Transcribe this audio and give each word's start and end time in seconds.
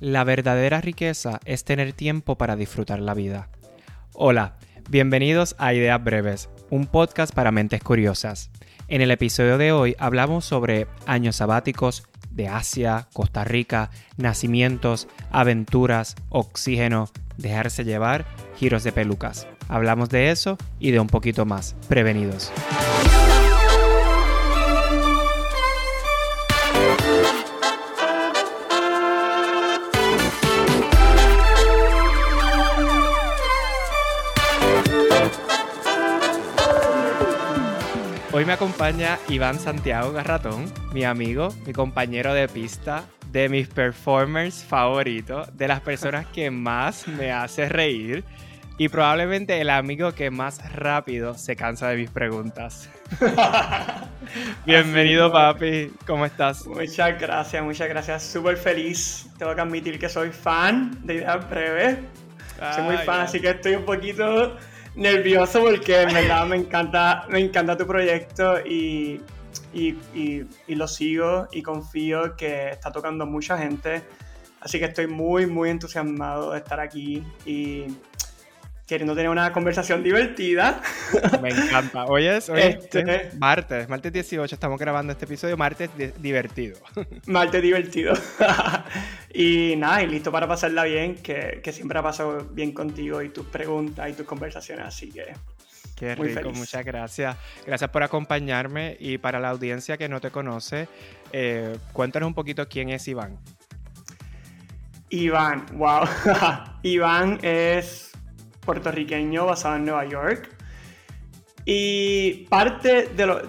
La 0.00 0.24
verdadera 0.24 0.82
riqueza 0.82 1.40
es 1.46 1.64
tener 1.64 1.94
tiempo 1.94 2.36
para 2.36 2.56
disfrutar 2.56 3.00
la 3.00 3.14
vida. 3.14 3.48
Hola, 4.12 4.56
bienvenidos 4.90 5.56
a 5.58 5.72
Ideas 5.72 6.02
Breves, 6.04 6.50
un 6.68 6.86
podcast 6.86 7.34
para 7.34 7.50
mentes 7.50 7.82
curiosas. 7.82 8.50
En 8.88 9.00
el 9.00 9.10
episodio 9.10 9.56
de 9.56 9.72
hoy 9.72 9.96
hablamos 9.98 10.44
sobre 10.44 10.86
años 11.06 11.36
sabáticos 11.36 12.06
de 12.30 12.46
Asia, 12.46 13.08
Costa 13.14 13.44
Rica, 13.44 13.90
nacimientos, 14.18 15.08
aventuras, 15.30 16.14
oxígeno, 16.28 17.08
dejarse 17.38 17.84
llevar, 17.84 18.26
giros 18.58 18.84
de 18.84 18.92
pelucas. 18.92 19.48
Hablamos 19.66 20.10
de 20.10 20.30
eso 20.30 20.58
y 20.78 20.90
de 20.90 21.00
un 21.00 21.06
poquito 21.06 21.46
más. 21.46 21.74
Prevenidos. 21.88 22.52
Hoy 38.36 38.44
me 38.44 38.52
acompaña 38.52 39.18
Iván 39.30 39.58
Santiago 39.58 40.12
Garratón, 40.12 40.70
mi 40.92 41.04
amigo, 41.04 41.54
mi 41.64 41.72
compañero 41.72 42.34
de 42.34 42.48
pista, 42.48 43.04
de 43.32 43.48
mis 43.48 43.66
performers 43.66 44.62
favoritos, 44.62 45.56
de 45.56 45.66
las 45.66 45.80
personas 45.80 46.26
que 46.26 46.50
más 46.50 47.08
me 47.08 47.32
hace 47.32 47.66
reír 47.66 48.24
y 48.76 48.90
probablemente 48.90 49.58
el 49.58 49.70
amigo 49.70 50.12
que 50.12 50.30
más 50.30 50.70
rápido 50.74 51.32
se 51.32 51.56
cansa 51.56 51.88
de 51.88 51.96
mis 51.96 52.10
preguntas. 52.10 52.90
Bienvenido, 54.66 55.32
papi. 55.32 55.90
¿Cómo 56.06 56.26
estás? 56.26 56.66
Muchas 56.66 57.18
gracias, 57.18 57.64
muchas 57.64 57.88
gracias. 57.88 58.22
Súper 58.22 58.58
feliz. 58.58 59.30
Tengo 59.38 59.54
que 59.54 59.62
admitir 59.62 59.98
que 59.98 60.10
soy 60.10 60.28
fan 60.28 60.98
de 61.06 61.14
Ideas 61.14 61.48
Breves. 61.48 62.00
Soy 62.74 62.84
muy 62.84 62.98
fan, 62.98 63.20
así 63.20 63.40
que 63.40 63.48
estoy 63.48 63.76
un 63.76 63.86
poquito 63.86 64.58
nervioso 64.96 65.62
porque 65.62 66.02
en 66.02 66.12
verdad 66.12 66.46
me 66.46 66.56
encanta, 66.56 67.26
me 67.28 67.40
encanta 67.40 67.76
tu 67.76 67.86
proyecto 67.86 68.60
y, 68.60 69.20
y, 69.72 69.94
y, 70.14 70.74
lo 70.74 70.88
sigo 70.88 71.48
y 71.52 71.62
confío 71.62 72.36
que 72.36 72.70
está 72.70 72.90
tocando 72.90 73.26
mucha 73.26 73.56
gente. 73.58 74.02
Así 74.60 74.78
que 74.78 74.86
estoy 74.86 75.06
muy, 75.06 75.46
muy 75.46 75.70
entusiasmado 75.70 76.52
de 76.52 76.58
estar 76.58 76.80
aquí 76.80 77.22
y 77.44 77.84
queriendo 78.86 79.14
tener 79.14 79.30
una 79.30 79.52
conversación 79.52 80.02
divertida. 80.02 80.80
Me 81.42 81.50
encanta. 81.50 82.04
Hoy 82.04 82.26
es, 82.26 82.48
este... 82.48 83.30
martes, 83.38 83.88
martes 83.88 84.12
18, 84.12 84.54
estamos 84.54 84.78
grabando 84.78 85.12
este 85.12 85.24
episodio, 85.24 85.56
martes 85.56 85.90
divertido. 86.18 86.78
Martes 87.26 87.62
divertido. 87.62 88.14
y 89.34 89.74
nada, 89.76 90.02
y 90.02 90.06
listo 90.06 90.30
para 90.30 90.46
pasarla 90.46 90.84
bien, 90.84 91.16
que, 91.16 91.60
que, 91.62 91.72
siempre 91.72 91.98
ha 91.98 92.02
pasado 92.02 92.46
bien 92.52 92.72
contigo 92.72 93.22
y 93.22 93.30
tus 93.30 93.46
preguntas 93.46 94.08
y 94.08 94.12
tus 94.12 94.26
conversaciones, 94.26 94.86
así 94.86 95.10
que... 95.10 95.34
Qué 95.96 96.14
rico, 96.14 96.50
muchas 96.50 96.84
gracias. 96.84 97.36
Gracias 97.66 97.90
por 97.90 98.02
acompañarme 98.02 98.98
y 99.00 99.16
para 99.16 99.40
la 99.40 99.48
audiencia 99.48 99.96
que 99.96 100.10
no 100.10 100.20
te 100.20 100.30
conoce, 100.30 100.88
eh, 101.32 101.78
cuéntanos 101.94 102.26
un 102.26 102.34
poquito 102.34 102.68
quién 102.68 102.90
es 102.90 103.08
Iván. 103.08 103.38
Iván, 105.08 105.64
wow. 105.72 106.04
Iván 106.82 107.38
es 107.42 108.05
puertorriqueño 108.66 109.46
basado 109.46 109.76
en 109.76 109.86
Nueva 109.86 110.04
York. 110.04 110.50
Y 111.64 112.46
parte 112.50 113.08
de 113.16 113.26
lo, 113.26 113.40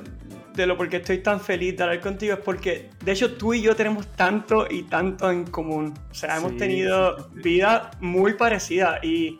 de 0.55 0.65
lo 0.65 0.77
por 0.77 0.89
qué 0.89 0.97
estoy 0.97 1.19
tan 1.19 1.41
feliz 1.41 1.75
de 1.75 1.83
hablar 1.83 1.99
contigo 1.99 2.33
es 2.33 2.39
porque, 2.39 2.89
de 3.03 3.11
hecho, 3.11 3.35
tú 3.35 3.53
y 3.53 3.61
yo 3.61 3.75
tenemos 3.75 4.07
tanto 4.15 4.67
y 4.69 4.83
tanto 4.83 5.29
en 5.29 5.45
común. 5.45 5.93
O 6.09 6.13
sea, 6.13 6.37
hemos 6.37 6.55
tenido 6.55 7.29
vida 7.33 7.91
muy 7.99 8.33
parecida 8.33 8.99
y 9.03 9.37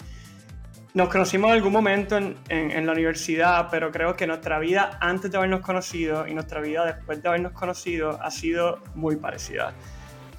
nos 0.94 1.10
conocimos 1.10 1.50
en 1.50 1.56
algún 1.58 1.74
momento 1.74 2.18
en, 2.18 2.38
en, 2.50 2.86
la 2.86 2.92
universidad, 2.92 3.68
pero 3.70 3.92
creo 3.92 4.16
que 4.16 4.26
nuestra 4.26 4.58
vida 4.60 4.98
antes 5.00 5.32
de 5.32 5.38
habernos 5.38 5.62
conocido 5.62 6.28
y 6.28 6.34
nuestra 6.34 6.60
vida 6.60 6.86
después 6.86 7.22
de 7.22 7.30
habernos 7.30 7.52
conocido 7.52 8.20
ha 8.22 8.32
sido 8.32 8.80
muy 8.96 9.16
parecida. 9.16 9.74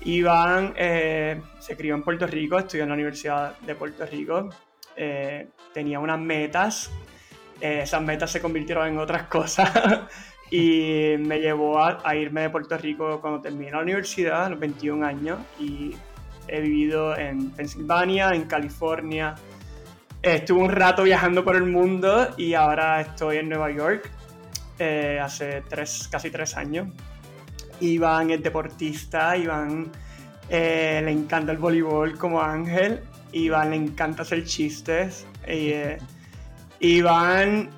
Iván 0.02 0.74
eh, 0.76 1.40
se 1.58 1.76
crió 1.76 1.94
en 1.94 2.02
Puerto 2.02 2.26
Rico, 2.26 2.58
estudió 2.58 2.84
en 2.84 2.90
la 2.90 2.94
Universidad 2.94 3.58
de 3.60 3.74
Puerto 3.74 4.06
Rico, 4.06 4.50
eh, 5.00 5.46
tenía 5.72 6.00
unas 6.00 6.18
metas, 6.18 6.90
eh, 7.60 7.82
esas 7.84 8.02
metas 8.02 8.32
se 8.32 8.40
convirtieron 8.40 8.88
en 8.88 8.98
otras 8.98 9.28
cosas 9.28 9.70
y 10.50 11.14
me 11.20 11.38
llevó 11.38 11.80
a, 11.80 12.16
irme 12.16 12.42
de 12.42 12.50
Puerto 12.50 12.76
Rico 12.76 13.20
cuando 13.20 13.40
terminé 13.40 13.70
la 13.70 13.78
universidad, 13.78 14.46
a 14.46 14.50
los 14.50 14.58
21 14.58 15.06
años, 15.06 15.38
y 15.60 15.94
he 16.48 16.60
vivido 16.60 17.16
en 17.16 17.50
Pensilvania, 17.50 18.30
en 18.34 18.46
California. 18.46 19.36
Estuve 20.20 20.58
un 20.58 20.70
rato 20.70 21.04
viajando 21.04 21.44
por 21.44 21.54
el 21.54 21.66
mundo 21.66 22.30
y 22.36 22.54
ahora 22.54 23.00
estoy 23.00 23.36
en 23.36 23.48
Nueva 23.48 23.70
York 23.70 24.10
eh, 24.80 25.20
hace 25.22 25.62
tres, 25.68 26.08
casi 26.10 26.28
tres 26.32 26.56
años. 26.56 26.88
Iván 27.80 28.32
es 28.32 28.42
deportista, 28.42 29.36
Iván 29.36 29.92
le 30.50 31.10
encanta 31.10 31.52
el 31.52 31.58
voleibol 31.58 32.18
como 32.18 32.42
Ángel 32.42 33.02
Iván 33.32 33.70
le 33.70 33.76
encanta 33.76 34.22
hacer 34.22 34.44
chistes. 34.44 35.26
Eh, 35.46 35.98
Iván 36.80 37.70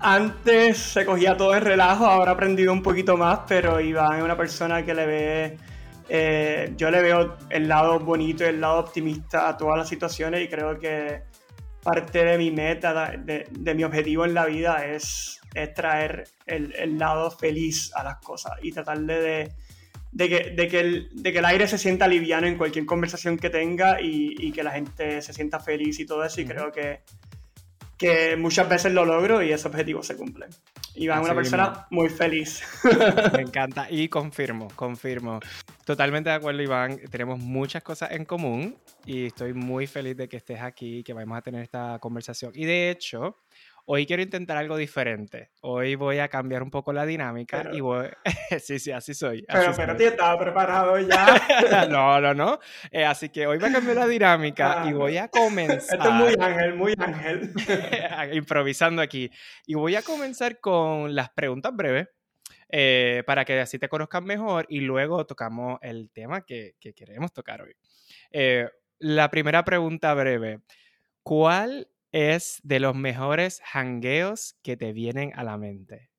antes 0.00 0.78
se 0.78 1.06
cogía 1.06 1.36
todo 1.36 1.54
en 1.54 1.62
relajo, 1.62 2.06
ahora 2.06 2.32
ha 2.32 2.34
aprendido 2.34 2.72
un 2.72 2.82
poquito 2.82 3.16
más, 3.16 3.40
pero 3.48 3.80
Iván 3.80 4.18
es 4.18 4.24
una 4.24 4.36
persona 4.36 4.84
que 4.84 4.94
le 4.94 5.06
ve, 5.06 5.56
eh, 6.08 6.74
yo 6.76 6.90
le 6.90 7.02
veo 7.02 7.36
el 7.48 7.68
lado 7.68 7.98
bonito 8.00 8.44
y 8.44 8.48
el 8.48 8.60
lado 8.60 8.80
optimista 8.80 9.48
a 9.48 9.56
todas 9.56 9.78
las 9.78 9.88
situaciones 9.88 10.44
y 10.44 10.48
creo 10.48 10.78
que 10.78 11.22
parte 11.82 12.24
de 12.24 12.36
mi 12.36 12.50
meta, 12.50 13.16
de, 13.16 13.74
mi 13.74 13.84
objetivo 13.84 14.24
en 14.24 14.34
la 14.34 14.46
vida 14.46 14.84
es, 14.86 15.40
traer 15.74 16.24
el, 16.44 16.74
el, 16.76 16.98
lado 16.98 17.30
feliz 17.30 17.90
a 17.94 18.04
las 18.04 18.16
cosas 18.18 18.52
y 18.60 18.72
tratar 18.72 18.98
de 18.98 19.50
de 20.16 20.30
que, 20.30 20.50
de 20.50 20.68
que, 20.68 20.80
el, 20.80 21.10
de 21.12 21.30
que 21.30 21.40
el 21.40 21.44
aire 21.44 21.68
se 21.68 21.76
sienta 21.76 22.08
liviano 22.08 22.46
en 22.46 22.56
cualquier 22.56 22.86
conversación 22.86 23.36
que 23.36 23.50
tenga 23.50 24.00
y, 24.00 24.34
y 24.38 24.50
que 24.50 24.62
la 24.62 24.70
gente 24.70 25.20
se 25.20 25.34
sienta 25.34 25.60
feliz 25.60 26.00
y 26.00 26.06
todo 26.06 26.24
eso. 26.24 26.40
Y 26.40 26.46
creo 26.46 26.72
que, 26.72 27.00
que 27.98 28.34
muchas 28.36 28.66
veces 28.66 28.94
lo 28.94 29.04
logro 29.04 29.42
y 29.42 29.52
ese 29.52 29.68
objetivo 29.68 30.02
se 30.02 30.16
cumple. 30.16 30.46
Iván 30.94 31.18
es 31.18 31.24
una 31.26 31.34
persona 31.34 31.86
muy 31.90 32.08
feliz. 32.08 32.62
Me 33.34 33.42
encanta 33.42 33.88
y 33.90 34.08
confirmo, 34.08 34.68
confirmo. 34.74 35.38
Totalmente 35.84 36.30
de 36.30 36.36
acuerdo, 36.36 36.62
Iván. 36.62 36.98
Tenemos 37.10 37.38
muchas 37.38 37.82
cosas 37.82 38.12
en 38.12 38.24
común 38.24 38.78
y 39.04 39.26
estoy 39.26 39.52
muy 39.52 39.86
feliz 39.86 40.16
de 40.16 40.30
que 40.30 40.38
estés 40.38 40.62
aquí, 40.62 41.02
que 41.04 41.12
vamos 41.12 41.36
a 41.36 41.42
tener 41.42 41.62
esta 41.62 41.98
conversación. 42.00 42.52
Y 42.54 42.64
de 42.64 42.88
hecho, 42.88 43.36
Hoy 43.88 44.04
quiero 44.04 44.20
intentar 44.20 44.56
algo 44.56 44.76
diferente. 44.76 45.52
Hoy 45.60 45.94
voy 45.94 46.18
a 46.18 46.26
cambiar 46.26 46.60
un 46.64 46.72
poco 46.72 46.92
la 46.92 47.06
dinámica 47.06 47.70
y 47.72 47.80
voy... 47.80 48.08
sí, 48.60 48.80
sí, 48.80 48.90
así 48.90 49.14
soy. 49.14 49.46
pero, 49.46 49.72
pero, 49.76 49.96
tío, 49.96 50.08
estaba 50.08 50.36
preparado 50.36 50.98
ya. 50.98 51.86
no, 51.88 52.20
no, 52.20 52.34
no. 52.34 52.58
Eh, 52.90 53.04
así 53.04 53.28
que 53.28 53.46
hoy 53.46 53.58
voy 53.58 53.68
a 53.68 53.72
cambiar 53.72 53.98
la 53.98 54.08
dinámica 54.08 54.86
y 54.88 54.92
voy 54.92 55.18
a 55.18 55.28
comenzar... 55.28 56.00
Esto 56.00 56.08
es 56.08 56.14
muy 56.16 56.34
ángel, 56.40 56.74
muy 56.74 56.94
ángel. 56.98 57.52
improvisando 58.32 59.00
aquí. 59.00 59.30
Y 59.66 59.74
voy 59.74 59.94
a 59.94 60.02
comenzar 60.02 60.58
con 60.58 61.14
las 61.14 61.30
preguntas 61.30 61.72
breves. 61.72 62.08
Eh, 62.68 63.22
para 63.24 63.44
que 63.44 63.60
así 63.60 63.78
te 63.78 63.88
conozcan 63.88 64.24
mejor 64.24 64.66
y 64.68 64.80
luego 64.80 65.24
tocamos 65.24 65.78
el 65.82 66.10
tema 66.10 66.44
que, 66.44 66.74
que 66.80 66.92
queremos 66.92 67.32
tocar 67.32 67.62
hoy. 67.62 67.76
Eh, 68.32 68.68
la 68.98 69.30
primera 69.30 69.64
pregunta 69.64 70.12
breve. 70.14 70.58
¿Cuál 71.22 71.88
es 72.16 72.60
de 72.62 72.80
los 72.80 72.94
mejores 72.94 73.60
hangueos 73.74 74.56
que 74.62 74.78
te 74.78 74.94
vienen 74.94 75.32
a 75.34 75.44
la 75.44 75.58
mente? 75.58 76.10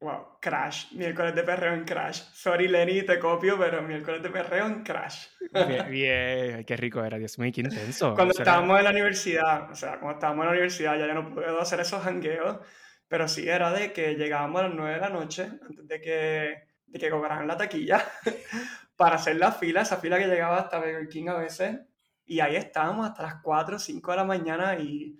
Wow, 0.00 0.38
Crash, 0.40 0.92
miércoles 0.92 1.34
de 1.34 1.42
perreo 1.42 1.74
en 1.74 1.84
Crash. 1.84 2.22
Sorry 2.32 2.66
Lenny, 2.66 3.02
te 3.02 3.18
copio, 3.18 3.58
pero 3.58 3.82
miércoles 3.82 4.22
de 4.22 4.30
perreo 4.30 4.66
en 4.66 4.82
Crash. 4.82 5.26
Bien, 5.52 5.90
bien. 5.90 6.64
qué 6.64 6.76
rico 6.78 7.04
era, 7.04 7.18
Dios 7.18 7.38
mío, 7.38 7.50
qué 7.54 7.60
intenso. 7.60 8.14
Cuando 8.14 8.32
estábamos 8.32 8.78
en 8.78 8.84
la 8.84 8.90
universidad, 8.90 9.70
o 9.70 9.74
sea, 9.74 9.98
cuando 9.98 10.14
estábamos 10.14 10.44
en 10.44 10.46
la 10.46 10.52
universidad 10.52 10.98
ya, 10.98 11.06
ya 11.08 11.14
no 11.14 11.34
puedo 11.34 11.60
hacer 11.60 11.80
esos 11.80 12.06
hangueos, 12.06 12.60
pero 13.06 13.28
sí 13.28 13.46
era 13.46 13.70
de 13.72 13.92
que 13.92 14.14
llegábamos 14.14 14.62
a 14.62 14.68
las 14.68 14.76
9 14.76 14.94
de 14.94 15.00
la 15.00 15.10
noche, 15.10 15.42
antes 15.42 15.86
de 15.86 16.00
que, 16.00 16.62
de 16.86 16.98
que 16.98 17.10
cobraran 17.10 17.46
la 17.46 17.56
taquilla, 17.58 18.02
para 18.96 19.16
hacer 19.16 19.36
la 19.36 19.52
fila, 19.52 19.82
esa 19.82 19.98
fila 19.98 20.16
que 20.16 20.26
llegaba 20.26 20.58
hasta 20.58 20.78
Burger 20.78 21.08
King 21.08 21.28
a 21.28 21.34
veces, 21.34 21.80
y 22.28 22.40
ahí 22.40 22.56
estábamos 22.56 23.08
hasta 23.08 23.22
las 23.22 23.36
4 23.42 23.76
o 23.76 23.78
5 23.78 24.10
de 24.10 24.16
la 24.16 24.24
mañana 24.24 24.78
y, 24.78 25.18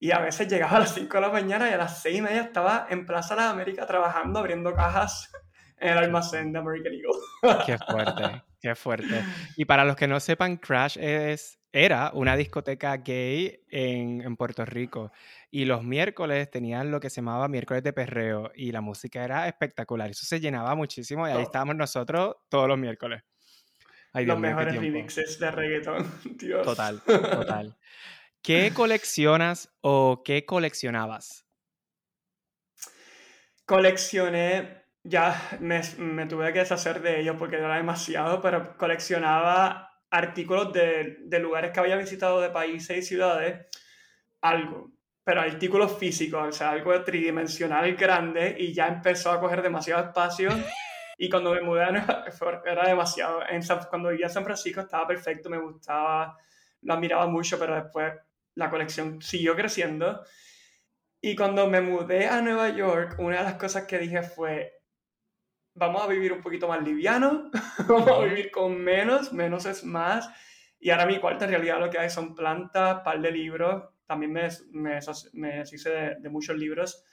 y, 0.00 0.10
a 0.10 0.18
veces 0.18 0.48
llegaba 0.48 0.76
a 0.76 0.80
las 0.80 0.94
5 0.94 1.16
de 1.16 1.20
la 1.20 1.30
mañana 1.30 1.70
y 1.70 1.72
a 1.72 1.76
las 1.76 2.02
6 2.02 2.18
y 2.18 2.20
media 2.20 2.42
estaba 2.42 2.88
en 2.90 3.06
Plaza 3.06 3.36
de 3.36 3.42
América 3.42 3.86
trabajando, 3.86 4.40
abriendo 4.40 4.74
cajas 4.74 5.30
en 5.78 5.92
el 5.92 5.98
almacén 5.98 6.52
de 6.52 6.58
American 6.58 6.92
Eagle. 6.92 7.64
Qué 7.66 7.78
fuerte, 7.78 8.42
qué 8.60 8.74
fuerte. 8.74 9.24
Y 9.56 9.64
para 9.64 9.84
los 9.84 9.96
que 9.96 10.08
no 10.08 10.18
sepan, 10.20 10.56
Crash 10.56 10.98
es, 10.98 11.60
era 11.72 12.10
una 12.14 12.36
discoteca 12.36 12.96
gay 12.96 13.60
en, 13.68 14.20
en 14.22 14.36
Puerto 14.36 14.64
Rico. 14.64 15.12
Y 15.50 15.64
los 15.64 15.84
miércoles 15.84 16.50
tenían 16.50 16.90
lo 16.90 16.98
que 16.98 17.10
se 17.10 17.16
llamaba 17.16 17.48
miércoles 17.48 17.82
de 17.82 17.92
perreo 17.92 18.50
y 18.54 18.72
la 18.72 18.80
música 18.80 19.24
era 19.24 19.46
espectacular. 19.46 20.10
Eso 20.10 20.26
se 20.26 20.40
llenaba 20.40 20.74
muchísimo 20.74 21.28
y 21.28 21.30
ahí 21.30 21.42
estábamos 21.42 21.76
nosotros 21.76 22.36
todos 22.48 22.68
los 22.68 22.78
miércoles. 22.78 23.22
Los 24.14 24.38
mejores 24.38 24.76
remixes 24.76 25.38
de 25.38 25.50
reggaeton. 25.50 26.20
Dios. 26.36 26.64
Total, 26.64 27.00
total. 27.00 27.76
¿Qué 28.42 28.72
coleccionas 28.74 29.72
o 29.80 30.22
qué 30.24 30.44
coleccionabas? 30.44 31.46
Coleccioné, 33.64 34.84
ya 35.04 35.40
me, 35.60 35.80
me, 35.98 36.26
tuve 36.26 36.52
que 36.52 36.58
deshacer 36.58 37.00
de 37.00 37.20
ellos 37.20 37.36
porque 37.38 37.56
era 37.56 37.76
demasiado, 37.76 38.40
pero 38.40 38.76
coleccionaba 38.76 39.92
artículos 40.10 40.72
de, 40.72 41.18
de 41.20 41.38
lugares 41.38 41.70
que 41.70 41.80
había 41.80 41.96
visitado 41.96 42.40
de 42.40 42.50
países 42.50 42.98
y 42.98 43.02
ciudades, 43.02 43.66
algo, 44.40 44.92
pero 45.24 45.40
artículos 45.40 45.96
físicos, 45.96 46.48
o 46.48 46.52
sea, 46.52 46.70
algo 46.70 47.00
tridimensional 47.04 47.94
grande 47.94 48.56
y 48.58 48.74
ya 48.74 48.88
empezó 48.88 49.30
a 49.30 49.40
coger 49.40 49.62
demasiado 49.62 50.06
espacio. 50.06 50.50
Y 51.22 51.30
cuando 51.30 51.54
me 51.54 51.60
mudé 51.60 51.84
a 51.84 51.92
Nueva 51.92 52.24
York 52.28 52.64
era 52.66 52.84
demasiado. 52.84 53.42
En 53.48 53.62
cuando 53.88 54.08
vivía 54.08 54.26
en 54.26 54.32
San 54.32 54.42
Francisco 54.42 54.80
estaba 54.80 55.06
perfecto, 55.06 55.48
me 55.48 55.58
gustaba, 55.58 56.36
lo 56.80 56.94
admiraba 56.94 57.28
mucho, 57.28 57.60
pero 57.60 57.76
después 57.76 58.12
la 58.56 58.68
colección 58.68 59.22
siguió 59.22 59.54
creciendo. 59.54 60.24
Y 61.20 61.36
cuando 61.36 61.68
me 61.68 61.80
mudé 61.80 62.26
a 62.26 62.42
Nueva 62.42 62.70
York, 62.70 63.14
una 63.20 63.38
de 63.38 63.44
las 63.44 63.54
cosas 63.54 63.84
que 63.84 64.00
dije 64.00 64.24
fue, 64.24 64.72
vamos 65.74 66.02
a 66.02 66.08
vivir 66.08 66.32
un 66.32 66.42
poquito 66.42 66.66
más 66.66 66.82
liviano, 66.82 67.52
vamos 67.88 68.10
a 68.10 68.24
vivir 68.24 68.50
con 68.50 68.76
menos, 68.80 69.32
menos 69.32 69.64
es 69.66 69.84
más. 69.84 70.28
Y 70.80 70.90
ahora 70.90 71.06
mi 71.06 71.20
cuarta 71.20 71.44
en 71.44 71.52
realidad 71.52 71.78
lo 71.78 71.88
que 71.88 72.00
hay 72.00 72.10
son 72.10 72.34
plantas, 72.34 73.02
par 73.04 73.20
de 73.20 73.30
libros, 73.30 73.84
también 74.08 74.32
me, 74.32 74.48
me, 74.72 74.98
me 75.34 75.58
deshice 75.58 75.88
de, 75.88 76.16
de, 76.18 76.28
muchos 76.28 76.56
libros. 76.56 77.04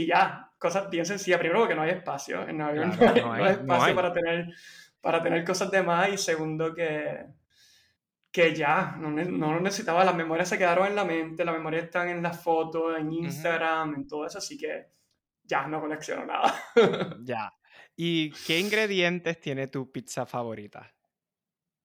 Y 0.00 0.06
ya, 0.06 0.50
cosas 0.58 0.88
bien 0.88 1.04
sencillas. 1.04 1.38
Primero, 1.38 1.60
porque 1.60 1.74
no 1.74 1.82
hay 1.82 1.90
espacio 1.90 2.48
en 2.48 2.58
no, 2.58 2.68
hay, 2.68 3.52
espacio 3.52 3.94
Para, 3.94 4.12
tener, 4.12 4.54
para 5.00 5.22
tener 5.22 5.44
cosas 5.44 5.70
de 5.70 5.82
más. 5.82 6.08
Y 6.10 6.16
segundo, 6.16 6.74
que, 6.74 7.26
que 8.30 8.54
ya, 8.54 8.96
no, 8.98 9.10
no 9.10 9.54
lo 9.54 9.60
necesitaba. 9.60 10.04
Las 10.04 10.14
memorias 10.14 10.48
se 10.48 10.58
quedaron 10.58 10.86
en 10.86 10.96
la 10.96 11.04
mente, 11.04 11.44
las 11.44 11.54
memorias 11.54 11.84
están 11.84 12.08
en 12.08 12.22
las 12.22 12.42
fotos, 12.42 12.98
en 12.98 13.12
Instagram, 13.12 13.94
en 13.94 14.06
todo 14.06 14.26
eso. 14.26 14.38
Así 14.38 14.56
que 14.56 14.86
ya 15.44 15.66
no 15.66 15.80
colecciono 15.80 16.24
nada. 16.24 16.54
ya. 17.22 17.52
¿Y 17.96 18.30
qué 18.46 18.58
ingredientes 18.58 19.40
tiene 19.40 19.66
tu 19.66 19.90
pizza 19.92 20.24
favorita? 20.24 20.90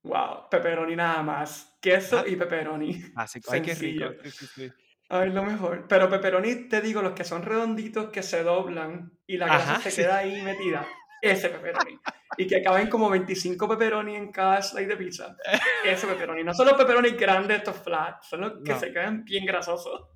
Wow, 0.03 0.49
pepperoni 0.49 0.95
nada 0.95 1.23
más. 1.23 1.77
Queso 1.81 2.19
ah. 2.19 2.27
y 2.27 2.35
pepperoni. 2.35 3.03
Básico. 3.13 3.51
Ay, 3.51 3.61
qué 3.61 3.73
rico. 3.73 4.05
Ay, 5.09 5.29
lo 5.31 5.43
mejor. 5.43 5.85
Pero 5.87 6.09
pepperoni, 6.09 6.67
te 6.67 6.81
digo, 6.81 7.01
los 7.01 7.13
que 7.13 7.23
son 7.23 7.43
redonditos 7.43 8.09
que 8.09 8.23
se 8.23 8.43
doblan 8.43 9.11
y 9.27 9.37
la 9.37 9.47
grasa 9.47 9.89
se 9.89 10.03
queda 10.03 10.17
ahí 10.17 10.41
metida. 10.41 10.85
Ese 11.21 11.49
pepperoni. 11.49 11.99
y 12.37 12.47
que 12.47 12.57
acaben 12.57 12.89
como 12.89 13.09
25 13.09 13.67
pepperoni 13.69 14.15
en 14.15 14.31
cada 14.31 14.61
slide 14.61 14.87
de 14.87 14.97
pizza. 14.97 15.35
Ese 15.83 16.07
pepperoni. 16.07 16.43
No 16.43 16.53
son 16.53 16.67
los 16.67 16.75
pepperoni 16.75 17.11
grandes, 17.11 17.57
estos 17.57 17.77
flats, 17.77 18.27
son 18.27 18.41
los 18.41 18.53
que 18.63 18.75
se 18.75 18.91
quedan 18.91 19.23
bien 19.23 19.45
grasosos. 19.45 20.09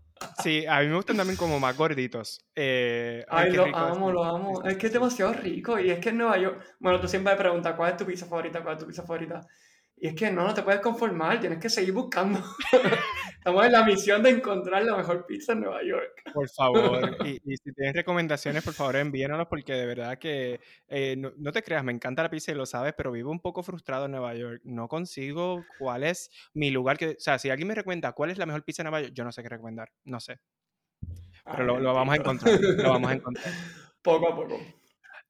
Sí, 0.44 0.66
a 0.68 0.82
mí 0.82 0.88
me 0.88 0.96
gustan 0.96 1.18
también 1.18 1.38
como 1.38 1.60
más 1.60 1.78
gorditos. 1.78 2.46
Eh, 2.56 3.26
ay, 3.30 3.52
lo 3.52 3.66
amo, 3.74 4.12
lo 4.12 4.24
amo. 4.24 4.64
Es 4.64 4.78
que 4.78 4.88
es 4.88 4.94
demasiado 4.94 5.34
rico. 5.34 5.80
Y 5.80 5.92
es 5.92 6.00
que 6.00 6.10
en 6.10 6.18
Nueva 6.18 6.38
York, 6.38 6.62
bueno, 6.80 7.00
tú 7.00 7.08
siempre 7.08 7.34
me 7.34 7.40
preguntas, 7.40 7.74
¿cuál 7.76 7.92
es 7.92 7.98
tu 7.98 8.06
pizza 8.06 8.26
favorita? 8.26 8.62
¿Cuál 8.62 8.76
es 8.76 8.82
tu 8.82 8.88
pizza 8.88 9.04
favorita? 9.04 9.42
Y 10.02 10.08
es 10.08 10.16
que 10.16 10.32
no, 10.32 10.48
no 10.48 10.54
te 10.54 10.64
puedes 10.64 10.80
conformar, 10.80 11.42
tienes 11.42 11.60
que 11.60 11.70
seguir 11.70 11.94
buscando. 11.94 12.42
Estamos 13.38 13.66
en 13.66 13.72
la 13.72 13.84
misión 13.84 14.24
de 14.24 14.30
encontrar 14.30 14.84
la 14.84 14.96
mejor 14.96 15.26
pizza 15.26 15.54
en 15.54 15.62
Nueva 15.62 15.84
York. 15.84 16.22
Por 16.34 16.50
favor, 16.50 17.18
y, 17.26 17.40
si 17.58 17.74
tienes 17.74 17.94
recomendaciones, 17.94 18.64
por 18.64 18.74
favor 18.74 18.96
envíenos 18.96 19.46
porque 19.48 19.74
de 19.74 19.86
verdad 19.86 20.18
que 20.18 20.62
eh, 20.88 21.16
no, 21.18 21.52
te 21.52 21.64
creas, 21.64 21.84
me 21.84 21.92
encanta 21.92 22.24
la 22.24 22.30
pizza 22.30 22.52
y 22.52 22.56
lo 22.56 22.66
sabes, 22.66 22.94
pero 22.96 23.12
vivo 23.12 23.30
un 23.30 23.42
poco 23.42 23.62
frustrado 23.62 24.06
en 24.06 24.12
Nueva 24.12 24.34
York. 24.36 24.62
No 24.64 24.88
consigo 24.88 25.66
cuál 25.78 26.04
es 26.04 26.32
mi 26.54 26.70
lugar. 26.70 26.98
Que, 26.98 27.10
o 27.10 27.16
sea, 27.18 27.38
si 27.38 27.50
alguien 27.50 27.68
me 27.68 27.76
recomienda 27.76 28.14
cuál 28.14 28.30
es 28.30 28.38
la 28.38 28.46
mejor 28.46 28.64
pizza 28.64 28.82
en 28.82 28.86
Nueva 28.86 29.02
York, 29.02 29.14
yo 29.14 29.24
no 29.26 29.32
sé 29.34 29.44
qué 29.44 29.50
recomendar, 29.50 29.92
no 30.06 30.20
sé. 30.20 30.40
Pero 31.44 31.80
lo, 31.80 31.94
vamos 31.94 32.14
a 32.14 32.18
encontrar, 32.18 32.60
lo 32.60 32.90
vamos 32.90 33.12
a 33.12 33.14
encontrar. 33.16 33.54
Poco 34.02 34.32
a 34.32 34.36
poco. 34.36 34.60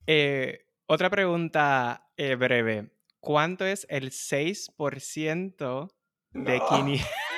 Eh, 0.06 0.66
otra 0.86 1.10
pregunta 1.10 2.10
eh, 2.18 2.36
breve. 2.36 2.99
¿Cuánto 3.20 3.66
es 3.66 3.86
el 3.90 4.12
6% 4.12 5.90
de 6.32 6.62
500? 6.70 7.10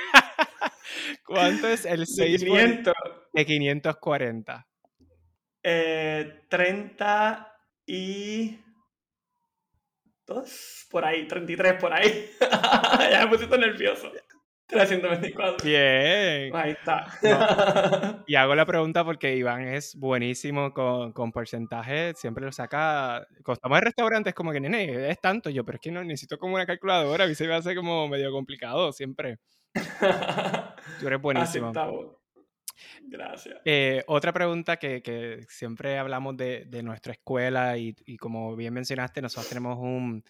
¿Cuánto 1.26 1.68
es 1.68 1.86
el 1.86 2.06
6% 2.06 2.94
de 3.34 3.46
540? 3.46 4.68
Eh, 5.64 6.46
30 6.50 7.58
y... 7.86 8.60
¿Dos? 10.26 10.88
Por 10.90 11.04
ahí, 11.04 11.28
33 11.28 11.74
por 11.82 11.94
ahí. 11.94 12.30
ya 13.12 13.26
me 13.26 13.28
pusiste 13.28 13.58
nervioso. 13.58 14.12
324. 14.72 15.66
Bien. 15.66 16.56
Ahí 16.56 16.72
está. 16.72 17.06
Y 18.28 18.36
hago 18.36 18.56
la 18.56 18.66
pregunta 18.66 19.04
porque 19.04 19.36
Iván 19.36 19.68
es 19.68 19.96
buenísimo 19.96 20.74
con, 20.74 21.12
con 21.12 21.32
porcentaje, 21.32 22.14
siempre 22.16 22.46
lo 22.46 22.52
saca. 22.52 23.28
Costamos 23.44 23.78
en 23.78 23.84
restaurantes 23.86 24.34
como 24.34 24.52
que, 24.52 24.60
nene, 24.60 25.10
es 25.10 25.20
tanto 25.20 25.50
yo, 25.50 25.66
pero 25.66 25.76
es 25.76 25.82
que 25.82 25.92
no 25.92 26.04
necesito 26.04 26.38
como 26.38 26.56
una 26.56 26.66
calculadora, 26.66 27.26
a 27.26 27.28
mí 27.28 27.36
se 27.36 27.48
me 27.48 27.54
hace 27.54 27.76
como 27.76 28.08
medio 28.08 28.32
complicado 28.32 28.94
siempre. 28.94 29.40
Tú 31.00 31.08
eres 31.08 31.22
buenísimo. 31.22 31.74
Gracias. 33.04 33.60
Eh, 33.66 34.04
otra 34.08 34.32
pregunta 34.32 34.78
que, 34.78 35.02
que, 35.02 35.46
siempre 35.50 35.98
hablamos 35.98 36.38
de, 36.38 36.66
de 36.66 36.82
nuestra 36.82 37.14
escuela 37.14 37.78
y, 37.78 37.96
y 38.06 38.18
como 38.18 38.56
bien 38.56 38.74
mencionaste, 38.74 39.22
nosotros 39.22 39.50
tenemos 39.50 39.78
un 39.78 40.24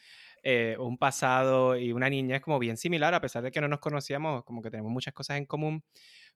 eh, 0.43 0.75
un 0.79 0.97
pasado 0.97 1.77
y 1.77 1.91
una 1.91 2.09
niña 2.09 2.37
es 2.37 2.41
como 2.41 2.59
bien 2.59 2.77
similar, 2.77 3.13
a 3.13 3.21
pesar 3.21 3.43
de 3.43 3.51
que 3.51 3.61
no 3.61 3.67
nos 3.67 3.79
conocíamos, 3.79 4.43
como 4.43 4.61
que 4.61 4.71
tenemos 4.71 4.91
muchas 4.91 5.13
cosas 5.13 5.37
en 5.37 5.45
común. 5.45 5.83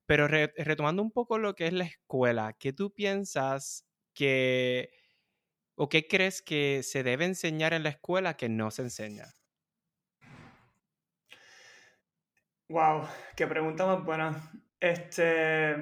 Pero 0.06 0.28
retomando 0.28 1.02
un 1.02 1.12
poco 1.12 1.38
lo 1.38 1.56
que 1.56 1.68
es 1.68 1.74
la 1.74 1.86
escuela, 1.86 2.54
¿qué 2.60 2.74
tú 2.74 2.94
piensas 2.94 3.86
que 4.14 4.92
o 5.76 5.90
qué 5.90 6.08
crees 6.08 6.42
que 6.42 6.82
se 6.84 7.04
debe 7.04 7.26
enseñar 7.26 7.74
en 7.74 7.84
la 7.84 7.90
escuela 7.90 8.38
que 8.38 8.50
no 8.50 8.72
se 8.72 8.84
enseña? 8.84 9.26
Wow, 12.70 13.08
qué 13.36 13.46
pregunta 13.48 13.86
más 13.86 14.04
buena. 14.04 14.52
Este, 14.80 15.76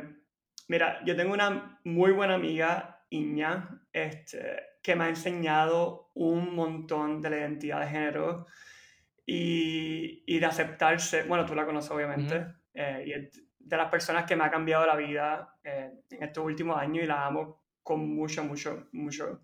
mira, 0.68 1.04
yo 1.06 1.16
tengo 1.16 1.34
una 1.34 1.80
muy 1.84 2.12
buena 2.12 2.36
amiga, 2.36 3.06
Iña, 3.10 3.86
este, 3.94 4.73
que 4.84 4.96
me 4.96 5.06
ha 5.06 5.10
enseñado 5.10 6.12
un 6.14 6.54
montón 6.54 7.22
de 7.22 7.30
la 7.30 7.38
identidad 7.38 7.80
de 7.80 7.88
género 7.88 8.48
y, 9.26 10.24
y 10.28 10.40
de 10.40 10.46
aceptarse. 10.46 11.24
Bueno, 11.24 11.46
tú 11.46 11.56
la 11.56 11.66
conoces 11.66 11.90
obviamente, 11.90 12.46
eh, 12.74 13.04
y 13.08 13.44
de 13.58 13.78
las 13.78 13.90
personas 13.90 14.26
que 14.26 14.36
me 14.36 14.44
ha 14.44 14.52
cambiado 14.52 14.86
la 14.86 14.98
vida 14.98 15.58
eh, 15.64 15.90
en 16.12 16.24
estos 16.24 16.44
últimos 16.44 16.78
años 16.78 17.06
y 17.06 17.08
la 17.08 17.26
amo 17.26 17.64
con 17.82 18.14
mucho, 18.14 18.44
mucho, 18.44 18.90
mucho 18.92 19.42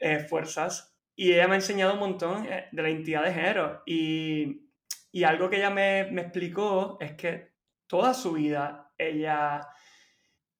eh, 0.00 0.20
fuerzas. 0.20 0.96
Y 1.14 1.32
ella 1.32 1.46
me 1.46 1.52
ha 1.52 1.56
enseñado 1.56 1.92
un 1.92 2.00
montón 2.00 2.44
de 2.44 2.82
la 2.82 2.90
identidad 2.90 3.22
de 3.22 3.34
género. 3.34 3.82
Y, 3.84 4.70
y 5.12 5.24
algo 5.24 5.50
que 5.50 5.56
ella 5.56 5.70
me, 5.70 6.08
me 6.10 6.22
explicó 6.22 6.96
es 7.00 7.12
que 7.12 7.52
toda 7.86 8.14
su 8.14 8.32
vida 8.32 8.90
ella 8.96 9.60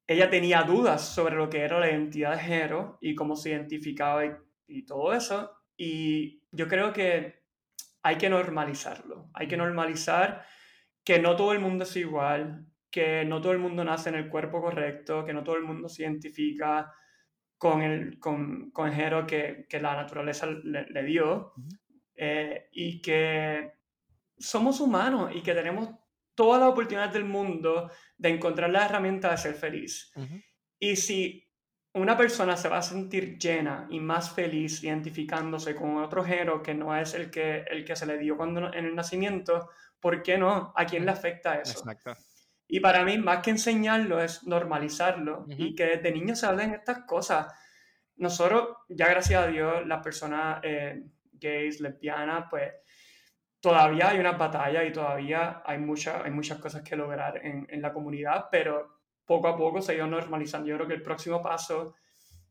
ella 0.07 0.29
tenía 0.29 0.63
dudas 0.63 1.15
sobre 1.15 1.37
lo 1.37 1.49
que 1.49 1.61
era 1.61 1.81
la 1.81 1.91
identidad 1.91 2.33
de 2.33 2.43
género 2.43 2.99
y 3.01 3.15
cómo 3.15 3.37
se 3.37 3.51
identificaba 3.51 4.25
y, 4.67 4.85
todo 4.85 5.15
eso. 5.15 5.51
Y 5.77 6.43
yo 6.53 6.69
creo 6.69 6.93
que 6.93 7.43
hay 8.03 8.17
que 8.17 8.29
normalizarlo. 8.29 9.31
Hay 9.35 9.49
que 9.49 9.57
normalizar 9.57 10.45
que 11.03 11.19
no 11.19 11.37
todo 11.37 11.53
el 11.53 11.61
mundo 11.61 11.85
es 11.85 11.97
igual, 11.97 12.67
que 12.91 13.25
no 13.25 13.41
todo 13.41 13.53
el 13.53 13.59
mundo 13.59 13.85
nace 13.85 14.11
en 14.11 14.17
el 14.17 14.29
cuerpo 14.29 14.61
correcto, 14.61 15.25
que 15.25 15.33
no 15.33 15.43
todo 15.43 15.57
el 15.57 15.65
mundo 15.65 15.89
se 15.89 16.03
identifica 16.03 16.93
con 17.57 17.83
el, 17.83 18.19
con, 18.19 18.71
con 18.73 18.93
género 18.93 19.27
que, 19.27 19.67
que, 19.69 19.81
la 19.81 19.97
naturaleza 19.97 20.47
le, 20.47 21.03
dio 21.05 21.55
eh, 22.15 22.69
y 22.73 23.01
que 23.01 23.73
somos 24.37 24.81
humanos 24.81 25.31
y 25.35 25.43
que 25.43 25.55
tenemos 25.55 25.91
todas 26.35 26.61
las 26.61 26.71
oportunidades 26.71 27.13
del 27.13 27.25
mundo 27.25 27.91
de 28.17 28.29
encontrar 28.29 28.71
la 28.71 28.87
herramienta 28.87 29.31
de 29.31 29.39
ser 29.39 29.55
feliz. 29.55 30.13
Y 30.79 30.97
si 30.97 31.45
una 31.95 32.17
persona 32.17 32.57
se 32.57 32.69
va 32.69 32.79
a 32.79 32.83
sentir 32.83 33.39
llena 33.39 33.87
y 33.89 34.01
más 34.01 34.33
feliz 34.33 34.83
identificándose 34.83 35.77
con 35.77 35.99
otro 35.99 36.25
género 36.25 36.63
que 36.63 36.75
no 36.75 36.97
es 36.97 37.15
el 37.15 37.31
que, 37.31 37.65
el 37.71 37.85
que 37.85 37.95
se 37.95 38.07
le 38.07 38.19
dio 38.19 38.37
cuando 38.37 38.73
en 38.73 38.85
el 38.85 38.95
nacimiento, 38.95 39.71
¿por 40.01 40.23
qué 40.23 40.37
no? 40.37 40.73
¿A 40.77 40.85
quién 40.85 41.05
le 41.05 41.13
afecta 41.13 41.61
eso? 41.61 41.85
Y 42.67 42.81
para 42.81 43.05
mí, 43.05 43.19
más 43.19 43.39
que 43.39 43.51
enseñarlo, 43.51 44.21
es 44.21 44.43
normalizarlo 44.45 45.47
y 45.49 45.75
que 45.75 45.85
desde 45.85 46.13
niños 46.13 46.41
se 46.41 46.47
hablen 46.47 46.75
estas 46.75 47.05
cosas. 47.05 47.47
Nosotros, 48.17 48.77
ya 48.89 49.09
gracias 49.09 49.43
a 49.43 49.47
Dios, 49.47 49.87
las 49.87 50.03
personas 50.03 50.61
eh, 50.63 51.05
gays, 51.33 51.81
lesbianas, 51.81 52.47
pues 52.51 52.73
todavía 53.65 54.11
hay 54.11 54.19
una 54.19 54.33
batalla 54.33 54.85
y 54.85 54.93
todavía 54.93 55.63
hay, 55.65 55.79
mucha, 55.79 56.23
hay 56.23 56.31
muchas 56.31 56.59
cosas 56.59 56.83
que 56.83 56.95
lograr 56.97 57.41
en, 57.43 57.67
en, 57.71 57.81
la 57.81 57.95
comunidad, 57.95 58.49
pero 58.51 58.99
poco 59.25 59.49
a 59.49 59.57
poco 59.57 59.81
se 59.81 59.93
ha 59.93 59.95
ido 59.95 60.07
normalizando. 60.07 60.69
Yo 60.69 60.75
creo 60.75 60.87
que 60.87 60.93
el 60.93 61.03
próximo 61.03 61.43
paso 61.43 61.95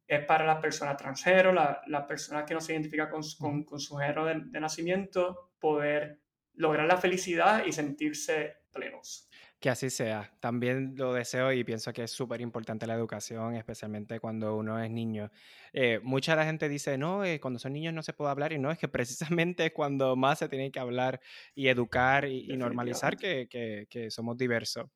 es 0.08 0.26
para 0.26 0.44
las 0.44 0.60
personas 0.60 0.98
transgénero, 0.98 1.54
las 1.54 2.06
personas 2.08 2.46
que 2.46 2.56
no 2.56 2.62
se 2.62 2.74
identifican 2.74 3.12
con, 3.12 3.64
con, 3.64 3.80
su 3.80 3.96
género 3.96 4.26
de, 4.26 4.42
de, 4.44 4.60
nacimiento, 4.60 5.52
poder 5.60 6.20
lograr 6.56 6.88
la 6.88 6.98
felicidad 6.98 7.64
y 7.64 7.72
sentirse 7.72 8.56
plenos. 8.72 9.30
Que 9.64 9.70
así 9.70 9.90
sea. 9.90 10.30
También 10.42 10.94
lo 10.98 11.14
deseo 11.14 11.54
y 11.54 11.64
pienso 11.64 11.94
que 11.94 12.04
es 12.04 12.12
súper 12.12 12.42
importante 12.42 12.86
la 12.86 12.96
educación, 12.96 13.56
especialmente 13.56 14.20
cuando 14.20 14.58
uno 14.58 14.78
es 14.84 14.92
niño. 14.92 15.32
Eh, 15.72 16.02
mucha 16.04 16.36
la 16.36 16.44
gente 16.44 16.68
dice, 16.68 16.98
no, 16.98 17.24
eh, 17.24 17.40
cuando 17.40 17.60
son 17.60 17.72
niños 17.72 17.94
no 17.94 18.04
se 18.04 18.12
puede 18.12 18.30
hablar 18.32 18.52
y 18.52 18.60
no, 18.60 18.72
es 18.72 18.78
que 18.78 18.90
precisamente 19.40 19.68
es 19.68 19.72
cuando 19.72 20.18
más 20.18 20.40
se 20.40 20.50
tiene 20.50 20.70
que 20.70 20.82
hablar 20.82 21.22
y 21.56 21.70
educar 21.70 22.26
y, 22.26 22.58
normalizar 22.58 23.16
que, 23.16 23.48
que, 23.90 24.12
somos 24.12 24.36
diversos. 24.36 24.90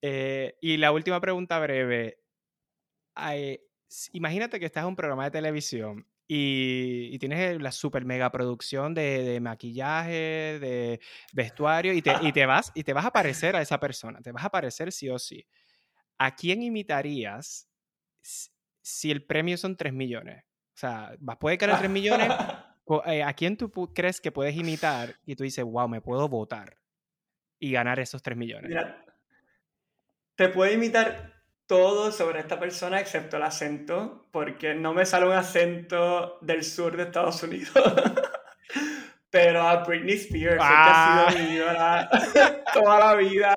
Eh, 0.00 0.56
y 0.60 0.76
la 0.76 0.92
última 0.92 1.20
pregunta 1.20 1.58
breve. 1.58 2.20
imagínate 4.12 4.60
que 4.60 4.66
estás 4.66 4.82
en 4.82 4.88
un 4.90 4.96
programa 4.96 5.24
de 5.24 5.32
televisión 5.32 6.06
y, 6.26 7.18
tienes 7.18 7.60
la 7.60 7.72
super 7.72 8.04
mega 8.04 8.30
producción 8.30 8.94
de, 8.94 9.38
maquillaje, 9.40 10.58
de 10.58 11.00
vestuario, 11.32 11.92
y 11.92 12.02
te, 12.02 12.12
y 12.22 12.32
te, 12.32 12.46
vas, 12.46 12.72
y 12.74 12.82
te 12.82 12.92
vas 12.92 13.04
a 13.04 13.12
parecer 13.12 13.56
a 13.56 13.62
esa 13.62 13.78
persona, 13.78 14.20
te 14.20 14.32
vas 14.32 14.44
a 14.44 14.50
parecer 14.50 14.92
sí 14.92 15.08
o 15.08 15.18
sí. 15.18 15.46
¿A 16.18 16.34
quién 16.34 16.62
imitarías 16.62 17.68
si 18.82 19.10
el 19.10 19.24
premio 19.24 19.56
son 19.56 19.76
3 19.76 19.92
millones? 19.92 20.44
O 20.74 20.76
sea, 20.76 21.16
puede 21.38 21.58
caer 21.58 21.78
3 21.78 21.90
millones. 21.90 22.28
Eh, 23.06 23.22
¿A 23.22 23.32
quién 23.32 23.56
tú 23.56 23.72
crees 23.94 24.20
que 24.20 24.30
puedes 24.30 24.54
imitar 24.54 25.14
y 25.24 25.36
tú 25.36 25.42
dices, 25.42 25.64
wow, 25.64 25.88
me 25.88 26.02
puedo 26.02 26.28
votar 26.28 26.76
y 27.58 27.72
ganar 27.72 27.98
esos 27.98 28.22
3 28.22 28.36
millones? 28.36 28.68
Mira, 28.68 29.02
te 30.34 30.50
puedo 30.50 30.70
imitar 30.70 31.33
todo 31.66 32.12
sobre 32.12 32.40
esta 32.40 32.58
persona 32.58 33.00
excepto 33.00 33.36
el 33.36 33.42
acento, 33.42 34.26
porque 34.30 34.74
no 34.74 34.92
me 34.92 35.06
sale 35.06 35.26
un 35.26 35.32
acento 35.32 36.38
del 36.40 36.64
sur 36.64 36.96
de 36.96 37.04
Estados 37.04 37.42
Unidos. 37.42 37.72
Pero 39.30 39.62
a 39.62 39.82
Britney 39.82 40.14
Spears, 40.14 40.58
que 40.58 40.62
ha 40.62 41.28
sido 41.30 41.42
mi 41.42 41.58
ah. 41.66 42.08
toda 42.72 43.00
la 43.00 43.14
vida. 43.16 43.54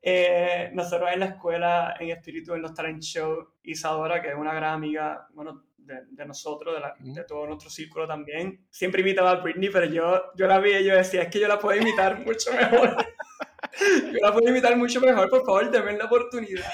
Eh, 0.00 0.70
nosotros 0.74 1.10
en 1.12 1.20
la 1.20 1.26
escuela, 1.26 1.94
en 1.98 2.10
espíritu, 2.10 2.54
en 2.54 2.62
los 2.62 2.74
talent 2.74 3.02
show, 3.02 3.54
Isadora, 3.62 4.20
que 4.22 4.28
es 4.28 4.34
una 4.34 4.54
gran 4.54 4.74
amiga, 4.74 5.26
bueno, 5.32 5.64
de, 5.76 6.06
de 6.10 6.26
nosotros, 6.26 6.80
de, 7.00 7.12
de, 7.12 7.24
todo 7.24 7.46
nuestro 7.46 7.70
círculo 7.70 8.06
también, 8.06 8.66
siempre 8.70 9.00
imitaba 9.00 9.32
a 9.32 9.36
Britney, 9.36 9.70
pero 9.70 9.86
yo, 9.86 10.32
yo 10.36 10.46
la 10.46 10.58
vi 10.58 10.70
y 10.70 10.84
yo 10.84 10.94
decía, 10.94 11.22
es 11.22 11.28
que 11.28 11.40
yo 11.40 11.48
la 11.48 11.58
puedo 11.58 11.80
imitar 11.80 12.24
mucho 12.24 12.52
mejor. 12.52 12.96
yo 14.12 14.18
la 14.20 14.32
puedo 14.32 14.48
imitar 14.48 14.76
mucho 14.76 15.00
mejor, 15.00 15.28
por 15.28 15.44
favor, 15.44 15.70
denme 15.70 15.96
la 15.96 16.04
oportunidad. 16.04 16.70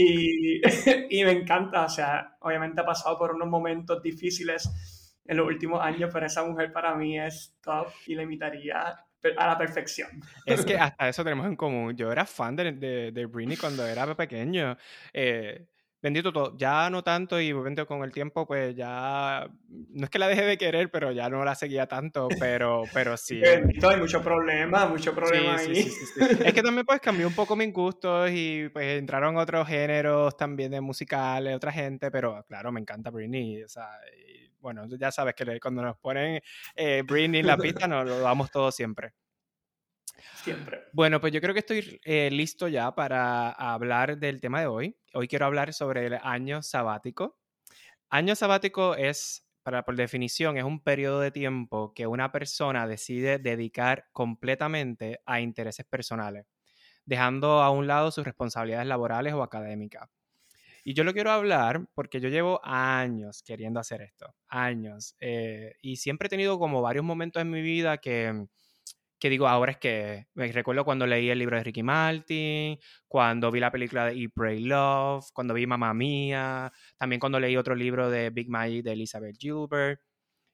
Y, 0.00 0.60
y, 1.10 1.24
me 1.24 1.32
encanta, 1.32 1.84
o 1.84 1.88
sea, 1.88 2.36
obviamente 2.38 2.80
ha 2.80 2.84
pasado 2.84 3.18
por 3.18 3.34
unos 3.34 3.48
momentos 3.48 4.00
difíciles 4.00 5.18
en 5.24 5.36
los 5.36 5.46
últimos 5.48 5.82
años, 5.82 6.08
pero 6.12 6.24
esa 6.24 6.44
mujer 6.44 6.72
para 6.72 6.94
mí 6.94 7.18
es 7.18 7.58
top 7.60 7.88
y 8.06 8.14
la 8.14 8.22
imitaría 8.22 9.04
a 9.36 9.46
la 9.46 9.58
perfección. 9.58 10.08
Es 10.46 10.64
que 10.64 10.76
hasta 10.78 11.08
eso 11.08 11.24
tenemos 11.24 11.46
en 11.46 11.56
común. 11.56 11.96
Yo 11.96 12.12
era 12.12 12.24
fan 12.24 12.54
de, 12.54 12.72
de, 12.72 13.10
de 13.10 13.26
Britney 13.26 13.56
cuando 13.56 13.84
era 13.84 14.14
pequeño. 14.14 14.76
Eh, 15.12 15.66
bendito 16.00 16.32
todo, 16.32 16.56
ya 16.56 16.88
no 16.90 17.02
tanto 17.02 17.40
y 17.40 17.52
obviamente 17.52 17.84
con 17.86 18.02
el 18.02 18.12
tiempo 18.12 18.46
pues 18.46 18.74
ya, 18.76 19.48
no 19.68 20.04
es 20.04 20.10
que 20.10 20.18
la 20.18 20.28
deje 20.28 20.44
de 20.44 20.58
querer, 20.58 20.90
pero 20.90 21.12
ya 21.12 21.28
no 21.28 21.44
la 21.44 21.54
seguía 21.54 21.86
tanto, 21.86 22.28
pero, 22.38 22.84
pero 22.92 23.16
sí. 23.16 23.40
Bendito, 23.40 23.88
hay 23.88 23.98
mucho 23.98 24.22
problema, 24.22 24.86
mucho 24.86 25.14
problema 25.14 25.56
ahí. 25.56 25.82
Sí, 25.82 25.92
es 26.44 26.52
que 26.52 26.62
también 26.62 26.86
pues 26.86 27.00
cambió 27.00 27.26
un 27.26 27.34
poco 27.34 27.56
mis 27.56 27.72
gustos 27.72 28.30
y 28.32 28.68
pues 28.72 28.98
entraron 28.98 29.36
otros 29.36 29.66
géneros 29.66 30.36
también 30.36 30.70
de 30.70 30.80
musicales, 30.80 31.56
otra 31.56 31.72
gente, 31.72 32.10
pero 32.10 32.44
claro, 32.46 32.70
me 32.72 32.80
encanta 32.80 33.10
Britney, 33.10 33.62
o 33.62 33.68
sea, 33.68 33.88
bueno, 34.60 34.86
ya 34.98 35.10
sabes 35.10 35.34
que 35.34 35.60
cuando 35.60 35.82
nos 35.82 35.96
ponen 35.98 36.40
eh, 36.74 37.02
Britney 37.06 37.40
en 37.40 37.46
la 37.46 37.56
pista, 37.56 37.86
nos 37.86 38.06
lo 38.06 38.20
damos 38.20 38.50
todo 38.50 38.70
siempre. 38.70 39.12
Siempre. 40.32 40.84
Bueno, 40.92 41.20
pues 41.20 41.32
yo 41.32 41.40
creo 41.40 41.52
que 41.54 41.60
estoy 41.60 42.00
eh, 42.04 42.30
listo 42.30 42.68
ya 42.68 42.94
para 42.94 43.50
hablar 43.50 44.18
del 44.18 44.40
tema 44.40 44.60
de 44.60 44.66
hoy. 44.66 44.96
Hoy 45.12 45.28
quiero 45.28 45.46
hablar 45.46 45.74
sobre 45.74 46.06
el 46.06 46.18
año 46.22 46.62
sabático. 46.62 47.38
Año 48.10 48.34
sabático 48.34 48.96
es, 48.96 49.48
para, 49.62 49.84
por 49.84 49.96
definición, 49.96 50.56
es 50.58 50.64
un 50.64 50.82
periodo 50.82 51.20
de 51.20 51.30
tiempo 51.30 51.92
que 51.94 52.06
una 52.06 52.32
persona 52.32 52.86
decide 52.86 53.38
dedicar 53.38 54.08
completamente 54.12 55.20
a 55.26 55.40
intereses 55.40 55.86
personales, 55.86 56.46
dejando 57.06 57.62
a 57.62 57.70
un 57.70 57.86
lado 57.86 58.10
sus 58.10 58.24
responsabilidades 58.24 58.88
laborales 58.88 59.34
o 59.34 59.42
académicas. 59.42 60.08
Y 60.84 60.94
yo 60.94 61.04
lo 61.04 61.12
quiero 61.12 61.30
hablar 61.30 61.88
porque 61.94 62.20
yo 62.20 62.28
llevo 62.28 62.60
años 62.64 63.42
queriendo 63.42 63.80
hacer 63.80 64.02
esto, 64.02 64.34
años. 64.48 65.14
Eh, 65.20 65.74
y 65.82 65.96
siempre 65.96 66.26
he 66.26 66.30
tenido 66.30 66.58
como 66.58 66.82
varios 66.82 67.04
momentos 67.04 67.42
en 67.42 67.50
mi 67.50 67.62
vida 67.62 67.98
que 67.98 68.46
que 69.18 69.30
digo 69.30 69.48
ahora 69.48 69.72
es 69.72 69.78
que 69.78 70.26
me 70.34 70.50
recuerdo 70.52 70.84
cuando 70.84 71.06
leí 71.06 71.30
el 71.30 71.38
libro 71.38 71.56
de 71.56 71.64
Ricky 71.64 71.82
Martin, 71.82 72.78
cuando 73.06 73.50
vi 73.50 73.60
la 73.60 73.70
película 73.70 74.06
de 74.06 74.12
Eat, 74.20 74.32
Pray, 74.34 74.60
Love, 74.60 75.26
cuando 75.32 75.54
vi 75.54 75.66
Mamá 75.66 75.92
Mía, 75.94 76.72
también 76.96 77.20
cuando 77.20 77.40
leí 77.40 77.56
otro 77.56 77.74
libro 77.74 78.10
de 78.10 78.30
Big 78.30 78.48
Magic 78.48 78.84
de 78.84 78.92
Elizabeth 78.92 79.36
Gilbert. 79.38 80.00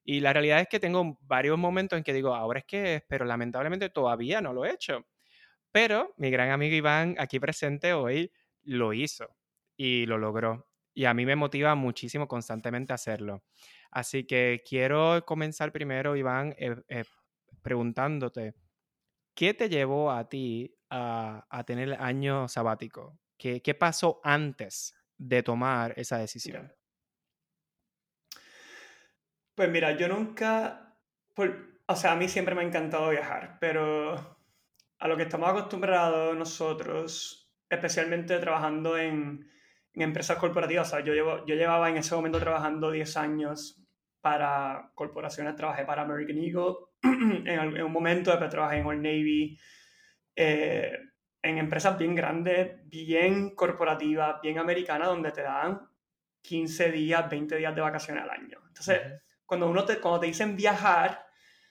Y 0.04 0.21
la 0.21 0.33
realidad 0.33 0.61
es 0.61 0.68
que 0.68 0.80
tengo 0.80 1.18
varios 1.23 1.59
momentos 1.59 1.97
en 1.97 2.04
que 2.04 2.12
digo, 2.12 2.35
ahora 2.35 2.61
es 2.61 2.66
que, 2.66 3.04
pero 3.09 3.25
lamentablemente 3.25 3.90
todavía 3.90 4.40
no 4.40 4.52
lo 4.52 4.64
he 4.64 4.73
hecho. 4.73 5.06
Pero 5.73 6.14
mi 6.18 6.30
gran 6.30 6.50
amigo 6.50 6.76
Iván, 6.76 7.16
aquí 7.18 7.40
presente 7.40 7.92
hoy, 7.94 8.33
lo 8.62 8.92
hizo 8.92 9.28
y 9.76 10.06
lo 10.06 10.18
logró. 10.18 10.68
Y 10.94 11.06
a 11.06 11.14
mí 11.14 11.26
me 11.26 11.37
motiva 11.37 11.75
muchísimo 11.75 12.28
constantemente 12.28 12.92
hacerlo. 12.92 13.42
Así 13.90 14.25
que 14.25 14.62
quiero 14.68 15.25
comenzar 15.26 15.73
primero, 15.73 16.16
Iván, 16.16 16.54
eh, 16.59 16.76
eh, 16.88 17.04
preguntándote, 17.64 18.54
¿qué 19.35 19.54
te 19.54 19.68
llevó 19.68 20.12
a 20.12 20.28
ti 20.28 20.76
a, 20.90 21.64
tener 21.66 21.88
el 21.88 21.94
año 21.94 22.47
sabático? 22.47 23.18
¿Qué, 23.37 23.61
¿Qué, 23.62 23.75
pasó 23.75 24.21
antes 24.23 24.94
de 25.18 25.42
tomar 25.42 25.94
esa 25.97 26.18
decisión? 26.18 26.73
Pues 29.56 29.68
mira, 29.71 29.97
yo 29.97 30.09
nunca, 30.09 30.97
o 31.87 31.97
sea, 31.97 32.12
a 32.12 32.16
mí 32.16 32.28
siempre 32.28 32.54
me 32.54 32.62
ha 32.62 32.66
encantado 32.66 33.11
viajar, 33.11 33.59
pero 33.61 34.38
a 34.99 35.09
lo 35.09 35.16
que 35.16 35.25
estamos 35.25 35.49
acostumbrados 35.49 36.37
nosotros, 36.37 37.52
especialmente 37.68 38.38
trabajando 38.38 38.99
en, 38.99 39.50
en 39.94 40.02
empresas 40.02 40.38
corporativas, 40.38 40.88
o 40.88 40.90
sea, 40.90 41.04
yo, 41.04 41.14
llevo, 41.14 41.47
yo 41.47 41.54
llevaba 41.54 41.88
en 41.88 41.97
ese 41.97 42.14
momento 42.14 42.38
trabajando 42.38 42.90
10 42.90 43.16
años 43.16 43.80
para 44.21 44.90
corporaciones, 44.94 45.54
trabajé 45.54 45.85
para 45.85 46.02
American 46.02 46.38
Eagle, 46.38 46.75
en, 47.44 47.82
un 47.82 47.92
momento 47.92 48.30
después 48.30 48.50
trabajé 48.50 48.78
en 48.78 48.87
Old 48.87 49.02
Navy, 49.02 49.58
eh, 50.34 50.99
en 51.42 51.58
empresas 51.58 51.99
bien 51.99 52.14
grandes, 52.14 52.88
bien 52.88 53.54
corporativas, 53.54 54.40
bien 54.40 54.58
americanas, 54.58 55.08
donde 55.08 55.30
te 55.30 55.42
dan 55.42 55.80
15 56.40 56.90
días, 56.90 57.28
20 57.28 57.56
días 57.56 57.75
de 57.75 57.80
vacaciones 57.80 58.25
al 58.25 58.30
año. 58.30 58.58
Entonces, 58.66 59.00
cuando, 59.44 59.68
uno 59.68 59.84
te, 59.84 59.99
cuando 59.99 60.20
te 60.20 60.26
dicen 60.26 60.56
viajar, 60.56 61.26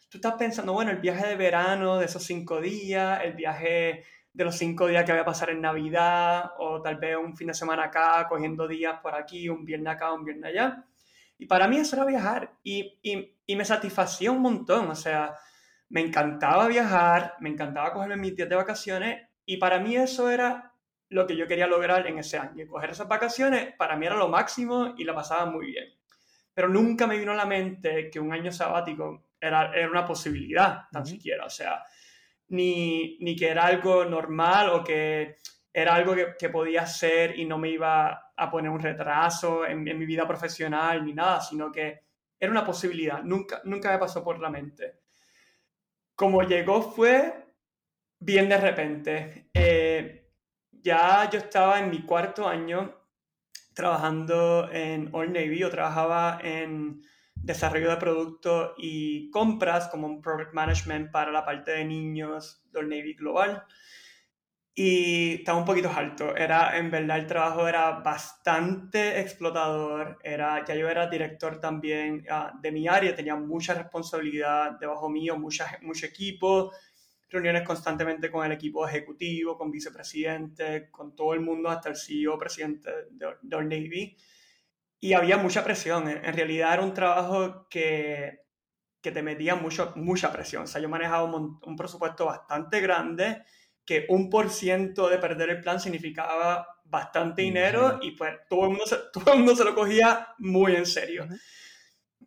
tú 0.10 0.20
estás 0.20 0.36
pensando, 0.36 0.74
bueno, 0.74 0.92
el 0.92 1.00
viaje 1.00 1.28
de 1.28 1.36
verano 1.36 1.98
de 1.98 2.06
esos 2.06 2.24
5 2.24 2.62
días, 2.62 3.22
el 3.24 3.34
viaje 3.34 4.04
de 4.32 4.44
los 4.44 4.56
5 4.56 4.88
días 4.88 5.04
que 5.06 5.12
voy 5.12 5.22
a 5.22 5.26
pasar 5.26 5.50
en 5.50 5.62
Navidad, 5.62 6.52
o 6.60 6.82
tal 6.82 6.98
vez 6.98 7.18
un 7.18 7.36
fin 7.36 7.48
de 7.48 7.54
semana 7.56 7.86
acá, 7.86 8.28
cogiendo 8.30 8.68
días 8.68 9.00
por 9.02 9.16
aquí, 9.16 9.50
un 9.50 9.66
viernes 9.66 9.96
acá, 9.96 10.14
un 10.14 10.24
viernes 10.26 10.52
allá. 10.52 10.86
Y 11.38 11.46
para 11.46 11.68
mí 11.68 11.78
eso 11.78 11.96
era 11.96 12.06
viajar 12.06 12.54
y, 12.64 13.00
y, 13.02 13.36
y, 13.46 13.56
me 13.56 13.66
satisfacía 13.66 14.32
un 14.32 14.42
montón, 14.42 14.90
o 14.90 14.96
sea, 14.96 15.36
me 15.90 16.02
encantaba 16.02 16.68
viajar, 16.68 17.36
me 17.40 17.50
encantaba 17.50 17.92
cogerme 17.94 18.18
mis 18.18 18.36
días 18.36 18.50
de 18.50 18.56
vacaciones 18.56 19.28
y 19.46 19.58
para 19.58 19.80
mí 19.80 19.96
eso 19.96 20.30
era 20.30 20.74
lo 21.10 21.28
que 21.28 21.36
yo 21.36 21.48
quería 21.48 21.68
lograr 21.68 22.08
en 22.08 22.18
ese 22.18 22.38
año. 22.38 22.64
Y 22.64 22.68
coger 22.68 22.90
esas 22.90 23.08
vacaciones 23.08 23.74
para 23.78 23.96
mí 23.96 24.06
era 24.06 24.16
lo 24.16 24.30
máximo 24.30 24.96
y 24.98 25.04
la 25.04 25.14
pasaba 25.14 25.46
muy 25.46 25.68
bien. 25.68 25.94
Pero 26.54 26.68
nunca 26.68 27.08
me 27.08 27.18
vino 27.18 27.32
a 27.32 27.36
la 27.36 27.46
mente 27.46 28.10
que 28.10 28.20
un 28.20 28.34
año 28.34 28.52
sabático 28.52 29.28
era, 29.40 29.72
era 29.74 29.90
una 29.90 30.06
posibilidad, 30.06 30.86
tan 30.92 31.06
siquiera, 31.06 31.46
o 31.46 31.50
sea, 31.50 31.84
ni, 32.50 33.18
ni 33.20 33.36
que 33.36 33.50
era 33.50 33.66
algo 33.66 34.06
normal 34.06 34.70
o 34.70 34.84
que 34.84 35.38
era 35.72 35.96
algo 35.96 36.16
que, 36.16 36.36
que, 36.38 36.50
podía 36.50 36.84
hacer 36.84 37.38
y 37.38 37.46
no 37.46 37.58
me 37.58 37.70
iba 37.70 38.33
a 38.36 38.50
poner 38.50 38.72
un 38.72 38.80
retraso 38.80 39.66
en, 39.66 39.84
mi 39.84 40.06
vida 40.06 40.28
profesional 40.28 41.06
ni 41.06 41.14
nada, 41.14 41.42
sino 41.42 41.72
que 41.72 42.02
era 42.40 42.52
una 42.52 42.66
posibilidad, 42.66 43.24
nunca, 43.24 43.62
nunca 43.64 43.92
me 43.92 44.00
pasó 44.00 44.24
por 44.24 44.40
la 44.40 44.50
mente. 44.50 45.02
Como 46.16 46.44
llegó 46.44 46.82
fue 46.82 47.44
bien 48.20 48.50
de 48.50 48.58
repente. 48.58 49.50
Eh, 49.54 50.32
ya 50.72 51.30
yo 51.30 51.40
estaba 51.40 51.80
en 51.80 51.90
mi 51.90 52.02
cuarto 52.04 52.48
año 52.48 53.00
trabajando 53.74 54.70
en 54.72 55.10
Old 55.14 55.32
Navy, 55.32 55.60
yo 55.60 55.70
trabajaba 55.70 56.40
en 56.44 57.02
desarrollo 57.36 57.90
de 57.90 57.98
productos 57.98 58.74
y 58.78 59.30
compras 59.32 59.88
como 59.90 60.08
un 60.08 60.22
product 60.22 60.54
management 60.54 61.12
para 61.12 61.32
la 61.32 61.44
parte 61.44 61.72
de 61.72 61.86
niños 61.86 62.64
de 62.72 62.80
Old 62.80 62.90
Navy 62.90 63.16
Global. 63.16 63.64
Y 64.76 65.36
estaba 65.36 65.60
un 65.60 65.66
poquito 65.66 65.92
alto. 65.96 66.36
Era, 66.36 66.78
en 66.78 66.90
verdad, 66.90 67.20
el 67.20 67.28
trabajo 67.28 67.68
era 67.68 67.92
bastante 68.00 69.20
explotador. 69.20 70.18
Era, 70.24 70.66
ya 70.66 70.76
yo 70.76 70.90
era 70.90 71.08
director 71.08 71.60
también 71.60 72.26
uh, 72.30 72.60
de 72.60 72.72
mi 72.72 72.88
área, 72.88 73.16
tenía 73.16 73.36
mucha 73.36 73.76
responsabilidad 73.76 74.72
debajo 74.80 75.10
mío, 75.10 75.38
mucha, 75.38 75.78
mucho 75.84 76.08
equipo, 76.08 76.72
reuniones 77.30 77.64
constantemente 77.64 78.32
con 78.32 78.46
el 78.46 78.52
equipo 78.52 78.88
ejecutivo, 78.88 79.58
con 79.58 79.70
vicepresidente, 79.70 80.90
con 80.90 81.16
todo 81.16 81.34
el 81.36 81.42
mundo, 81.42 81.70
hasta 81.70 81.90
el 81.90 81.96
CEO, 81.96 82.38
presidente 82.40 82.90
de, 83.12 83.28
de 83.42 83.56
Old 83.56 83.70
Navy. 83.70 84.18
Y 85.00 85.14
había 85.14 85.38
mucha 85.38 85.64
presión. 85.64 86.08
En 86.08 86.34
realidad 86.34 86.74
era 86.74 86.84
un 86.84 86.94
trabajo 86.94 87.68
que, 87.70 88.40
que 89.02 89.12
te 89.12 89.22
metía 89.22 89.54
mucho, 89.56 89.94
mucha 89.98 90.32
presión. 90.32 90.64
O 90.64 90.68
sea, 90.68 90.82
yo 90.82 90.90
manejaba 90.90 91.26
un, 91.26 91.60
un 91.62 91.76
presupuesto 91.76 92.26
bastante 92.26 92.80
grande 92.80 93.44
que 93.86 94.06
un 94.10 94.30
por 94.30 94.50
ciento 94.50 95.10
de 95.10 95.18
perder 95.18 95.50
el 95.50 95.62
plan 95.62 95.80
significaba 95.80 96.68
bastante 96.86 97.42
dinero 97.42 98.00
y 98.02 98.12
pues 98.12 98.34
todo 98.48 98.64
el, 98.64 98.70
mundo 98.70 98.86
se, 98.86 98.98
todo 99.14 99.34
el 99.34 99.40
mundo 99.40 99.56
se 99.56 99.64
lo 99.64 99.76
cogía 99.76 100.30
muy 100.38 100.76
en 100.76 100.86
serio. 100.86 101.28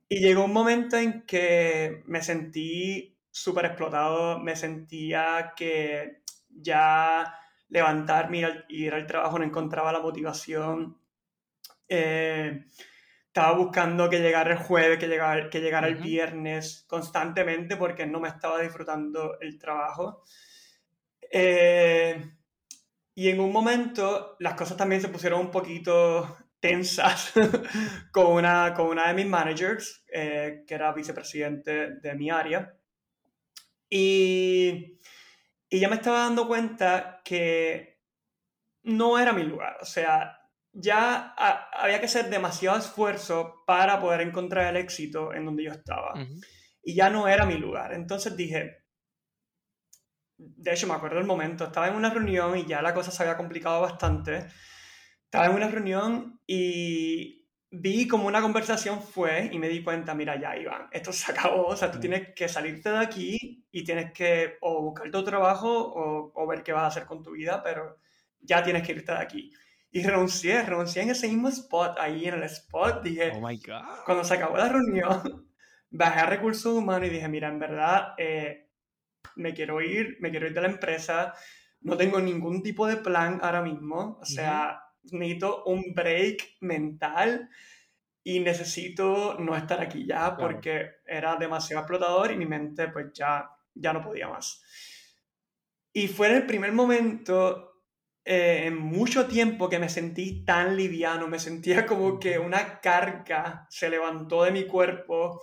Y 0.08 0.20
llegó 0.20 0.44
un 0.44 0.52
momento 0.52 0.96
en 0.96 1.22
que 1.26 2.02
me 2.06 2.22
sentí 2.22 3.18
súper 3.30 3.66
explotado, 3.66 4.38
me 4.38 4.56
sentía 4.56 5.52
que 5.56 6.22
ya 6.48 7.38
levantarme 7.68 8.64
y 8.68 8.84
ir 8.84 8.94
al 8.94 9.06
trabajo 9.06 9.38
no 9.38 9.44
encontraba 9.44 9.92
la 9.92 10.00
motivación. 10.00 10.98
Eh, 11.88 12.64
estaba 13.26 13.52
buscando 13.56 14.08
que 14.08 14.20
llegara 14.20 14.52
el 14.52 14.58
jueves, 14.58 14.98
que 14.98 15.08
llegara, 15.08 15.50
que 15.50 15.60
llegara 15.60 15.88
el 15.88 15.96
viernes 15.96 16.86
constantemente 16.88 17.76
porque 17.76 18.06
no 18.06 18.20
me 18.20 18.28
estaba 18.28 18.60
disfrutando 18.60 19.38
el 19.40 19.58
trabajo. 19.58 20.22
Eh, 21.30 22.32
y 23.14 23.28
en 23.28 23.40
un 23.40 23.52
momento 23.52 24.36
las 24.40 24.54
cosas 24.54 24.76
también 24.76 25.00
se 25.00 25.08
pusieron 25.08 25.40
un 25.40 25.50
poquito 25.50 26.36
tensas 26.60 27.32
con, 28.12 28.26
una, 28.26 28.74
con 28.74 28.86
una 28.86 29.08
de 29.08 29.14
mis 29.14 29.26
managers, 29.26 30.04
eh, 30.12 30.64
que 30.66 30.74
era 30.74 30.92
vicepresidente 30.92 31.96
de 32.00 32.14
mi 32.14 32.30
área. 32.30 32.74
Y, 33.88 34.98
y 35.68 35.80
ya 35.80 35.88
me 35.88 35.96
estaba 35.96 36.20
dando 36.20 36.46
cuenta 36.46 37.20
que 37.24 38.00
no 38.82 39.18
era 39.18 39.32
mi 39.32 39.42
lugar. 39.42 39.78
O 39.80 39.84
sea, 39.84 40.38
ya 40.72 41.34
había 41.72 42.00
que 42.00 42.06
hacer 42.06 42.28
demasiado 42.28 42.78
esfuerzo 42.78 43.64
para 43.66 44.00
poder 44.00 44.20
encontrar 44.20 44.74
el 44.74 44.82
éxito 44.82 45.32
en 45.32 45.44
donde 45.44 45.64
yo 45.64 45.72
estaba. 45.72 46.14
Y 46.82 46.94
ya 46.94 47.10
no 47.10 47.28
era 47.28 47.46
mi 47.46 47.56
lugar. 47.56 47.94
Entonces 47.94 48.36
dije, 48.36 48.84
de 50.38 50.72
hecho, 50.72 50.86
me 50.86 50.94
acuerdo 50.94 51.16
del 51.16 51.26
momento, 51.26 51.64
estaba 51.64 51.88
en 51.88 51.94
una 51.94 52.10
reunión 52.10 52.58
y 52.58 52.66
ya 52.66 52.82
la 52.82 52.94
cosa 52.94 53.10
se 53.10 53.22
había 53.22 53.36
complicado 53.36 53.80
bastante. 53.80 54.46
Estaba 55.24 55.46
en 55.46 55.54
una 55.54 55.68
reunión 55.68 56.40
y 56.46 57.46
vi 57.70 58.06
como 58.06 58.28
una 58.28 58.40
conversación 58.40 59.02
fue 59.02 59.50
y 59.52 59.58
me 59.58 59.68
di 59.68 59.82
cuenta, 59.82 60.14
mira, 60.14 60.40
ya, 60.40 60.56
Iván, 60.56 60.88
esto 60.92 61.12
se 61.12 61.32
acabó, 61.32 61.66
o 61.66 61.76
sea, 61.76 61.90
tú 61.90 61.98
tienes 61.98 62.34
que 62.34 62.48
salirte 62.48 62.90
de 62.90 62.98
aquí 62.98 63.66
y 63.70 63.84
tienes 63.84 64.12
que 64.12 64.56
o 64.60 64.82
buscar 64.82 65.10
tu 65.10 65.24
trabajo 65.24 65.70
o, 65.70 66.32
o 66.34 66.46
ver 66.46 66.62
qué 66.62 66.72
vas 66.72 66.84
a 66.84 66.86
hacer 66.86 67.06
con 67.06 67.22
tu 67.22 67.32
vida, 67.32 67.62
pero 67.62 67.98
ya 68.40 68.62
tienes 68.62 68.86
que 68.86 68.92
irte 68.92 69.12
de 69.12 69.18
aquí. 69.18 69.52
Y 69.90 70.02
renuncié, 70.02 70.62
renuncié 70.62 71.02
en 71.02 71.10
ese 71.10 71.28
mismo 71.28 71.48
spot, 71.48 71.96
ahí 71.98 72.26
en 72.26 72.34
el 72.34 72.42
spot, 72.44 73.02
dije, 73.02 73.32
oh 73.34 73.40
my 73.40 73.56
God. 73.56 74.04
cuando 74.04 74.24
se 74.24 74.34
acabó 74.34 74.56
la 74.56 74.68
reunión, 74.68 75.48
bajé 75.90 76.20
a 76.20 76.26
recursos 76.26 76.74
humanos 76.74 77.08
y 77.08 77.12
dije, 77.12 77.28
mira, 77.28 77.48
en 77.48 77.58
verdad, 77.58 78.14
eh, 78.18 78.65
me 79.36 79.54
quiero 79.54 79.80
ir, 79.80 80.16
me 80.20 80.30
quiero 80.30 80.46
ir 80.46 80.54
de 80.54 80.60
la 80.60 80.68
empresa, 80.68 81.34
no 81.80 81.96
tengo 81.96 82.20
ningún 82.20 82.62
tipo 82.62 82.86
de 82.86 82.96
plan 82.96 83.38
ahora 83.42 83.62
mismo, 83.62 84.18
o 84.20 84.24
sea, 84.24 84.80
necesito 85.12 85.64
un 85.64 85.94
break 85.94 86.56
mental 86.60 87.48
y 88.24 88.40
necesito 88.40 89.36
no 89.38 89.56
estar 89.56 89.80
aquí 89.80 90.04
ya 90.04 90.36
porque 90.36 90.96
era 91.06 91.36
demasiado 91.36 91.82
explotador 91.82 92.32
y 92.32 92.36
mi 92.36 92.46
mente 92.46 92.88
pues 92.88 93.06
ya, 93.14 93.48
ya 93.74 93.92
no 93.92 94.02
podía 94.02 94.28
más. 94.28 94.62
Y 95.92 96.08
fue 96.08 96.28
en 96.28 96.36
el 96.36 96.46
primer 96.46 96.72
momento 96.72 97.76
eh, 98.24 98.64
en 98.66 98.76
mucho 98.76 99.28
tiempo 99.28 99.68
que 99.68 99.78
me 99.78 99.88
sentí 99.88 100.44
tan 100.44 100.76
liviano, 100.76 101.28
me 101.28 101.38
sentía 101.38 101.86
como 101.86 102.18
que 102.18 102.40
una 102.40 102.80
carga 102.80 103.68
se 103.70 103.88
levantó 103.88 104.42
de 104.42 104.50
mi 104.50 104.66
cuerpo 104.66 105.40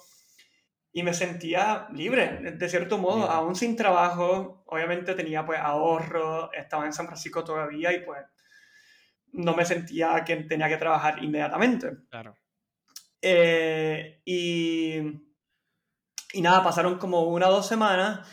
y 0.95 1.01
me 1.01 1.13
sentía 1.15 1.87
libre, 1.91 2.53
de 2.55 2.69
cierto 2.69 2.99
modo, 2.99 3.29
aún 3.29 3.55
sin 3.55 3.75
trabajo, 3.75 4.63
obviamente 4.67 5.15
tenía 5.15 5.43
pues 5.43 5.59
ahorro, 5.59 6.53
estaba 6.53 6.85
en 6.85 6.93
San 6.93 7.07
Francisco 7.07 7.43
todavía 7.43 7.91
y 7.91 8.05
pues 8.05 8.19
no 9.31 9.55
me 9.55 9.65
sentía 9.65 10.23
que 10.23 10.35
tenía 10.43 10.69
que 10.69 10.77
trabajar 10.77 11.23
inmediatamente. 11.23 11.97
Claro. 12.11 12.35
Eh, 13.19 14.21
y, 14.23 14.97
y 16.33 16.41
nada, 16.41 16.63
pasaron 16.63 16.99
como 16.99 17.23
una 17.23 17.49
o 17.49 17.53
dos 17.53 17.67
semanas 17.67 18.29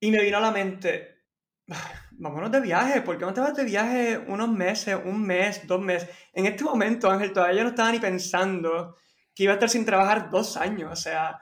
y 0.00 0.10
me 0.10 0.20
vino 0.20 0.38
a 0.38 0.40
la 0.40 0.50
mente, 0.50 1.26
vámonos 2.10 2.50
de 2.50 2.60
viaje, 2.60 3.02
¿por 3.02 3.18
qué 3.18 3.24
no 3.24 3.32
te 3.32 3.40
vas 3.40 3.54
de 3.54 3.64
viaje 3.64 4.18
unos 4.18 4.48
meses, 4.48 4.98
un 5.04 5.22
mes, 5.22 5.64
dos 5.64 5.80
meses? 5.80 6.10
En 6.32 6.46
este 6.46 6.64
momento, 6.64 7.08
Ángel, 7.08 7.32
todavía 7.32 7.62
no 7.62 7.68
estaba 7.68 7.92
ni 7.92 8.00
pensando 8.00 8.96
que 9.32 9.44
iba 9.44 9.52
a 9.52 9.54
estar 9.54 9.70
sin 9.70 9.84
trabajar 9.84 10.28
dos 10.28 10.56
años, 10.56 10.90
o 10.90 10.96
sea, 10.96 11.38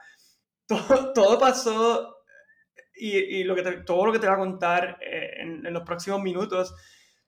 todo, 0.67 1.39
pasó 1.39 2.17
y, 2.95 3.43
lo 3.43 3.55
que 3.55 3.63
todo 3.85 4.05
lo 4.05 4.11
que 4.11 4.19
te 4.19 4.27
voy 4.27 4.35
a 4.35 4.39
contar 4.39 4.97
eh, 5.01 5.35
en, 5.39 5.73
los 5.73 5.83
próximos 5.83 6.21
minutos, 6.21 6.73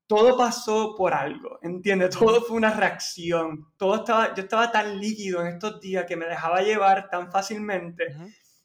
todo 0.08 0.38
pasó 0.38 0.95
por 0.95 1.13
algo, 1.13 1.60
¿entiendes? 1.62 2.10
Todo 2.19 2.41
fue 2.41 2.58
una 2.58 2.71
reacción. 2.71 3.74
Todo 3.78 3.95
estaba, 3.95 4.34
yo 4.36 4.43
estaba 4.43 4.71
tan 4.71 5.00
líquido 5.00 5.41
en 5.41 5.48
estos 5.48 5.82
días 5.82 6.06
que 6.06 6.15
me 6.15 6.28
dejaba 6.28 6.62
llevar 6.62 7.10
tan 7.10 7.32
fácilmente 7.32 8.15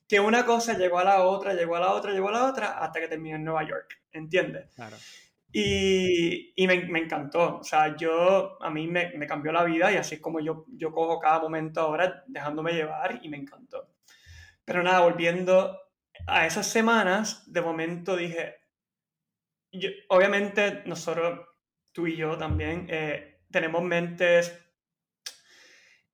que 0.07 0.19
una 0.21 0.45
cosa 0.45 0.77
llegó 0.77 0.99
a 0.99 1.05
la 1.05 1.23
otra, 1.23 1.55
llegó 1.55 1.77
a 1.77 1.81
la 1.81 1.93
otra, 1.93 2.13
llegó 2.13 2.29
a 2.31 2.33
la 2.33 2.47
otra, 2.47 2.79
hasta 2.79 3.01
que 3.01 3.07
terminé 3.07 3.37
en 3.37 3.45
Nueva 3.45 3.67
York, 3.67 4.01
¿entiendes? 4.13 4.67
Claro. 4.75 4.97
Y, 5.53 6.53
y 6.55 6.67
me, 6.67 6.85
me, 6.87 7.01
encantó, 7.01 7.59
o 7.59 7.65
sea, 7.65 7.97
yo, 7.97 8.63
a 8.63 8.71
mí 8.71 8.87
me, 8.87 9.13
me, 9.17 9.27
cambió 9.27 9.51
la 9.51 9.65
vida 9.65 9.91
y 9.91 9.97
así 9.97 10.17
es 10.17 10.21
como 10.21 10.39
yo, 10.41 10.65
yo 10.69 10.93
cojo 10.93 11.19
cada 11.19 11.41
momento 11.41 11.81
ahora 11.81 12.25
dejándome 12.29 12.73
llevar 12.73 13.21
y 13.23 13.29
me 13.29 13.37
encantó. 13.37 13.89
Pero 14.71 14.85
nada, 14.85 15.01
volviendo 15.01 15.81
a 16.29 16.47
esas 16.47 16.65
semanas, 16.65 17.43
de 17.53 17.61
momento 17.61 18.15
dije, 18.15 18.55
obviamente 20.11 20.85
nosotros, 20.87 21.41
tú 21.91 22.07
y 22.07 22.17
yo 22.17 22.39
también, 22.39 22.87
eh, 22.89 23.41
tenemos 23.51 23.83
mentes 23.83 24.57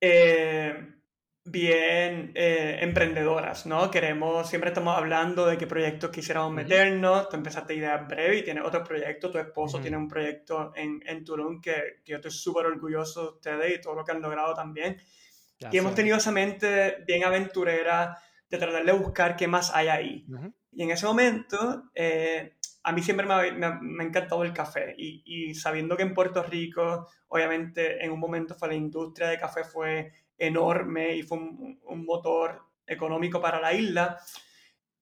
eh, 0.01 0.75
bien 1.45 2.33
eh, 2.35 2.79
emprendedoras, 2.81 3.67
¿no? 3.67 3.91
Queremos, 3.91 4.49
siempre 4.49 4.71
estamos 4.71 4.97
hablando 4.97 5.45
de 5.45 5.59
qué 5.59 5.67
proyectos 5.67 6.09
quisiéramos 6.09 6.51
meternos, 6.51 7.29
tú 7.29 7.37
empezaste 7.37 7.75
idea 7.75 7.99
breve 7.99 8.39
y 8.39 8.43
tienes 8.43 8.65
otro 8.65 8.83
proyecto, 8.83 9.31
tu 9.31 9.37
esposo 9.37 9.83
tiene 9.83 9.99
un 9.99 10.09
proyecto 10.09 10.73
en, 10.75 11.03
en 11.05 11.27
Tulum 11.27 11.61
que, 11.61 12.01
que 12.03 12.13
yo 12.13 12.17
estoy 12.17 12.31
súper 12.31 12.65
orgulloso 12.65 13.21
de 13.21 13.29
ustedes 13.29 13.79
y 13.79 13.81
todo 13.83 13.97
lo 13.97 14.03
que 14.03 14.13
han 14.13 14.23
logrado 14.23 14.55
también. 14.55 14.99
y 15.71 15.77
hemos 15.77 15.95
tenido 15.95 16.17
esa 16.17 16.33
mente 16.33 17.05
bien 17.07 17.23
aventurera, 17.23 18.17
de 18.49 18.59
tratar 18.59 18.85
de 18.85 18.93
buscar 18.93 19.37
qué 19.37 19.49
más 19.49 19.75
hay 19.75 19.89
ahí. 19.89 20.27
Y 20.73 20.83
en 20.83 20.91
ese 20.91 21.07
momento, 21.07 21.85
eh, 21.95 22.57
a 22.83 22.93
mí 22.93 23.03
siempre 23.03 23.27
me 23.27 23.35
ha, 23.35 23.81
me, 23.81 24.05
encantado 24.05 24.45
el 24.45 24.53
café 24.53 24.95
y, 24.97 25.23
y, 25.25 25.55
sabiendo 25.55 25.97
que 25.97 26.05
en 26.05 26.15
Puerto 26.15 26.43
Rico, 26.43 27.09
obviamente 27.29 28.05
en 28.05 28.13
un 28.13 28.21
momento 28.21 28.55
fue 28.55 28.69
la 28.69 28.75
industria 28.75 29.29
de 29.29 29.39
café 29.39 29.65
fue 29.65 30.13
enorme 30.39 31.17
y 31.17 31.23
fue 31.23 31.39
un, 31.39 31.81
un 31.83 32.05
motor 32.05 32.63
económico 32.87 33.41
para 33.41 33.61
la 33.61 33.73
isla, 33.73 34.19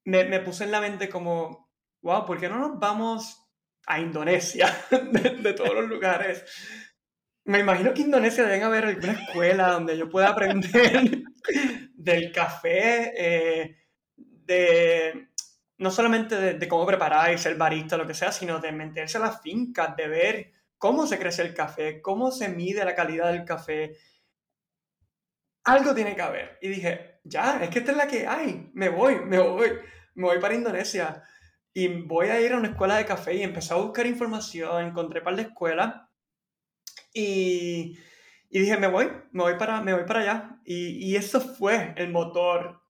me, 0.04 0.24
me, 0.24 0.40
puse 0.40 0.64
en 0.64 0.70
la 0.70 0.80
mente 0.80 1.08
como, 1.08 1.70
wow, 2.02 2.24
¿por 2.24 2.38
qué 2.38 2.48
no 2.48 2.58
nos 2.58 2.78
vamos 2.78 3.46
a 3.86 4.00
Indonesia 4.00 4.74
de, 4.90 5.30
de 5.30 5.52
todos 5.52 5.74
los 5.74 5.88
lugares? 5.88 6.44
Me 7.44 7.58
imagino 7.58 7.92
que 7.92 8.00
en 8.00 8.06
Indonesia 8.06 8.44
deben 8.44 8.62
haber 8.62 8.86
alguna 8.86 9.12
escuela 9.12 9.72
donde 9.72 9.98
yo 9.98 10.08
pueda 10.08 10.30
aprender 10.30 11.24
del 11.94 12.32
café, 12.32 13.12
eh, 13.16 13.76
de 14.16 15.28
no 15.78 15.90
solamente 15.90 16.54
de, 16.54 16.68
cómo 16.68 16.86
preparar 16.86 17.36
ser 17.38 17.56
barista, 17.56 17.96
lo 17.96 18.06
que 18.06 18.14
sea, 18.14 18.32
sino 18.32 18.60
de 18.60 18.72
meterse 18.72 19.18
a 19.18 19.20
las 19.20 19.40
fincas, 19.40 19.96
de 19.96 20.08
ver 20.08 20.52
cómo 20.78 21.06
se 21.06 21.18
crece 21.18 21.42
el 21.42 21.54
café, 21.54 22.00
cómo 22.00 22.30
se 22.30 22.48
mide 22.48 22.84
la 22.84 22.94
calidad 22.94 23.32
del 23.32 23.44
café. 23.44 23.96
Algo 25.64 25.94
tiene 25.94 26.14
que 26.14 26.22
haber. 26.22 26.58
Y 26.60 26.68
dije, 26.68 27.20
ya, 27.24 27.62
es 27.62 27.70
que 27.70 27.80
esta 27.80 27.92
es 27.92 27.96
la 27.96 28.06
que 28.06 28.26
hay. 28.26 28.70
Me 28.74 28.88
voy, 28.88 29.16
me 29.16 29.38
voy, 29.38 29.70
me 30.14 30.26
voy 30.26 30.38
para 30.38 30.54
Indonesia. 30.54 31.22
Y 31.72 31.88
voy 31.88 32.28
a 32.28 32.40
ir 32.40 32.52
a 32.52 32.58
una 32.58 32.68
escuela 32.68 32.96
de 32.96 33.06
café 33.06 33.34
y 33.34 33.42
empecé 33.42 33.74
a 33.74 33.78
buscar 33.78 34.06
información, 34.06 34.86
encontré 34.86 35.22
para 35.22 35.36
la 35.36 35.42
escuela. 35.42 36.10
Y 37.12 37.98
y 38.54 38.60
dije, 38.60 38.76
me 38.76 38.86
voy, 38.86 39.10
me 39.32 39.42
voy 39.42 39.54
para, 39.58 39.80
me 39.82 39.92
voy 39.92 40.04
para 40.04 40.20
allá. 40.20 40.60
Y, 40.64 41.10
y 41.10 41.16
eso 41.16 41.40
fue 41.40 41.92
el 41.96 42.12
motor, 42.12 42.80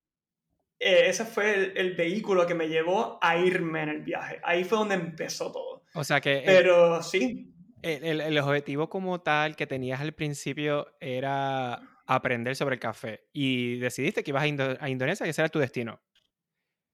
eh, 0.79 1.05
ese 1.07 1.25
fue 1.25 1.55
el, 1.55 1.73
el, 1.79 1.95
vehículo 1.95 2.47
que 2.47 2.55
me 2.55 2.69
llevó 2.69 3.19
a 3.23 3.39
irme 3.39 3.83
en 3.83 3.89
el 3.89 4.03
viaje. 4.03 4.39
Ahí 4.45 4.65
fue 4.65 4.77
donde 4.77 4.97
empezó 4.97 5.51
todo. 5.51 5.87
O 5.95 6.05
sea 6.05 6.21
que... 6.21 6.43
Pero 6.45 7.03
sí. 7.03 7.51
El, 7.81 8.21
el, 8.21 8.39
objetivo 8.39 8.91
como 8.91 9.23
tal 9.23 9.57
que 9.57 9.67
tenías 9.67 10.03
al 10.03 10.13
principio 10.13 10.87
era 11.01 11.81
aprender 12.07 12.57
sobre 12.57 12.75
el 12.75 12.81
café 12.81 13.25
y 13.33 13.79
decidiste 13.79 14.23
que 14.23 14.33
ibas 14.33 14.43
a, 14.43 14.85
a 14.85 14.91
Indonesia, 14.91 15.25
que 15.25 15.31
ese 15.31 15.41
era 15.41 15.49
tu 15.49 15.61
destino. 15.61 15.99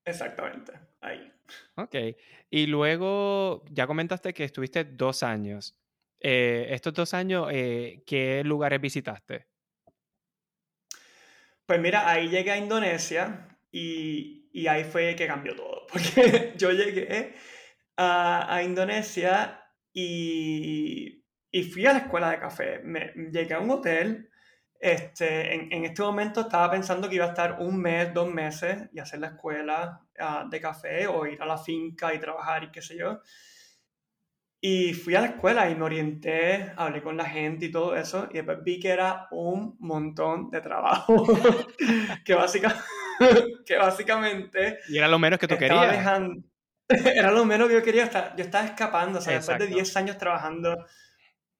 Exactamente, 0.05 0.75
ahí. 1.01 1.33
Ok. 1.75 1.97
Y 2.51 2.67
luego 2.67 3.65
ya 3.69 3.89
comentaste 3.89 4.33
que 4.33 4.45
estuviste 4.45 4.85
dos 4.85 5.25
años. 5.25 5.77
Eh, 6.21 6.69
estos 6.71 6.93
dos 6.93 7.15
años, 7.15 7.49
eh, 7.51 8.03
¿qué 8.07 8.43
lugares 8.45 8.81
visitaste? 8.81 9.47
Pues 11.67 11.81
mira, 11.81 12.09
ahí 12.09 12.29
llegué 12.29 12.51
a 12.51 12.59
Indonesia 12.59 13.49
y, 13.73 14.49
y 14.53 14.67
ahí 14.67 14.85
fue 14.85 15.17
que 15.17 15.27
cambió 15.27 15.57
todo. 15.57 15.87
Porque 15.93 16.53
yo 16.57 16.71
llegué 16.73 17.35
a, 17.97 18.63
Indonesia 18.63 19.65
y, 19.93 21.25
y, 21.51 21.63
fui 21.65 21.87
a 21.87 21.93
la 21.93 21.99
escuela 22.01 22.31
de 22.31 22.39
café. 22.39 22.83
Llegué 23.33 23.55
a 23.55 23.61
un 23.61 23.71
hotel 23.71 24.31
este, 24.81 25.55
en, 25.55 25.85
este 25.85 26.01
momento 26.01 26.41
estaba 26.41 26.71
pensando 26.71 27.07
que 27.07 27.17
iba 27.17 27.27
a 27.27 27.29
estar 27.29 27.61
un 27.61 27.79
mes, 27.79 28.15
dos 28.15 28.33
meses 28.33 28.89
y 28.95 28.99
hacer 28.99 29.21
la 29.21 29.29
escuela 29.29 30.01
uh, 30.19 30.49
de 30.49 30.59
café 30.59 31.07
o 31.07 31.27
ir 31.27 31.41
a 31.43 31.45
la 31.45 31.59
finca 31.59 32.15
y 32.15 32.19
trabajar 32.19 32.65
y 32.65 32.71
qué 32.71 32.81
sé 32.81 32.97
yo. 32.97 33.21
Y 34.63 34.93
fui 34.93 35.15
a 35.15 35.23
la 35.23 35.29
escuela 35.29 35.71
y 35.71 35.75
me 35.75 35.85
orienté, 35.85 36.73
hablé 36.77 37.03
con 37.03 37.17
la 37.17 37.25
gente 37.25 37.67
y 37.67 37.71
todo 37.71 37.97
eso, 37.97 38.29
y 38.31 38.35
después 38.35 38.59
vi 38.63 38.79
que 38.79 38.91
era 38.91 39.27
un 39.31 39.77
montón 39.81 40.51
de 40.51 40.61
trabajo, 40.61 41.25
que, 42.25 42.35
básicamente, 42.35 42.85
que 43.67 43.77
básicamente... 43.77 44.79
Y 44.89 44.99
era 44.99 45.09
lo 45.09 45.19
menos 45.19 45.39
que 45.39 45.49
tú 45.49 45.57
querías. 45.57 45.91
Dejando, 45.91 46.43
era 46.89 47.31
lo 47.31 47.45
menos 47.45 47.69
que 47.69 47.75
yo 47.75 47.83
quería, 47.83 48.11
yo 48.37 48.45
estaba 48.45 48.67
escapando, 48.67 49.19
o 49.19 49.23
sea, 49.23 49.35
después 49.35 49.59
de 49.59 49.67
10 49.67 49.97
años 49.97 50.19
trabajando 50.19 50.85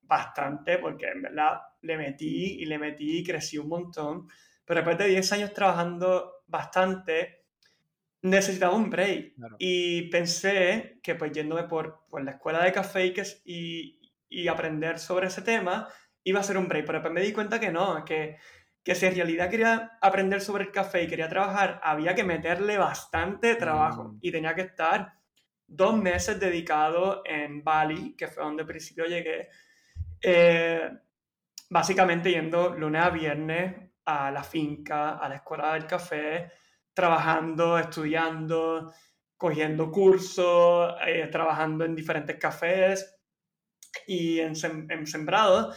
bastante, 0.01 0.77
porque 0.77 1.07
en 1.07 1.21
verdad 1.21 1.61
le 1.81 1.97
metí 1.97 2.61
y 2.61 2.65
le 2.65 2.77
metí 2.77 3.19
y 3.19 3.23
crecí 3.23 3.57
un 3.57 3.69
montón. 3.69 4.27
Pero 4.65 4.81
después 4.81 4.97
de 4.97 5.07
10 5.07 5.31
años 5.33 5.53
trabajando 5.53 6.43
bastante, 6.47 7.40
necesitaba 8.21 8.75
un 8.75 8.89
break. 8.89 9.33
Y 9.59 10.09
pensé 10.09 10.99
que 11.03 11.15
pues 11.15 11.31
yéndome 11.31 11.63
por, 11.63 12.05
por 12.09 12.23
la 12.23 12.31
escuela 12.31 12.63
de 12.63 12.71
café 12.71 13.13
y, 13.45 13.99
y, 14.29 14.47
aprender 14.47 14.99
sobre 14.99 15.27
ese 15.27 15.41
tema, 15.41 15.87
iba 16.23 16.39
a 16.39 16.43
ser 16.43 16.57
un 16.57 16.67
break. 16.67 16.85
Pero 16.85 16.99
después 16.99 17.13
me 17.13 17.21
di 17.21 17.33
cuenta 17.33 17.59
que 17.59 17.71
no, 17.71 18.03
que, 18.05 18.37
que 18.83 18.95
si 18.95 19.05
en 19.05 19.15
realidad 19.15 19.49
quería 19.49 19.97
aprender 20.01 20.41
sobre 20.41 20.65
el 20.65 20.71
café 20.71 21.03
y 21.03 21.07
quería 21.07 21.29
trabajar, 21.29 21.79
había 21.83 22.15
que 22.15 22.23
meterle 22.23 22.77
bastante 22.77 23.55
trabajo. 23.55 24.05
Mm. 24.05 24.17
Y 24.21 24.31
tenía 24.31 24.55
que 24.55 24.61
estar 24.61 25.13
dos 25.67 25.95
meses 25.97 26.39
dedicado 26.39 27.21
en 27.25 27.63
Bali, 27.63 28.15
que 28.15 28.27
fue 28.27 28.43
donde 28.43 28.63
al 28.63 28.67
principio 28.67 29.05
llegué, 29.05 29.47
eh, 30.21 30.89
básicamente 31.69 32.29
yendo 32.29 32.75
lunes 32.75 33.01
a 33.01 33.09
viernes 33.09 33.89
a 34.05 34.31
la 34.31 34.43
finca, 34.43 35.17
a 35.17 35.29
la 35.29 35.35
escuela 35.35 35.73
del 35.73 35.85
café, 35.85 36.51
trabajando, 36.93 37.77
estudiando, 37.77 38.93
cogiendo 39.37 39.89
cursos, 39.91 40.93
eh, 41.05 41.27
trabajando 41.31 41.85
en 41.85 41.95
diferentes 41.95 42.37
cafés 42.37 43.17
y 44.05 44.39
en, 44.39 44.53
en 44.89 45.07
sembrados. 45.07 45.75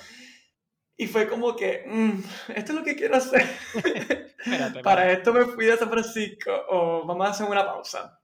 Y 0.96 1.06
fue 1.06 1.28
como 1.28 1.56
que, 1.56 1.84
mm, 1.86 2.52
esto 2.54 2.72
es 2.72 2.78
lo 2.78 2.84
que 2.84 2.94
quiero 2.94 3.16
hacer. 3.16 3.46
Para 4.82 5.10
esto 5.10 5.32
me 5.32 5.46
fui 5.46 5.64
de 5.64 5.76
San 5.76 5.90
Francisco 5.90 6.52
o 6.68 7.06
vamos 7.06 7.26
a 7.26 7.30
hacer 7.30 7.48
una 7.48 7.64
pausa. 7.64 8.20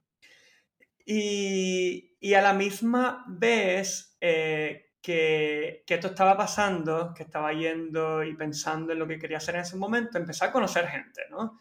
Y, 1.05 2.15
y 2.19 2.33
a 2.35 2.41
la 2.41 2.53
misma 2.53 3.25
vez 3.27 4.15
eh, 4.21 4.91
que, 5.01 5.83
que, 5.85 5.93
esto 5.95 6.09
estaba 6.09 6.37
pasando, 6.37 7.13
que 7.15 7.23
estaba 7.23 7.51
yendo 7.51 8.23
y 8.23 8.35
pensando 8.35 8.93
en 8.93 8.99
lo 8.99 9.07
que 9.07 9.17
quería 9.17 9.37
hacer 9.37 9.55
en 9.55 9.61
ese 9.61 9.75
momento, 9.75 10.17
empecé 10.17 10.45
a 10.45 10.51
conocer 10.51 10.87
gente, 10.87 11.23
¿no? 11.31 11.59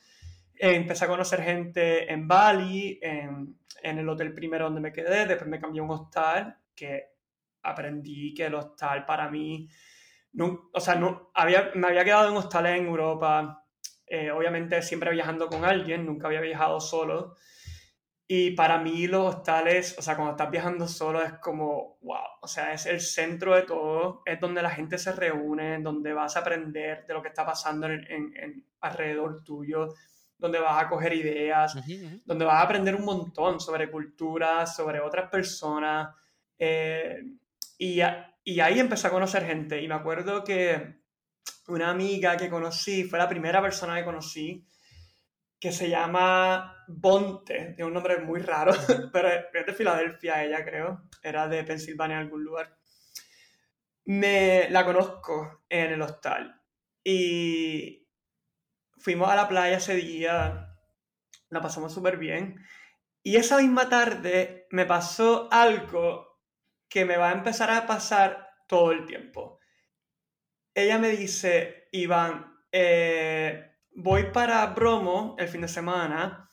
Eh, 0.62 0.75
empecé 0.75 1.07
a 1.07 1.09
conocer 1.09 1.42
gente 1.42 2.12
en 2.12 2.29
Bali, 2.29 2.99
en, 3.01 3.59
en, 3.83 3.99
el 3.99 4.07
hotel 4.07 4.35
primero 4.35 4.66
donde 4.66 4.83
me 4.83 4.92
quedé, 4.92 5.25
después 5.25 5.49
me 5.49 5.59
cambié 5.59 5.81
a 5.81 5.85
un 5.85 5.90
hostal, 5.90 6.55
que 6.75 7.14
aprendí 7.62 8.35
que 8.35 8.44
el 8.44 8.55
hostal 8.55 9.07
para 9.07 9.31
mí, 9.31 9.70
no, 10.35 10.68
o 10.75 10.81
sea, 10.81 10.96
no, 10.96 11.31
había, 11.33 11.70
me 11.77 11.87
había 11.87 12.05
quedado 12.05 12.29
en 12.29 12.37
hostales 12.37 12.79
en 12.79 12.88
Europa, 12.88 13.64
eh, 14.07 14.31
obviamente 14.31 14.83
siempre 14.83 15.12
viajando 15.12 15.49
con 15.49 15.64
alguien, 15.64 16.05
nunca 16.05 16.27
había 16.27 16.42
viajado 16.42 16.79
solo, 16.79 17.37
y 18.29 18.51
para 18.51 18.77
mí 18.79 19.07
los 19.07 19.37
hostales, 19.37 19.96
o 19.99 20.03
sea, 20.03 20.14
cuando 20.14 20.33
estás 20.33 20.51
viajando 20.51 20.87
solo 20.87 21.23
es 21.23 21.33
como, 21.38 21.96
wow, 22.03 22.37
o 22.42 22.46
sea, 22.46 22.75
es 22.75 22.85
el 22.85 23.01
centro 23.01 23.55
de 23.55 23.62
todo, 23.62 24.20
es 24.27 24.38
donde 24.38 24.61
la 24.61 24.70
gente 24.70 24.99
se 24.99 25.12
reúne, 25.12 25.81
donde 25.81 26.12
vas 26.12 26.37
a 26.37 26.40
aprender 26.40 27.07
de 27.07 27.14
lo 27.14 27.23
que 27.23 27.29
está 27.29 27.46
pasando 27.46 27.87
en, 27.87 28.05
en, 28.11 28.66
alrededor 28.83 29.42
tuyo, 29.42 29.94
donde 30.40 30.59
vas 30.59 30.83
a 30.83 30.88
coger 30.88 31.12
ideas, 31.12 31.76
donde 32.24 32.44
vas 32.44 32.57
a 32.57 32.62
aprender 32.62 32.94
un 32.94 33.05
montón 33.05 33.61
sobre 33.61 33.90
cultura, 33.90 34.66
sobre 34.66 35.00
otras 35.00 35.31
personas. 35.31 36.14
Eh, 36.59 37.22
y, 37.79 38.00
y 38.44 38.61
ahí 38.61 38.81
empecé 38.81 39.07
a 39.07 39.11
conocer 39.11 39.46
gente. 39.46 39.81
Y 39.81 39.87
me 39.87 39.94
acuerdo 39.94 40.42
que 40.42 41.00
una 41.68 41.90
amiga 41.90 42.37
que 42.37 42.50
conocí, 42.50 43.05
fue 43.05 43.18
la 43.18 43.29
primera 43.29 43.62
persona 43.62 43.96
que 43.96 44.05
conocí, 44.05 44.66
que 45.59 45.72
se 45.72 45.90
llama 45.90 46.85
Bonte, 46.88 47.74
tiene 47.76 47.85
un 47.85 47.92
nombre 47.92 48.18
muy 48.18 48.40
raro, 48.40 48.72
pero 49.12 49.29
es 49.29 49.66
de 49.66 49.74
Filadelfia 49.74 50.42
ella 50.42 50.64
creo, 50.64 51.03
era 51.22 51.46
de 51.48 51.62
Pensilvania 51.64 52.16
en 52.16 52.22
algún 52.22 52.42
lugar. 52.42 52.76
Me 54.07 54.68
la 54.70 54.85
conozco 54.85 55.64
en 55.68 55.92
el 55.92 56.03
hostal 56.03 56.61
y 57.05 58.09
fuimos 59.01 59.31
a 59.31 59.37
la 59.37 59.49
playa 59.49 59.79
ese 59.79 59.95
día, 59.95 60.77
la 61.49 61.61
pasamos 61.61 61.93
súper 61.93 62.17
bien 62.17 62.65
y 63.23 63.37
esa 63.37 63.59
misma 63.59 63.89
tarde 63.89 64.67
me 64.71 64.87
pasó 64.87 65.49
algo 65.51 66.39
que 66.89 67.05
me 67.05 67.17
va 67.17 67.31
a 67.31 67.35
empezar 67.35 67.71
a 67.71 67.87
pasar 67.87 68.49
todo 68.67 68.93
el 68.93 69.05
tiempo. 69.05 69.59
Ella 70.75 70.99
me 70.99 71.11
dice, 71.11 71.89
Iván, 71.93 72.59
eh, 72.73 73.77
voy 73.95 74.25
para 74.33 74.65
Bromo 74.67 75.37
el 75.39 75.49
fin 75.49 75.61
de 75.63 75.69
semana, 75.69 76.49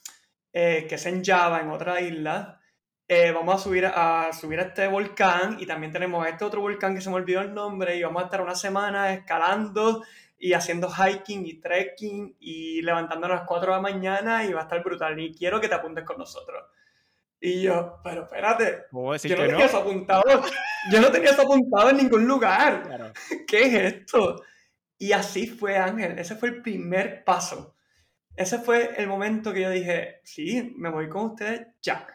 eh, 0.51 0.85
que 0.89 0.95
es 0.95 1.05
en 1.05 1.23
Java, 1.23 1.61
en 1.61 1.69
otra 1.69 2.01
isla. 2.01 2.59
Eh, 3.07 3.31
vamos 3.31 3.55
a 3.55 3.63
subir 3.63 3.85
a, 3.85 4.33
subir 4.33 4.59
a 4.59 4.63
este 4.63 4.87
volcán 4.87 5.57
y 5.59 5.65
también 5.65 5.93
tenemos 5.93 6.27
este 6.27 6.43
otro 6.43 6.59
volcán 6.59 6.93
que 6.93 7.01
se 7.01 7.09
me 7.09 7.15
olvidó 7.15 7.39
el 7.39 7.53
nombre 7.53 7.95
y 7.95 8.03
vamos 8.03 8.21
a 8.21 8.25
estar 8.25 8.41
una 8.41 8.55
semana 8.55 9.13
escalando 9.13 10.03
y 10.37 10.53
haciendo 10.53 10.89
hiking 10.89 11.45
y 11.45 11.59
trekking 11.59 12.37
y 12.39 12.81
levantándonos 12.81 13.37
a 13.37 13.39
las 13.39 13.47
4 13.47 13.71
de 13.71 13.75
la 13.75 13.81
mañana 13.81 14.45
y 14.45 14.53
va 14.53 14.61
a 14.61 14.63
estar 14.63 14.83
brutal 14.83 15.19
y 15.19 15.33
quiero 15.33 15.59
que 15.59 15.67
te 15.67 15.75
apuntes 15.75 16.03
con 16.03 16.17
nosotros. 16.17 16.63
Y 17.39 17.61
yo, 17.61 17.99
pero 18.03 18.23
espérate, 18.23 18.85
yo 18.91 19.35
no 19.37 19.47
tenía 19.47 19.65
eso 19.65 19.77
apuntado, 19.77 20.23
yo 20.91 21.01
no 21.01 21.11
tenía 21.11 21.31
eso 21.31 21.43
apuntado 21.43 21.89
en 21.91 21.97
ningún 21.97 22.27
lugar. 22.27 23.13
¿Qué 23.47 23.61
es 23.61 23.93
esto? 23.93 24.41
Y 24.97 25.11
así 25.11 25.47
fue 25.47 25.77
Ángel, 25.77 26.17
ese 26.17 26.35
fue 26.35 26.49
el 26.49 26.61
primer 26.61 27.23
paso. 27.23 27.75
Ese 28.35 28.59
fue 28.59 28.93
el 28.97 29.07
momento 29.07 29.51
que 29.51 29.61
yo 29.61 29.69
dije, 29.71 30.21
sí, 30.23 30.73
me 30.77 30.89
voy 30.89 31.09
con 31.09 31.31
ustedes 31.31 31.67
ya. 31.81 32.07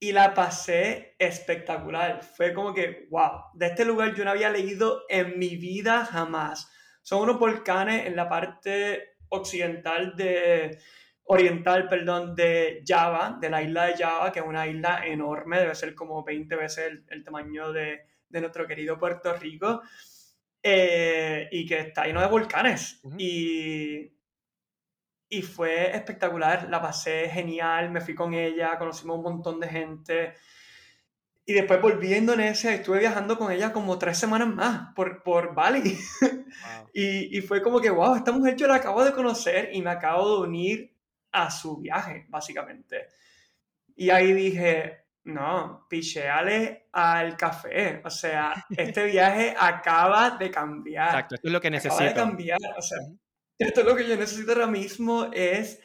Y 0.00 0.12
la 0.12 0.34
pasé 0.34 1.14
espectacular. 1.18 2.22
Fue 2.22 2.54
como 2.54 2.72
que, 2.72 3.06
wow, 3.10 3.44
de 3.52 3.66
este 3.66 3.84
lugar 3.84 4.14
yo 4.14 4.24
no 4.24 4.30
había 4.30 4.50
leído 4.50 5.04
en 5.08 5.38
mi 5.38 5.56
vida 5.56 6.06
jamás. 6.06 6.71
Son 7.02 7.22
unos 7.22 7.38
volcanes 7.38 8.06
en 8.06 8.16
la 8.16 8.28
parte 8.28 9.16
occidental 9.28 10.14
de, 10.16 10.78
oriental, 11.24 11.88
perdón, 11.88 12.34
de 12.34 12.82
Java, 12.86 13.38
de 13.40 13.50
la 13.50 13.62
isla 13.62 13.86
de 13.86 13.96
Java, 13.96 14.32
que 14.32 14.40
es 14.40 14.46
una 14.46 14.66
isla 14.66 15.06
enorme, 15.06 15.58
debe 15.58 15.74
ser 15.74 15.94
como 15.94 16.24
20 16.24 16.56
veces 16.56 16.86
el, 16.90 17.04
el 17.08 17.24
tamaño 17.24 17.72
de, 17.72 18.02
de 18.28 18.40
nuestro 18.40 18.66
querido 18.66 18.98
Puerto 18.98 19.32
Rico. 19.34 19.82
Eh, 20.64 21.48
y 21.50 21.66
que 21.66 21.80
está 21.80 22.04
lleno 22.04 22.20
de 22.20 22.28
volcanes. 22.28 23.00
y, 23.18 24.12
y 25.28 25.42
fue 25.42 25.96
espectacular, 25.96 26.68
la 26.68 26.80
pasé 26.80 27.28
genial, 27.30 27.90
me 27.90 28.02
fui 28.02 28.14
con 28.14 28.34
ella, 28.34 28.78
conocimos 28.78 29.16
un 29.16 29.22
montón 29.22 29.58
de 29.58 29.68
gente. 29.68 30.34
Y 31.44 31.54
después 31.54 31.82
volví 31.82 32.12
a 32.12 32.18
Indonesia 32.18 32.70
y 32.70 32.76
estuve 32.76 33.00
viajando 33.00 33.36
con 33.36 33.50
ella 33.50 33.72
como 33.72 33.98
tres 33.98 34.16
semanas 34.16 34.48
más 34.48 34.94
por, 34.94 35.22
por 35.22 35.54
Bali. 35.54 35.98
y, 36.94 37.36
y, 37.36 37.40
fue 37.40 37.60
como 37.60 37.80
que, 37.80 37.90
wow, 37.90 38.14
esta 38.14 38.30
mujer 38.30 38.54
yo 38.54 38.68
la 38.68 38.76
acabo 38.76 39.04
de 39.04 39.12
conocer 39.12 39.70
y 39.72 39.82
me 39.82 39.90
acabo 39.90 40.36
de 40.36 40.48
unir 40.48 40.96
a 41.32 41.50
su 41.50 41.78
viaje, 41.78 42.26
básicamente. 42.28 43.08
Y 43.96 44.10
ahí 44.10 44.32
dije, 44.32 45.02
no, 45.24 45.86
picheale 45.88 46.88
al 46.92 47.36
café. 47.36 48.00
O 48.04 48.10
sea, 48.10 48.66
este 48.70 49.04
viaje 49.06 49.54
acaba 49.58 50.30
de 50.30 50.50
cambiar. 50.50 51.08
Exacto, 51.08 51.34
esto 51.36 51.48
es 51.48 51.52
lo 51.52 51.60
que 51.60 51.70
necesito. 51.70 51.94
Acaba 51.94 52.10
de 52.10 52.14
cambiar. 52.14 52.58
O 52.76 52.82
sea, 52.82 52.98
esto 53.58 53.80
es 53.80 53.86
lo 53.86 53.96
que 53.96 54.08
yo 54.08 54.16
necesito 54.16 54.52
ahora 54.52 54.66
mismo 54.66 55.30
es 55.32 55.80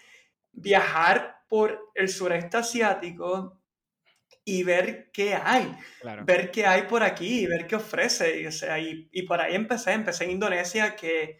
viajar 0.52 1.44
por 1.48 1.92
el 1.94 2.10
sureste 2.10 2.58
asiático 2.58 3.62
y 4.50 4.64
ver 4.64 5.12
qué 5.12 5.36
hay, 5.36 5.76
ver 6.24 6.52
qué 6.52 6.66
hay 6.66 6.84
por 6.84 7.04
aquí, 7.04 7.46
ver 7.48 7.68
qué 7.68 7.76
ofrece. 7.76 8.40
Y, 8.40 8.48
o 8.48 8.52
sea, 8.54 8.80
y, 8.80 9.10
y, 9.12 9.24
por 9.24 9.42
ahí 9.42 9.54
empecé, 9.54 9.92
empecé 9.92 10.24
en 10.24 10.32
Indonesia, 10.32 10.96
que 10.96 11.38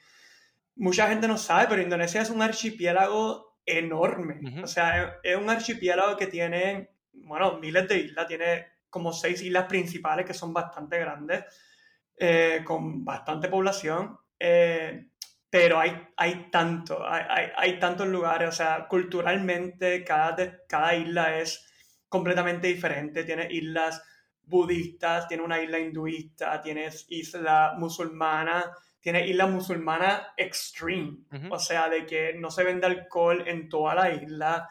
mucha 0.76 1.08
gente 1.08 1.26
no 1.26 1.38
sabe, 1.38 1.68
pero 1.70 1.82
Indonesia 1.82 2.22
es 2.22 2.30
un 2.30 2.42
archipiélago 2.42 3.62
enorme. 3.66 4.62
O 4.62 4.68
sea, 4.68 5.22
es, 5.24 5.38
un 5.38 5.50
archipiélago 5.50 6.18
que 6.18 6.28
tiene, 6.28 6.90
bueno, 7.14 7.58
miles 7.60 7.88
de 7.88 7.98
islas, 7.98 8.28
tiene 8.28 8.66
como 8.90 9.14
seis 9.14 9.42
islas 9.42 9.68
principales 9.68 10.26
que 10.26 10.34
son 10.34 10.54
bastante 10.54 11.00
grandes, 11.00 11.46
eh, 12.18 12.62
con 12.66 13.06
bastante 13.06 13.48
población. 13.48 14.18
Eh, 14.38 15.12
pero 15.50 15.80
hay, 15.80 16.10
hay 16.18 16.52
tanto, 16.52 17.08
hay, 17.08 17.24
hay, 17.30 17.48
hay, 17.56 17.80
tantos 17.80 18.10
lugares, 18.10 18.50
o 18.50 18.52
sea, 18.52 18.86
culturalmente 18.90 20.04
cada, 20.04 20.36
cada 20.68 20.94
isla 20.94 21.40
es 21.40 21.68
completamente 22.10 22.68
diferente. 22.68 23.24
Tienes 23.24 23.52
islas 23.52 24.02
budistas, 24.44 25.28
tienes 25.28 25.46
una 25.46 25.62
isla 25.62 25.80
hinduista, 25.80 26.62
tienes 26.62 27.06
isla 27.10 27.76
musulmana, 27.78 28.72
tienes 29.00 29.30
isla 29.30 29.46
musulmana 29.46 30.34
extreme, 30.38 31.18
o 31.50 31.60
sea, 31.60 31.90
de 31.90 32.06
que 32.06 32.34
no 32.34 32.50
se 32.50 32.64
vende 32.64 32.88
alcohol 32.88 33.44
en 33.46 33.70
toda 33.70 33.96
la 33.96 34.14
isla. 34.14 34.70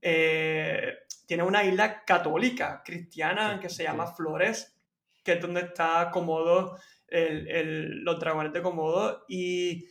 Eh, 0.00 0.94
tiene 1.26 1.42
una 1.42 1.62
isla 1.62 2.04
católica, 2.04 2.82
cristiana, 2.84 3.60
que 3.60 3.68
se 3.68 3.82
llama 3.82 4.06
Flores, 4.06 4.74
que 5.22 5.32
es 5.32 5.40
donde 5.40 5.60
está 5.60 6.10
Komodo, 6.10 6.78
el, 7.06 8.02
los 8.02 8.18
dragones 8.18 8.52
de 8.52 8.62
Komodo, 8.62 9.24
y, 9.28 9.86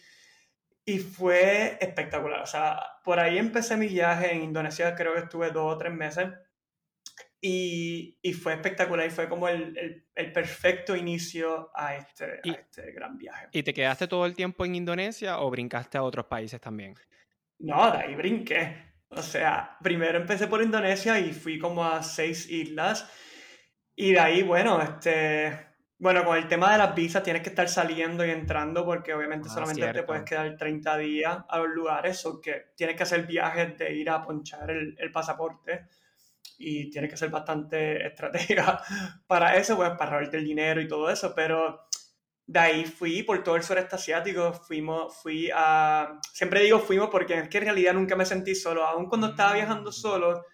y 0.83 0.97
fue 0.99 1.77
espectacular. 1.79 2.41
O 2.41 2.47
sea, 2.47 2.79
por 3.03 3.19
ahí 3.19 3.37
empecé 3.37 3.77
mi 3.77 3.87
viaje 3.87 4.33
en 4.33 4.43
Indonesia, 4.43 4.95
creo 4.95 5.13
que 5.13 5.21
estuve 5.21 5.51
dos 5.51 5.75
o 5.75 5.77
tres 5.77 5.93
meses 5.93 6.29
y, 7.39 8.17
y, 8.21 8.33
fue 8.33 8.53
espectacular 8.53 9.05
y 9.05 9.11
fue 9.11 9.29
como 9.29 9.47
el, 9.47 10.03
el, 10.15 10.31
perfecto 10.33 10.95
inicio 10.95 11.69
a 11.75 11.95
este, 11.95 12.25
a 12.25 12.51
este 12.51 12.91
gran 12.91 13.17
viaje. 13.17 13.47
¿Y 13.51 13.61
te 13.61 13.73
quedaste 13.73 14.07
todo 14.07 14.25
el 14.25 14.35
tiempo 14.35 14.65
en 14.65 14.75
Indonesia 14.75 15.39
o 15.39 15.49
brincaste 15.51 15.97
a 15.97 16.03
otros 16.03 16.25
países 16.25 16.59
también? 16.59 16.95
No, 17.59 17.91
de 17.91 17.97
ahí 17.99 18.15
brinqué. 18.15 18.87
O 19.09 19.21
sea, 19.21 19.77
primero 19.81 20.17
empecé 20.17 20.47
por 20.47 20.63
Indonesia 20.63 21.19
y 21.19 21.31
fui 21.31 21.59
como 21.59 21.85
a 21.85 22.01
seis 22.01 22.49
islas. 22.49 23.09
Y 23.95 24.13
de 24.13 24.19
ahí, 24.19 24.41
bueno, 24.41 24.81
este, 24.81 25.67
bueno, 25.99 26.25
con 26.25 26.37
el 26.37 26.47
tema 26.47 26.71
de 26.71 26.79
las 26.79 26.95
visas 26.95 27.21
tienes 27.23 27.43
que 27.43 27.49
estar 27.49 27.69
saliendo 27.69 28.25
y 28.25 28.31
entrando 28.31 28.83
porque 28.83 29.13
obviamente 29.13 29.47
ah, 29.49 29.53
solamente 29.53 29.93
te 29.93 30.03
puedes 30.03 30.23
quedar 30.23 30.57
30 30.57 30.97
días 30.97 31.37
a 31.47 31.59
los 31.59 31.69
lugares 31.69 32.25
o 32.25 32.41
que 32.41 32.71
tienes 32.75 32.95
que 32.95 33.03
hacer 33.03 33.27
viajes 33.27 33.77
de 33.77 33.93
ir 33.93 34.09
a 34.09 34.23
ponchar 34.23 34.71
el, 34.71 34.95
el 34.99 35.11
pasaporte 35.11 35.85
y 36.57 36.89
tienes 36.89 37.11
que 37.11 37.17
ser 37.17 37.29
bastante 37.29 38.05
estratega 38.05 38.81
para 39.27 39.55
eso, 39.57 39.75
pues 39.75 39.91
para 39.91 40.11
robarte 40.11 40.37
el 40.37 40.45
dinero 40.45 40.81
y 40.81 40.87
todo 40.87 41.09
eso, 41.09 41.33
pero 41.35 41.87
de 42.47 42.59
ahí 42.59 42.85
fui 42.85 43.23
por 43.23 43.43
todo 43.43 43.57
el 43.57 43.63
sureste 43.63 43.95
asiático, 43.95 44.53
fuimos, 44.53 45.15
fui 45.17 45.49
a... 45.53 46.19
Siempre 46.33 46.61
digo 46.61 46.79
fuimos 46.79 47.09
porque 47.09 47.37
es 47.37 47.49
que 47.49 47.57
en 47.57 47.65
realidad 47.65 47.93
nunca 47.93 48.15
me 48.15 48.25
sentí 48.25 48.55
solo, 48.55 48.85
aun 48.85 49.07
cuando 49.07 49.27
estaba 49.27 49.53
viajando 49.53 49.91
solo, 49.91 50.45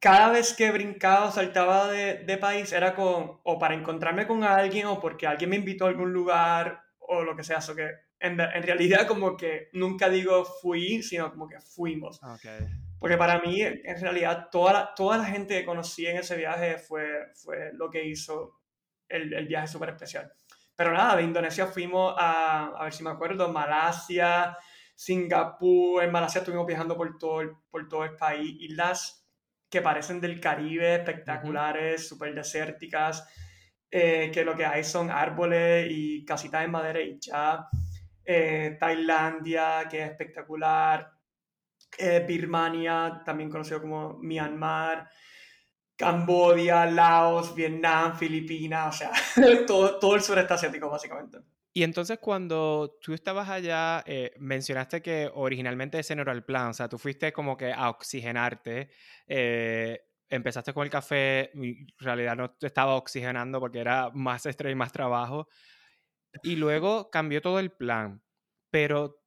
cada 0.00 0.30
vez 0.30 0.54
que 0.54 0.70
brincaba 0.70 1.26
o 1.26 1.32
saltaba 1.32 1.88
de, 1.88 2.24
de, 2.24 2.38
país 2.38 2.72
era 2.72 2.94
con, 2.94 3.40
o 3.42 3.58
para 3.58 3.74
encontrarme 3.74 4.26
con 4.26 4.42
alguien 4.42 4.86
o 4.86 5.00
porque 5.00 5.26
alguien 5.26 5.50
me 5.50 5.56
invitó 5.56 5.84
a 5.84 5.88
algún 5.88 6.12
lugar 6.12 6.82
o 6.98 7.22
lo 7.22 7.36
que 7.36 7.44
sea, 7.44 7.58
eso 7.58 7.74
que 7.74 7.90
en, 8.20 8.40
en 8.40 8.62
realidad 8.62 9.06
como 9.06 9.36
que 9.36 9.68
nunca 9.72 10.08
digo 10.08 10.44
fui, 10.44 11.02
sino 11.02 11.30
como 11.30 11.48
que 11.48 11.60
fuimos. 11.60 12.20
Okay. 12.22 12.87
Porque 12.98 13.16
para 13.16 13.40
mí, 13.40 13.60
en 13.62 14.00
realidad, 14.00 14.48
toda 14.50 14.72
la, 14.72 14.94
toda 14.94 15.18
la 15.18 15.24
gente 15.24 15.58
que 15.58 15.64
conocí 15.64 16.06
en 16.06 16.16
ese 16.16 16.36
viaje 16.36 16.78
fue, 16.78 17.06
fue 17.34 17.70
lo 17.74 17.90
que 17.90 18.04
hizo 18.04 18.60
el, 19.08 19.32
el 19.32 19.46
viaje 19.46 19.68
súper 19.68 19.90
especial. 19.90 20.32
Pero 20.74 20.92
nada, 20.92 21.16
de 21.16 21.22
Indonesia 21.22 21.66
fuimos 21.66 22.14
a, 22.18 22.66
a 22.76 22.84
ver 22.84 22.92
si 22.92 23.02
me 23.02 23.10
acuerdo, 23.10 23.52
Malasia, 23.52 24.56
Singapur. 24.94 26.02
En 26.02 26.12
Malasia 26.12 26.40
estuvimos 26.40 26.66
viajando 26.66 26.96
por 26.96 27.18
todo 27.18 27.40
el, 27.40 27.52
por 27.70 27.88
todo 27.88 28.04
el 28.04 28.16
país. 28.16 28.56
Islas 28.60 29.26
que 29.70 29.82
parecen 29.82 30.20
del 30.20 30.40
Caribe, 30.40 30.94
espectaculares, 30.94 32.08
súper 32.08 32.34
desérticas, 32.34 33.28
eh, 33.90 34.30
que 34.32 34.44
lo 34.44 34.56
que 34.56 34.64
hay 34.64 34.82
son 34.82 35.10
árboles 35.10 35.86
y 35.90 36.24
casitas 36.24 36.62
de 36.62 36.68
madera 36.68 37.00
y 37.00 37.18
ya. 37.20 37.68
Eh, 38.24 38.76
Tailandia, 38.78 39.86
que 39.90 40.02
es 40.02 40.10
espectacular 40.10 41.17
eh, 41.96 42.24
Birmania, 42.26 43.22
también 43.24 43.50
conocido 43.50 43.80
como 43.80 44.18
Myanmar, 44.18 45.08
Cambodia, 45.96 46.86
Laos, 46.86 47.54
Vietnam, 47.54 48.16
Filipinas, 48.16 48.94
o 48.94 48.98
sea, 48.98 49.12
todo, 49.66 49.98
todo 49.98 50.14
el 50.14 50.22
sureste 50.22 50.54
asiático 50.54 50.88
básicamente. 50.90 51.38
Y 51.72 51.82
entonces 51.82 52.18
cuando 52.18 52.98
tú 53.00 53.14
estabas 53.14 53.48
allá, 53.48 54.02
eh, 54.06 54.32
mencionaste 54.38 55.00
que 55.02 55.30
originalmente 55.32 55.98
ese 55.98 56.16
no 56.16 56.22
era 56.22 56.32
el 56.32 56.44
plan, 56.44 56.68
o 56.68 56.74
sea, 56.74 56.88
tú 56.88 56.98
fuiste 56.98 57.32
como 57.32 57.56
que 57.56 57.72
a 57.72 57.90
oxigenarte, 57.90 58.90
eh, 59.26 60.00
empezaste 60.28 60.72
con 60.72 60.84
el 60.84 60.90
café, 60.90 61.50
en 61.54 61.86
realidad 61.98 62.36
no 62.36 62.50
te 62.50 62.66
estaba 62.66 62.96
oxigenando 62.96 63.60
porque 63.60 63.78
era 63.78 64.10
más 64.12 64.46
estrés 64.46 64.72
y 64.72 64.76
más 64.76 64.92
trabajo, 64.92 65.48
y 66.42 66.56
luego 66.56 67.10
cambió 67.10 67.40
todo 67.40 67.60
el 67.60 67.70
plan, 67.70 68.22
pero 68.70 69.22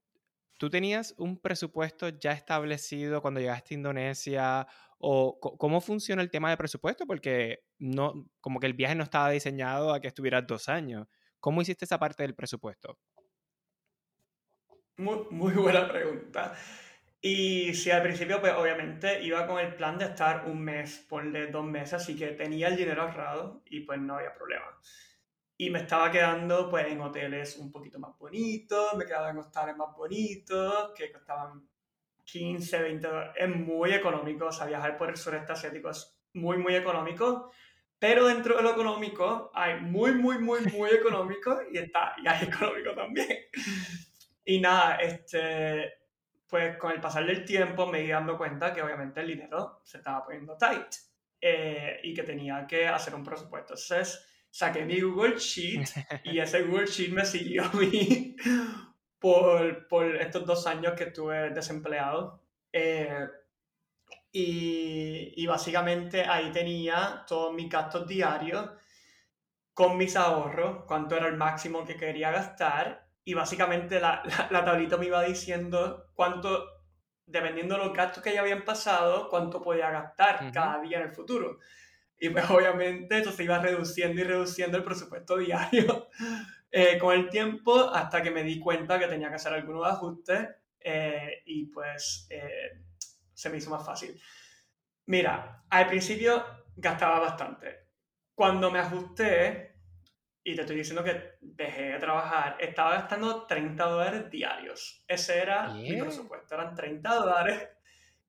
¿Tú 0.62 0.70
tenías 0.70 1.16
un 1.18 1.42
presupuesto 1.42 2.10
ya 2.10 2.34
establecido 2.34 3.20
cuando 3.20 3.40
llegaste 3.40 3.74
a 3.74 3.78
Indonesia? 3.78 4.68
¿O 5.00 5.40
cómo 5.40 5.82
funciona 5.82 6.22
el 6.22 6.30
tema 6.30 6.52
de 6.52 6.58
presupuesto? 6.58 7.08
Porque 7.08 7.64
no, 7.80 8.30
como 8.42 8.60
que 8.60 8.68
el 8.68 8.76
viaje 8.76 8.94
no 8.94 9.04
estaba 9.04 9.32
diseñado 9.32 9.92
a 9.92 10.00
que 10.00 10.10
estuvieras 10.10 10.46
dos 10.46 10.70
años. 10.70 11.08
¿Cómo 11.40 11.64
hiciste 11.64 11.86
esa 11.86 11.98
parte 11.98 12.22
del 12.22 12.36
presupuesto? 12.36 13.00
Muy, 14.98 15.54
buena 15.54 15.88
pregunta. 15.88 16.54
Y 17.20 17.74
sí, 17.74 17.90
al 17.90 18.04
principio, 18.04 18.40
pues 18.40 18.54
obviamente 18.54 19.24
iba 19.24 19.48
con 19.48 19.60
el 19.60 19.74
plan 19.74 19.98
de 19.98 20.06
estar 20.06 20.46
un 20.46 20.62
mes, 20.62 21.04
ponle 21.10 21.48
dos 21.48 21.66
meses, 21.66 21.96
así 21.96 22.16
que 22.16 22.28
tenía 22.34 22.68
el 22.68 22.78
dinero 22.78 23.02
ahorrado 23.02 23.64
y 23.66 23.80
pues 23.80 24.00
no 24.00 24.18
había 24.18 24.36
problema 24.36 24.68
y 25.62 25.70
me 25.70 25.78
estaba 25.78 26.10
quedando 26.10 26.68
pues 26.72 26.88
en 26.88 27.00
hoteles 27.02 27.56
un 27.58 27.72
poquito 27.72 28.00
más 28.00 28.18
bonitos, 28.18 28.96
me 28.96 29.06
quedaba 29.06 29.30
en 29.30 29.38
hostales 29.38 29.78
más 29.78 29.96
bonitos, 29.96 30.92
que 30.96 31.12
costaban 31.12 31.70
15, 32.24 32.82
20 32.82 33.08
dólares. 33.08 33.34
Es 33.38 33.56
muy 33.56 33.94
económico, 33.94 34.48
o 34.48 34.52
sea, 34.52 34.66
viajar 34.66 34.98
por 34.98 35.12
el 35.12 35.18
sureste 35.18 35.52
asiático 35.52 35.92
es 35.92 36.20
muy, 36.34 36.58
muy 36.58 36.74
económico, 36.74 37.52
pero 38.00 38.26
dentro 38.26 38.58
de 38.58 38.64
lo 38.64 38.72
económico 38.72 39.52
hay 39.54 39.80
muy, 39.82 40.14
muy, 40.14 40.40
muy, 40.40 40.62
muy 40.76 40.90
económico 40.90 41.60
y, 41.72 41.78
está, 41.78 42.16
y 42.18 42.28
hay 42.28 42.48
económico 42.48 42.96
también. 42.96 43.38
Y 44.44 44.60
nada, 44.60 44.96
este, 44.96 45.94
pues 46.48 46.76
con 46.78 46.92
el 46.92 47.00
pasar 47.00 47.24
del 47.28 47.46
tiempo 47.46 47.86
me 47.86 48.04
iba 48.04 48.18
dando 48.18 48.36
cuenta 48.36 48.74
que 48.74 48.82
obviamente 48.82 49.22
el 49.22 49.28
dinero 49.28 49.82
se 49.84 50.00
estaba 50.00 50.26
poniendo 50.26 50.58
tight 50.58 50.88
eh, 51.40 52.00
y 52.02 52.16
que 52.16 52.24
tenía 52.24 52.66
que 52.66 52.88
hacer 52.88 53.14
un 53.14 53.24
presupuesto. 53.24 53.76
Entonces, 53.76 54.28
saqué 54.52 54.86
mi 54.86 55.00
Google 55.00 55.36
Sheet 55.40 55.90
y 56.26 56.40
ese 56.40 56.64
Google 56.64 56.86
Sheet 56.86 57.14
me 57.14 57.26
siguió 57.26 57.64
a 57.64 57.72
mí 57.74 58.36
por, 59.20 59.88
por 59.88 60.16
estos 60.18 60.46
dos 60.46 60.68
años 60.68 60.94
que 60.94 61.06
estuve 61.06 61.50
desempleado. 61.52 62.42
Eh, 62.72 63.28
y, 64.34 65.34
y, 65.36 65.46
básicamente 65.46 66.24
ahí 66.24 66.52
tenía 66.54 67.26
todos 67.28 67.54
mis 67.54 67.70
gastos 67.70 68.08
diarios 68.08 68.70
con 69.74 69.98
mis 69.98 70.16
ahorros, 70.16 70.86
cuánto 70.86 71.18
era 71.18 71.28
el 71.28 71.36
máximo 71.36 71.86
que 71.86 71.98
quería 71.98 72.32
gastar. 72.32 73.10
Y 73.26 73.34
básicamente 73.34 74.00
la, 74.00 74.24
la, 74.50 74.64
tablita 74.64 74.98
me 74.98 75.08
iba 75.08 75.22
diciendo 75.24 76.08
cuánto, 76.14 76.66
dependiendo 77.26 77.76
de 77.76 77.86
los 77.86 77.94
gastos 77.94 78.24
que 78.24 78.34
ya 78.34 78.42
habían 78.42 78.64
pasado, 78.64 79.28
cuánto 79.30 79.62
podía 79.62 79.92
gastar 79.92 80.50
cada 80.54 80.80
día 80.80 81.00
en 81.00 81.04
el 81.04 81.12
futuro. 81.12 81.60
Y 82.24 82.30
pues 82.30 82.48
obviamente 82.52 83.18
esto 83.18 83.32
se 83.32 83.44
iba 83.44 83.58
reduciendo 83.58 84.22
y 84.22 84.24
reduciendo 84.24 84.78
el 84.78 84.84
presupuesto 84.84 85.38
diario 85.38 86.08
eh, 86.72 87.00
con 87.00 87.16
el 87.16 87.30
tiempo 87.32 87.90
hasta 87.90 88.22
que 88.22 88.30
me 88.30 88.44
di 88.44 88.60
cuenta 88.60 89.00
que 89.00 89.08
tenía 89.08 89.30
que 89.30 89.36
hacer 89.36 89.54
algunos 89.54 89.88
ajustes 89.88 90.48
eh, 90.80 91.42
y 91.48 91.66
pues 91.66 92.28
eh, 92.30 92.84
se 93.34 93.50
me 93.50 93.58
hizo 93.58 93.72
más 93.72 93.84
fácil. 93.84 94.22
Mira, 95.08 95.64
al 95.68 95.88
principio 95.88 96.46
gastaba 96.76 97.20
bastante. 97.20 97.88
Cuando 98.36 98.70
me 98.70 98.78
ajusté, 98.78 99.78
y 100.44 100.54
te 100.54 100.62
estoy 100.62 100.76
diciendo 100.76 101.04
que 101.04 101.38
dejé 101.42 101.94
de 101.94 102.00
trabajar, 102.00 102.56
estaba 102.60 102.98
gastando 102.98 103.48
30 103.48 103.84
dólares 103.84 104.30
diarios. 104.30 105.04
Ese 105.08 105.40
era 105.40 105.70
mi 105.70 106.00
presupuesto, 106.00 106.54
eran 106.54 106.76
30 106.76 107.16
dólares, 107.16 107.68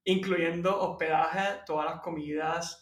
incluyendo 0.05 0.81
hospedaje, 0.81 1.61
todas 1.67 1.91
las 1.91 2.01
comidas, 2.01 2.82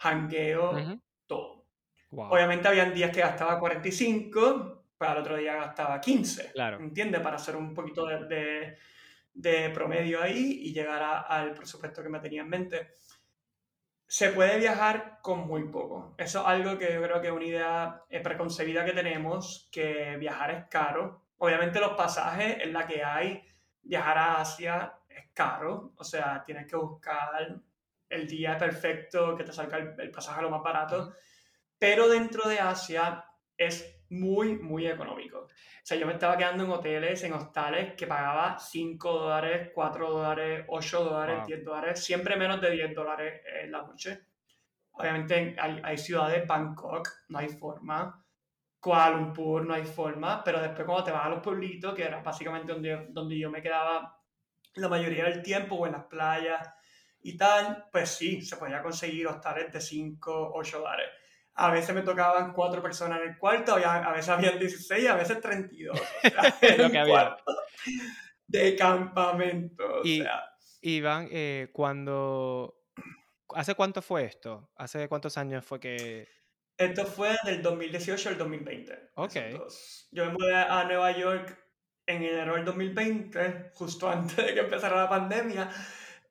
hangueo, 0.00 1.00
todo. 1.26 1.66
Obviamente 2.12 2.68
habían 2.68 2.92
días 2.92 3.10
que 3.12 3.20
gastaba 3.20 3.58
45, 3.58 4.84
para 4.98 5.12
el 5.12 5.18
otro 5.18 5.36
día 5.36 5.56
gastaba 5.56 6.00
15. 6.00 6.52
Claro. 6.52 6.78
¿Entiendes? 6.78 7.20
Para 7.20 7.36
hacer 7.36 7.56
un 7.56 7.72
poquito 7.72 8.06
de, 8.06 8.76
de, 9.32 9.70
promedio 9.70 10.22
ahí 10.22 10.60
y 10.62 10.72
llegar 10.72 11.24
al 11.28 11.54
presupuesto 11.54 12.02
que 12.02 12.08
me 12.08 12.20
tenía 12.20 12.42
en 12.42 12.48
mente. 12.48 12.90
se 14.06 14.30
puede 14.30 14.58
viajar 14.58 15.20
con 15.22 15.46
muy 15.46 15.68
poco. 15.68 16.14
Eso 16.18 16.40
es 16.40 16.46
algo 16.46 16.76
que 16.76 16.92
yo 16.94 17.02
creo 17.02 17.20
que 17.20 17.28
es 17.28 17.32
una 17.32 17.44
idea 17.44 18.02
eh, 18.10 18.20
preconcebida 18.20 18.84
que 18.84 18.92
tenemos, 18.92 19.68
que 19.70 20.16
viajar 20.16 20.50
es 20.50 20.64
caro. 20.68 21.26
Obviamente 21.38 21.78
los 21.78 21.92
pasajes 21.92 22.58
es 22.60 22.72
la 22.72 22.86
que 22.86 23.04
hay. 23.04 23.42
Viajar 23.82 24.18
a 24.18 24.40
Asia 24.40 24.92
es 25.08 25.30
caro, 25.32 25.92
o 25.96 26.04
sea, 26.04 26.42
tienes 26.44 26.66
que 26.66 26.76
buscar 26.76 27.60
el 28.10 28.26
día 28.26 28.58
perfecto 28.58 29.36
que 29.36 29.44
te 29.44 29.52
salga 29.52 29.78
el, 29.78 30.10
pasaje 30.10 30.42
lo 30.42 30.50
más 30.50 30.62
barato. 30.62 31.14
Pero 31.78 32.08
dentro 32.08 32.48
de 32.48 32.58
Asia 32.58 33.24
es 33.56 34.04
muy, 34.10 34.58
muy 34.58 34.86
económico. 34.86 35.38
O 35.38 35.48
sea, 35.82 35.96
yo 35.96 36.06
me 36.06 36.14
estaba 36.14 36.36
quedando 36.36 36.64
en 36.64 36.70
hoteles, 36.70 37.22
en 37.22 37.32
hostales 37.32 37.94
que 37.94 38.06
pagaba 38.06 38.58
5 38.58 39.12
dólares, 39.12 39.70
4 39.72 40.10
dólares, 40.10 40.64
8 40.68 41.04
dólares, 41.04 41.46
10 41.46 41.64
dólares, 41.64 42.04
siempre 42.04 42.36
menos 42.36 42.60
de 42.60 42.70
10 42.72 42.94
dólares 42.94 43.40
en 43.62 43.72
la 43.72 43.82
noche. 43.82 44.26
Obviamente 44.92 45.56
hay, 45.58 45.80
hay 45.82 45.96
ciudades, 45.96 46.46
Bangkok, 46.46 47.08
no 47.28 47.38
hay 47.38 47.48
forma. 47.48 48.22
Kuala 48.80 49.10
Lumpur, 49.16 49.64
no 49.64 49.74
hay 49.74 49.84
forma. 49.84 50.42
Pero 50.42 50.60
después 50.60 50.84
cuando 50.84 51.04
te 51.04 51.12
vas 51.12 51.26
a 51.26 51.30
los 51.30 51.40
pueblitos, 51.40 51.94
que 51.94 52.02
era 52.02 52.20
básicamente 52.22 52.72
donde, 52.72 53.06
donde 53.10 53.38
yo 53.38 53.50
me 53.50 53.62
quedaba 53.62 54.20
la 54.74 54.88
mayoría 54.88 55.24
del 55.24 55.42
tiempo, 55.42 55.76
o 55.76 55.86
en 55.86 55.92
las 55.92 56.04
playas 56.04 56.68
y 57.22 57.36
tal, 57.36 57.86
pues 57.92 58.10
sí, 58.10 58.42
se 58.42 58.56
podía 58.56 58.82
conseguir 58.82 59.26
hostales 59.26 59.72
de 59.72 59.80
5, 59.80 60.52
8 60.54 60.78
dólares 60.78 61.10
a 61.60 61.70
veces 61.70 61.94
me 61.94 62.02
tocaban 62.02 62.52
cuatro 62.54 62.82
personas 62.82 63.20
en 63.20 63.30
el 63.30 63.38
cuarto, 63.38 63.74
a 63.74 64.12
veces 64.12 64.28
habían 64.30 64.58
16, 64.58 65.08
a 65.08 65.14
veces 65.14 65.40
32. 65.40 66.00
Lo 66.78 66.90
que 66.90 66.98
había. 66.98 67.36
De 68.46 68.74
campamento. 68.76 70.00
y, 70.04 70.24
Iván, 70.80 71.28
eh, 71.30 71.68
cuando... 71.72 72.76
¿Hace 73.54 73.74
cuánto 73.74 74.00
fue 74.00 74.24
esto? 74.24 74.70
¿Hace 74.76 75.08
cuántos 75.08 75.36
años 75.36 75.64
fue 75.64 75.80
que...? 75.80 76.28
Esto 76.78 77.04
fue 77.04 77.36
del 77.44 77.60
2018 77.60 78.30
al 78.30 78.38
2020. 78.38 79.10
Ok. 79.16 79.34
Yo 80.12 80.26
me 80.26 80.32
mudé 80.32 80.54
a 80.54 80.82
Nueva 80.84 81.10
York 81.12 81.58
en 82.06 82.22
enero 82.22 82.54
del 82.54 82.64
2020, 82.64 83.72
justo 83.74 84.08
antes 84.10 84.36
de 84.36 84.54
que 84.54 84.60
empezara 84.60 84.96
la 84.96 85.08
pandemia. 85.10 85.68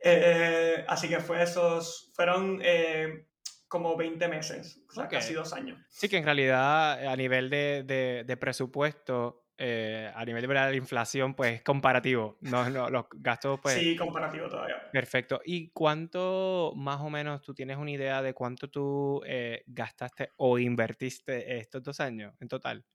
Eh, 0.01 0.85
así 0.87 1.09
que 1.09 1.19
fue 1.19 1.43
esos, 1.43 2.11
fueron 2.15 2.59
eh, 2.63 3.27
como 3.67 3.97
20 3.97 4.27
meses, 4.27 4.81
o 4.89 4.93
sea, 4.93 5.07
casi 5.07 5.33
dos 5.33 5.53
años. 5.53 5.79
Sí, 5.89 6.07
que 6.07 6.17
en 6.17 6.25
realidad 6.25 7.05
a 7.07 7.15
nivel 7.15 7.49
de, 7.49 8.23
de, 8.25 8.37
presupuesto, 8.37 9.45
eh, 9.57 10.09
a 10.15 10.23
nivel 10.23 10.47
de 10.47 10.53
la 10.53 10.73
inflación, 10.73 11.35
pues 11.35 11.61
comparativo. 11.63 12.37
No, 12.41 12.69
no, 12.69 12.89
los 12.89 13.05
gastos, 13.15 13.59
pues. 13.61 13.75
Sí, 13.75 13.95
comparativo 13.97 14.47
todavía. 14.47 14.89
Perfecto. 14.91 15.41
¿Y 15.43 15.69
cuánto, 15.71 16.71
más 16.75 17.01
o 17.01 17.09
menos, 17.09 17.41
tú 17.41 17.53
tienes 17.53 17.77
una 17.77 17.91
idea 17.91 18.21
de 18.21 18.33
cuánto 18.33 18.69
tú 18.69 19.21
gastaste 19.67 20.31
o 20.37 20.57
invertiste 20.57 21.57
estos 21.57 21.83
dos 21.83 21.99
años 21.99 22.33
en 22.39 22.47
total? 22.47 22.85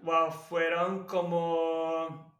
Wow, 0.00 0.30
fueron 0.30 1.06
como 1.06 2.37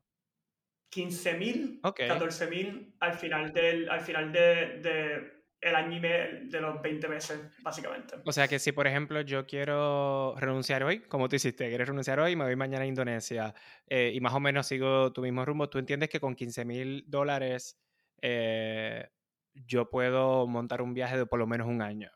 15.000, 0.90 1.80
14.000 1.80 2.94
al 3.00 3.12
final 3.14 3.52
del 3.52 3.90
al 3.90 4.00
final 4.00 4.32
de, 4.32 5.38
el 5.60 5.74
año 5.74 6.00
de 6.00 6.60
los 6.60 6.80
20 6.80 7.08
meses, 7.08 7.40
básicamente. 7.62 8.16
O 8.24 8.32
sea 8.32 8.46
que 8.46 8.58
si, 8.58 8.72
por 8.72 8.86
ejemplo, 8.86 9.20
yo 9.22 9.46
quiero 9.46 10.34
renunciar 10.38 10.84
hoy, 10.84 11.00
como 11.00 11.28
tú 11.28 11.36
hiciste, 11.36 11.68
quieres 11.68 11.88
renunciar 11.88 12.20
hoy, 12.20 12.36
me 12.36 12.44
voy 12.44 12.56
mañana 12.56 12.84
a 12.84 12.86
Indonesia 12.86 13.54
eh, 13.86 14.12
y 14.14 14.20
más 14.20 14.34
o 14.34 14.40
menos 14.40 14.66
sigo 14.66 15.12
tu 15.12 15.22
mismo 15.22 15.44
rumbo, 15.44 15.68
tú 15.68 15.78
entiendes 15.78 16.08
que 16.08 16.20
con 16.20 16.34
15 16.34 16.64
mil 16.64 17.04
dólares 17.08 17.78
eh, 18.22 19.08
yo 19.52 19.90
puedo 19.90 20.46
montar 20.46 20.80
un 20.80 20.94
viaje 20.94 21.16
de 21.16 21.26
por 21.26 21.38
lo 21.38 21.46
menos 21.46 21.66
un 21.66 21.82
año. 21.82 22.10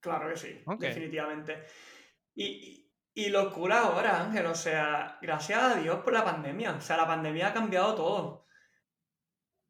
Claro 0.00 0.28
que 0.28 0.36
sí, 0.36 0.60
definitivamente. 0.78 1.64
Y, 2.34 2.85
y 3.16 3.30
locura 3.30 3.80
ahora, 3.80 4.20
Ángel, 4.20 4.44
o 4.44 4.54
sea, 4.54 5.16
gracias 5.22 5.62
a 5.62 5.76
Dios 5.76 6.00
por 6.00 6.12
la 6.12 6.22
pandemia. 6.22 6.72
O 6.72 6.80
sea, 6.82 6.98
la 6.98 7.06
pandemia 7.06 7.48
ha 7.48 7.54
cambiado 7.54 7.94
todo. 7.94 8.44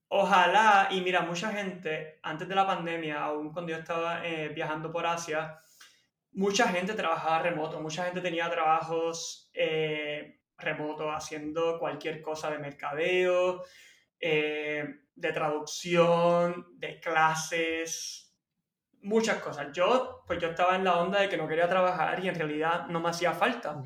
Ojalá, 0.08 0.88
y 0.90 1.00
mira, 1.00 1.20
mucha 1.22 1.52
gente, 1.52 2.18
antes 2.24 2.48
de 2.48 2.54
la 2.56 2.66
pandemia, 2.66 3.22
aún 3.22 3.52
cuando 3.52 3.70
yo 3.70 3.78
estaba 3.78 4.26
eh, 4.26 4.48
viajando 4.48 4.90
por 4.90 5.06
Asia, 5.06 5.60
mucha 6.32 6.66
gente 6.70 6.94
trabajaba 6.94 7.38
remoto, 7.38 7.80
mucha 7.80 8.04
gente 8.04 8.20
tenía 8.20 8.50
trabajos 8.50 9.48
eh, 9.54 10.40
remotos 10.58 11.06
haciendo 11.14 11.78
cualquier 11.78 12.20
cosa 12.22 12.50
de 12.50 12.58
mercadeo, 12.58 13.62
eh, 14.18 15.02
de 15.14 15.32
traducción, 15.32 16.66
de 16.72 16.98
clases, 16.98 18.25
muchas 19.06 19.38
cosas. 19.38 19.72
Yo, 19.72 20.24
pues 20.26 20.40
yo 20.40 20.48
estaba 20.48 20.76
en 20.76 20.84
la 20.84 20.98
onda 20.98 21.20
de 21.20 21.28
que 21.28 21.36
no 21.36 21.48
quería 21.48 21.68
trabajar 21.68 22.22
y 22.22 22.28
en 22.28 22.34
realidad 22.34 22.86
no 22.88 23.00
me 23.00 23.10
hacía 23.10 23.32
falta. 23.32 23.82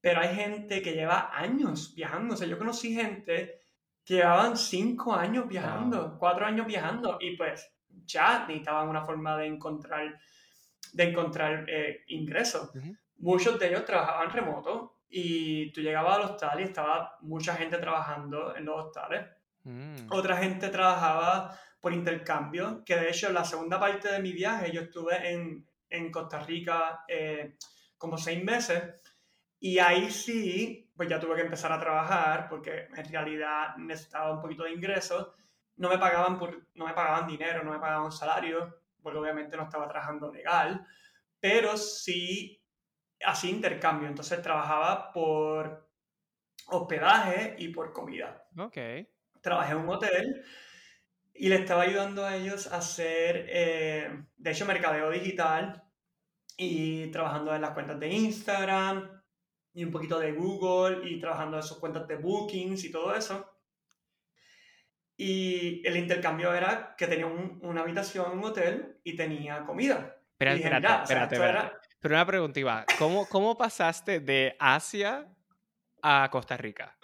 Pero 0.00 0.20
hay 0.20 0.34
gente 0.34 0.80
que 0.80 0.92
lleva 0.92 1.30
años 1.32 1.94
viajando. 1.94 2.34
O 2.34 2.36
sea, 2.36 2.46
yo 2.46 2.56
conocí 2.56 2.94
gente 2.94 3.62
que 4.04 4.14
llevaban 4.14 4.56
cinco 4.56 5.14
años 5.14 5.48
viajando, 5.48 6.16
cuatro 6.18 6.46
años 6.46 6.66
viajando 6.66 7.18
y 7.20 7.36
pues 7.36 7.68
ya 8.04 8.46
necesitaban 8.46 8.88
una 8.88 9.04
forma 9.04 9.36
de 9.36 9.46
encontrar, 9.46 10.20
de 10.92 11.04
encontrar 11.04 11.64
eh, 11.68 12.04
ingresos. 12.08 12.70
Muchos 13.16 13.58
de 13.58 13.68
ellos 13.68 13.84
trabajaban 13.84 14.30
remoto 14.30 15.00
y 15.08 15.72
tú 15.72 15.80
llegabas 15.80 16.16
al 16.16 16.24
hostal 16.24 16.60
y 16.60 16.64
estaba 16.64 17.16
mucha 17.22 17.54
gente 17.54 17.78
trabajando 17.78 18.54
en 18.54 18.66
los 18.66 18.84
hostales. 18.84 19.26
Mm. 19.64 20.06
Otra 20.10 20.36
gente 20.36 20.68
trabajaba 20.68 21.58
por 21.84 21.92
intercambio, 21.92 22.82
que 22.82 22.96
de 22.96 23.10
hecho 23.10 23.30
la 23.30 23.44
segunda 23.44 23.78
parte 23.78 24.10
de 24.10 24.18
mi 24.18 24.32
viaje 24.32 24.72
yo 24.72 24.80
estuve 24.80 25.30
en, 25.30 25.68
en 25.90 26.10
Costa 26.10 26.38
Rica 26.38 27.04
eh, 27.06 27.58
como 27.98 28.16
seis 28.16 28.42
meses 28.42 28.84
y 29.60 29.78
ahí 29.78 30.10
sí, 30.10 30.90
pues 30.96 31.10
ya 31.10 31.20
tuve 31.20 31.36
que 31.36 31.42
empezar 31.42 31.70
a 31.72 31.78
trabajar 31.78 32.48
porque 32.48 32.86
en 32.96 33.04
realidad 33.10 33.76
necesitaba 33.76 34.32
un 34.32 34.40
poquito 34.40 34.64
de 34.64 34.72
ingresos. 34.72 35.28
No 35.76 35.90
me 35.90 35.98
pagaban, 35.98 36.38
por, 36.38 36.68
no 36.72 36.86
me 36.86 36.94
pagaban 36.94 37.26
dinero, 37.26 37.62
no 37.62 37.72
me 37.72 37.78
pagaban 37.78 38.10
salario, 38.10 38.80
porque 39.02 39.18
obviamente 39.18 39.54
no 39.54 39.64
estaba 39.64 39.86
trabajando 39.86 40.32
legal, 40.32 40.86
pero 41.38 41.76
sí 41.76 42.64
hacía 43.22 43.50
intercambio. 43.50 44.08
Entonces 44.08 44.40
trabajaba 44.40 45.12
por 45.12 45.86
hospedaje 46.68 47.56
y 47.58 47.68
por 47.68 47.92
comida. 47.92 48.46
Ok. 48.56 48.78
Trabajé 49.42 49.72
en 49.72 49.78
un 49.80 49.90
hotel 49.90 50.44
y 51.34 51.48
le 51.48 51.56
estaba 51.56 51.82
ayudando 51.82 52.24
a 52.24 52.36
ellos 52.36 52.68
a 52.72 52.76
hacer, 52.76 53.46
eh, 53.48 54.24
de 54.36 54.50
hecho, 54.50 54.66
mercadeo 54.66 55.10
digital 55.10 55.82
y 56.56 57.08
trabajando 57.08 57.54
en 57.54 57.62
las 57.62 57.72
cuentas 57.72 57.98
de 57.98 58.08
Instagram 58.08 59.22
y 59.72 59.84
un 59.84 59.90
poquito 59.90 60.20
de 60.20 60.32
Google 60.32 61.08
y 61.10 61.20
trabajando 61.20 61.56
en 61.56 61.64
sus 61.64 61.78
cuentas 61.78 62.06
de 62.06 62.16
bookings 62.16 62.84
y 62.84 62.92
todo 62.92 63.14
eso. 63.14 63.50
Y 65.16 65.86
el 65.86 65.96
intercambio 65.96 66.54
era 66.54 66.94
que 66.96 67.08
tenía 67.08 67.26
una 67.26 67.80
habitación 67.80 68.32
en 68.32 68.38
un 68.38 68.44
hotel 68.44 69.00
y 69.02 69.16
tenía 69.16 69.64
comida. 69.64 70.16
Espérate, 70.32 70.58
espérate, 70.60 71.34
espérate, 71.34 71.76
Pero 72.00 72.14
una 72.14 72.26
pregunta. 72.26 72.86
¿Cómo, 72.98 73.26
¿Cómo 73.26 73.56
pasaste 73.56 74.20
de 74.20 74.56
Asia 74.58 75.28
a 76.02 76.28
Costa 76.30 76.56
Rica? 76.56 76.96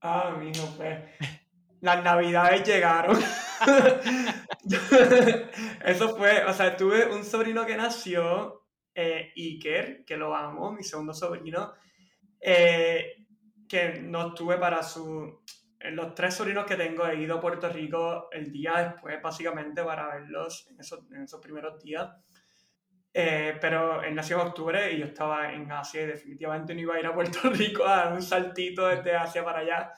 Ah, 0.00 0.34
mijo, 0.38 0.66
pues 0.76 1.00
las 1.80 2.02
navidades 2.02 2.66
llegaron. 2.66 3.18
Eso 5.84 6.16
fue, 6.16 6.44
o 6.44 6.52
sea, 6.52 6.76
tuve 6.76 7.06
un 7.06 7.24
sobrino 7.24 7.64
que 7.64 7.76
nació, 7.76 8.66
eh, 8.94 9.32
Iker, 9.36 10.04
que 10.04 10.16
lo 10.16 10.34
amo, 10.34 10.72
mi 10.72 10.82
segundo 10.82 11.12
sobrino, 11.12 11.74
eh, 12.40 13.26
que 13.68 14.00
no 14.00 14.34
tuve 14.34 14.58
para 14.58 14.82
su... 14.82 15.42
Los 15.78 16.14
tres 16.14 16.34
sobrinos 16.34 16.64
que 16.64 16.74
tengo 16.74 17.06
he 17.06 17.20
ido 17.20 17.36
a 17.36 17.40
Puerto 17.40 17.68
Rico 17.68 18.28
el 18.32 18.50
día 18.50 18.92
después, 18.92 19.22
básicamente, 19.22 19.84
para 19.84 20.08
verlos 20.08 20.66
en 20.70 20.80
esos, 20.80 21.04
en 21.12 21.22
esos 21.22 21.40
primeros 21.40 21.80
días. 21.80 22.08
Eh, 23.12 23.56
pero 23.60 24.02
él 24.02 24.14
nació 24.14 24.40
en 24.40 24.48
octubre 24.48 24.92
y 24.92 24.98
yo 24.98 25.06
estaba 25.06 25.52
en 25.52 25.70
Asia 25.70 26.02
y 26.02 26.06
definitivamente 26.06 26.74
no 26.74 26.80
iba 26.80 26.96
a 26.96 27.00
ir 27.00 27.06
a 27.06 27.14
Puerto 27.14 27.38
Rico 27.50 27.86
a 27.86 27.96
dar 27.96 28.12
un 28.12 28.20
saltito 28.20 28.86
desde 28.88 29.16
Asia 29.16 29.44
para 29.44 29.60
allá 29.60 29.92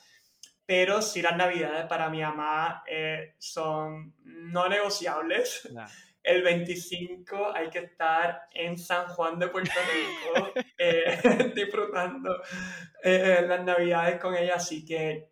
pero 0.69 1.01
sí 1.01 1.23
las 1.23 1.35
navidades 1.35 1.87
para 1.87 2.11
mi 2.11 2.21
mamá 2.21 2.85
eh, 2.87 3.37
son 3.39 4.15
no 4.23 4.69
negociables. 4.69 5.67
El 6.23 6.43
25 6.43 7.55
hay 7.55 7.71
que 7.71 7.79
estar 7.79 8.43
en 8.53 8.77
San 8.77 9.07
Juan 9.07 9.39
de 9.39 9.49
Puerto 9.49 9.73
Rico 9.73 10.53
eh, 10.79 11.53
disfrutando 11.57 12.43
eh, 13.03 13.47
las 13.49 13.65
navidades 13.65 14.21
con 14.21 14.37
ella, 14.37 14.57
así 14.57 14.85
que 14.85 15.31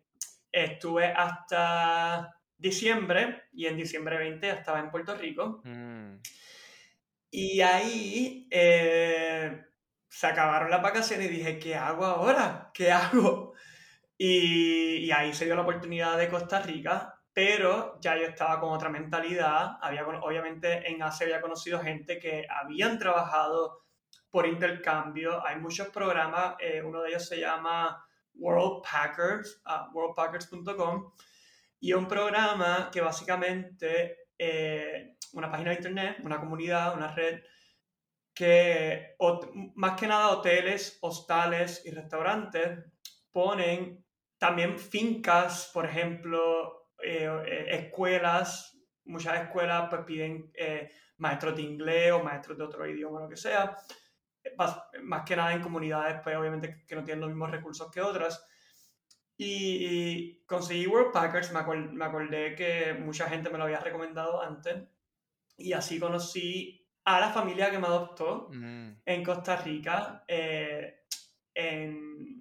estuve 0.51 1.05
hasta 1.05 2.35
diciembre 2.57 3.43
y 3.53 3.67
en 3.67 3.77
diciembre 3.77 4.17
20 4.17 4.49
estaba 4.49 4.79
en 4.79 4.89
Puerto 4.89 5.15
Rico. 5.15 5.61
Mm. 5.63 6.15
Y 7.29 7.61
ahí 7.61 8.49
se 8.49 10.25
acabaron 10.25 10.71
las 10.71 10.81
vacaciones 10.81 11.27
y 11.27 11.35
dije, 11.35 11.59
¿qué 11.59 11.75
hago 11.75 12.05
ahora? 12.05 12.71
¿Qué 12.73 12.91
hago? 12.91 13.53
Y, 14.17 15.11
ahí 15.11 15.33
se 15.33 15.45
dio 15.45 15.55
la 15.55 15.61
oportunidad 15.61 16.17
de 16.17 16.29
Costa 16.29 16.59
Rica, 16.59 17.21
pero 17.33 17.99
ya 18.01 18.17
yo 18.17 18.23
estaba 18.25 18.59
con 18.59 18.71
otra 18.71 18.89
mentalidad. 18.89 19.77
Había, 19.81 20.05
obviamente 20.07 20.89
en 20.89 21.01
Asia 21.03 21.25
había 21.27 21.41
conocido 21.41 21.79
gente 21.79 22.17
que 22.19 22.47
habían 22.49 22.97
trabajado 22.97 23.83
por 24.29 24.47
intercambio. 24.47 25.45
Hay 25.45 25.57
muchos 25.57 25.89
programas, 25.89 26.55
eh, 26.59 26.81
uno 26.81 27.01
de 27.01 27.09
ellos 27.09 27.27
se 27.27 27.39
llama 27.39 28.03
World 28.33 28.83
Packers, 28.83 29.61
uh, 29.65 29.95
worldpackers.com, 29.95 31.11
y 31.79 31.93
un 31.93 32.07
programa 32.07 32.89
que 32.91 33.01
básicamente, 33.01 34.29
eh, 34.37 35.15
una 35.33 35.51
página 35.51 35.71
de 35.71 35.75
internet, 35.77 36.17
una 36.23 36.39
comunidad, 36.39 36.95
una 36.95 37.13
red, 37.13 37.41
que 38.33 39.15
más 39.75 39.99
que 39.99 40.07
nada 40.07 40.29
hoteles, 40.29 40.97
hostales 41.01 41.83
y 41.85 41.91
restaurantes 41.91 42.85
ponen 43.31 44.06
también 44.37 44.77
fincas, 44.77 45.69
por 45.73 45.85
ejemplo, 45.85 46.89
eh, 47.03 47.29
eh, 47.45 47.65
escuelas, 47.71 48.77
muchas 49.05 49.41
escuelas 49.41 49.87
pues 49.89 50.03
piden 50.03 50.51
eh, 50.53 50.91
maestros 51.17 51.55
de 51.55 51.63
inglés 51.63 52.11
o 52.11 52.23
maestros 52.23 52.57
de 52.57 52.63
otro 52.63 52.87
idioma, 52.87 53.21
lo 53.21 53.29
que 53.29 53.37
sea, 53.37 53.75
más, 54.57 55.23
que 55.25 55.35
nada 55.35 55.53
en 55.53 55.61
comunidades, 55.61 56.19
pues 56.23 56.35
obviamente 56.35 56.83
que 56.87 56.95
no 56.95 57.03
tienen 57.03 57.21
los 57.21 57.29
mismos 57.29 57.51
recursos 57.51 57.91
que 57.91 58.01
otras. 58.01 58.45
Y, 59.39 60.43
conseguí 60.45 60.87
World 60.87 61.11
Packers, 61.11 61.51
me, 61.51 61.61
me, 61.93 62.05
acordé 62.05 62.55
que 62.55 62.95
mucha 62.99 63.29
gente 63.29 63.51
me 63.51 63.59
lo 63.59 63.65
había 63.65 63.79
recomendado 63.79 64.41
antes, 64.41 64.83
y 65.57 65.73
así 65.73 65.99
conocí 65.99 66.87
a 67.03 67.19
la 67.19 67.29
familia 67.29 67.69
que 67.69 67.77
me 67.77 67.87
adoptó 67.87 68.49
mm. 68.51 69.01
en 69.05 69.23
Costa 69.23 69.57
Rica, 69.57 70.23
en 70.27 72.36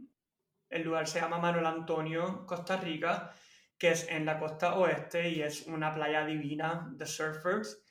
el 0.68 0.82
lugar 0.82 1.06
se 1.06 1.20
llama 1.20 1.38
Manuel 1.38 1.66
Antonio, 1.66 2.44
Costa 2.46 2.76
Rica, 2.76 3.32
que 3.78 3.90
es 3.90 4.08
en 4.08 4.24
la 4.24 4.38
costa 4.38 4.74
oeste 4.76 5.28
y 5.28 5.42
es 5.42 5.66
una 5.66 5.94
playa 5.94 6.24
divina 6.24 6.88
de 6.92 7.06
surfers. 7.06 7.82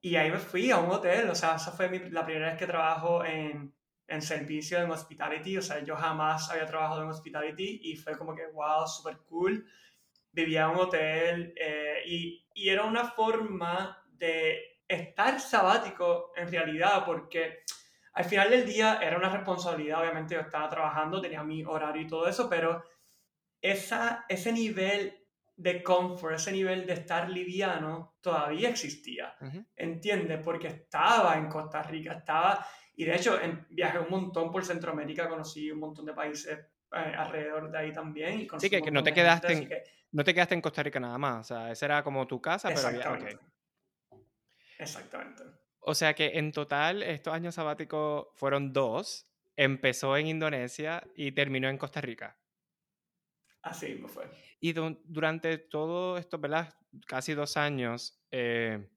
Y 0.00 0.16
ahí 0.16 0.30
me 0.30 0.38
fui 0.38 0.70
a 0.70 0.78
un 0.78 0.90
hotel, 0.90 1.28
o 1.28 1.34
sea, 1.34 1.56
esa 1.56 1.72
fue 1.72 2.10
la 2.10 2.24
primera 2.24 2.50
vez 2.50 2.58
que 2.58 2.66
trabajo 2.66 3.24
en, 3.24 3.74
en 4.06 4.22
servicio, 4.22 4.78
en 4.78 4.90
hospitality, 4.90 5.58
o 5.58 5.62
sea, 5.62 5.84
yo 5.84 5.94
jamás 5.96 6.50
había 6.50 6.66
trabajado 6.66 7.02
en 7.02 7.10
hospitality 7.10 7.80
y 7.84 7.96
fue 7.96 8.16
como 8.16 8.34
que, 8.34 8.46
wow, 8.46 8.86
súper 8.86 9.18
cool. 9.28 9.66
Vivía 10.32 10.64
en 10.64 10.70
un 10.70 10.76
hotel 10.76 11.54
eh, 11.56 12.02
y, 12.06 12.46
y 12.54 12.68
era 12.68 12.84
una 12.84 13.04
forma 13.04 14.04
de 14.06 14.80
estar 14.86 15.40
sabático 15.40 16.32
en 16.36 16.50
realidad, 16.50 17.04
porque 17.04 17.64
al 18.12 18.24
final 18.24 18.50
del 18.50 18.66
día 18.66 18.98
era 19.00 19.16
una 19.16 19.28
responsabilidad, 19.28 20.00
obviamente 20.00 20.34
yo 20.34 20.40
estaba 20.40 20.68
trabajando, 20.68 21.20
tenía 21.20 21.42
mi 21.42 21.64
horario 21.64 22.02
y 22.02 22.06
todo 22.06 22.26
eso, 22.26 22.48
pero 22.48 22.82
esa, 23.60 24.24
ese 24.28 24.52
nivel 24.52 25.16
de 25.56 25.82
confort, 25.82 26.36
ese 26.36 26.52
nivel 26.52 26.86
de 26.86 26.94
estar 26.94 27.28
liviano, 27.28 28.16
todavía 28.20 28.70
existía. 28.70 29.34
¿Entiendes? 29.76 30.40
Porque 30.42 30.68
estaba 30.68 31.36
en 31.36 31.48
Costa 31.48 31.82
Rica, 31.82 32.14
estaba... 32.14 32.66
Y 32.96 33.04
de 33.04 33.14
hecho, 33.14 33.40
en, 33.40 33.66
viajé 33.70 33.98
un 33.98 34.10
montón 34.10 34.50
por 34.50 34.64
Centroamérica, 34.64 35.28
conocí 35.28 35.70
un 35.70 35.78
montón 35.78 36.06
de 36.06 36.14
países 36.14 36.58
eh, 36.58 37.14
alrededor 37.16 37.70
de 37.70 37.78
ahí 37.78 37.92
también. 37.92 38.40
Y 38.40 38.48
sí, 38.58 38.70
que, 38.70 38.90
no, 38.90 39.02
te 39.02 39.12
quedaste 39.12 39.52
en, 39.52 39.70
no 40.12 40.24
te 40.24 40.34
quedaste 40.34 40.54
en 40.54 40.60
Costa 40.60 40.82
Rica 40.82 40.98
nada 40.98 41.18
más. 41.18 41.50
O 41.50 41.54
sea, 41.54 41.70
esa 41.70 41.86
era 41.86 42.02
como 42.02 42.26
tu 42.26 42.40
casa, 42.40 42.68
pero 42.74 42.88
había... 42.88 43.38
Exactamente. 44.78 45.44
O 45.80 45.94
sea 45.94 46.14
que 46.14 46.38
en 46.38 46.52
total 46.52 47.02
estos 47.02 47.32
años 47.32 47.54
sabáticos 47.54 48.28
fueron 48.34 48.72
dos. 48.72 49.26
Empezó 49.56 50.16
en 50.16 50.26
Indonesia 50.26 51.02
y 51.14 51.32
terminó 51.32 51.68
en 51.68 51.78
Costa 51.78 52.00
Rica. 52.00 52.38
Así 53.62 53.94
me 53.94 54.08
fue. 54.08 54.24
Y 54.60 54.72
durante 54.72 55.58
todo 55.58 56.16
esto, 56.16 56.38
¿verdad? 56.38 56.72
Casi 57.06 57.34
dos 57.34 57.56
años, 57.56 58.18
eh, 58.30 58.88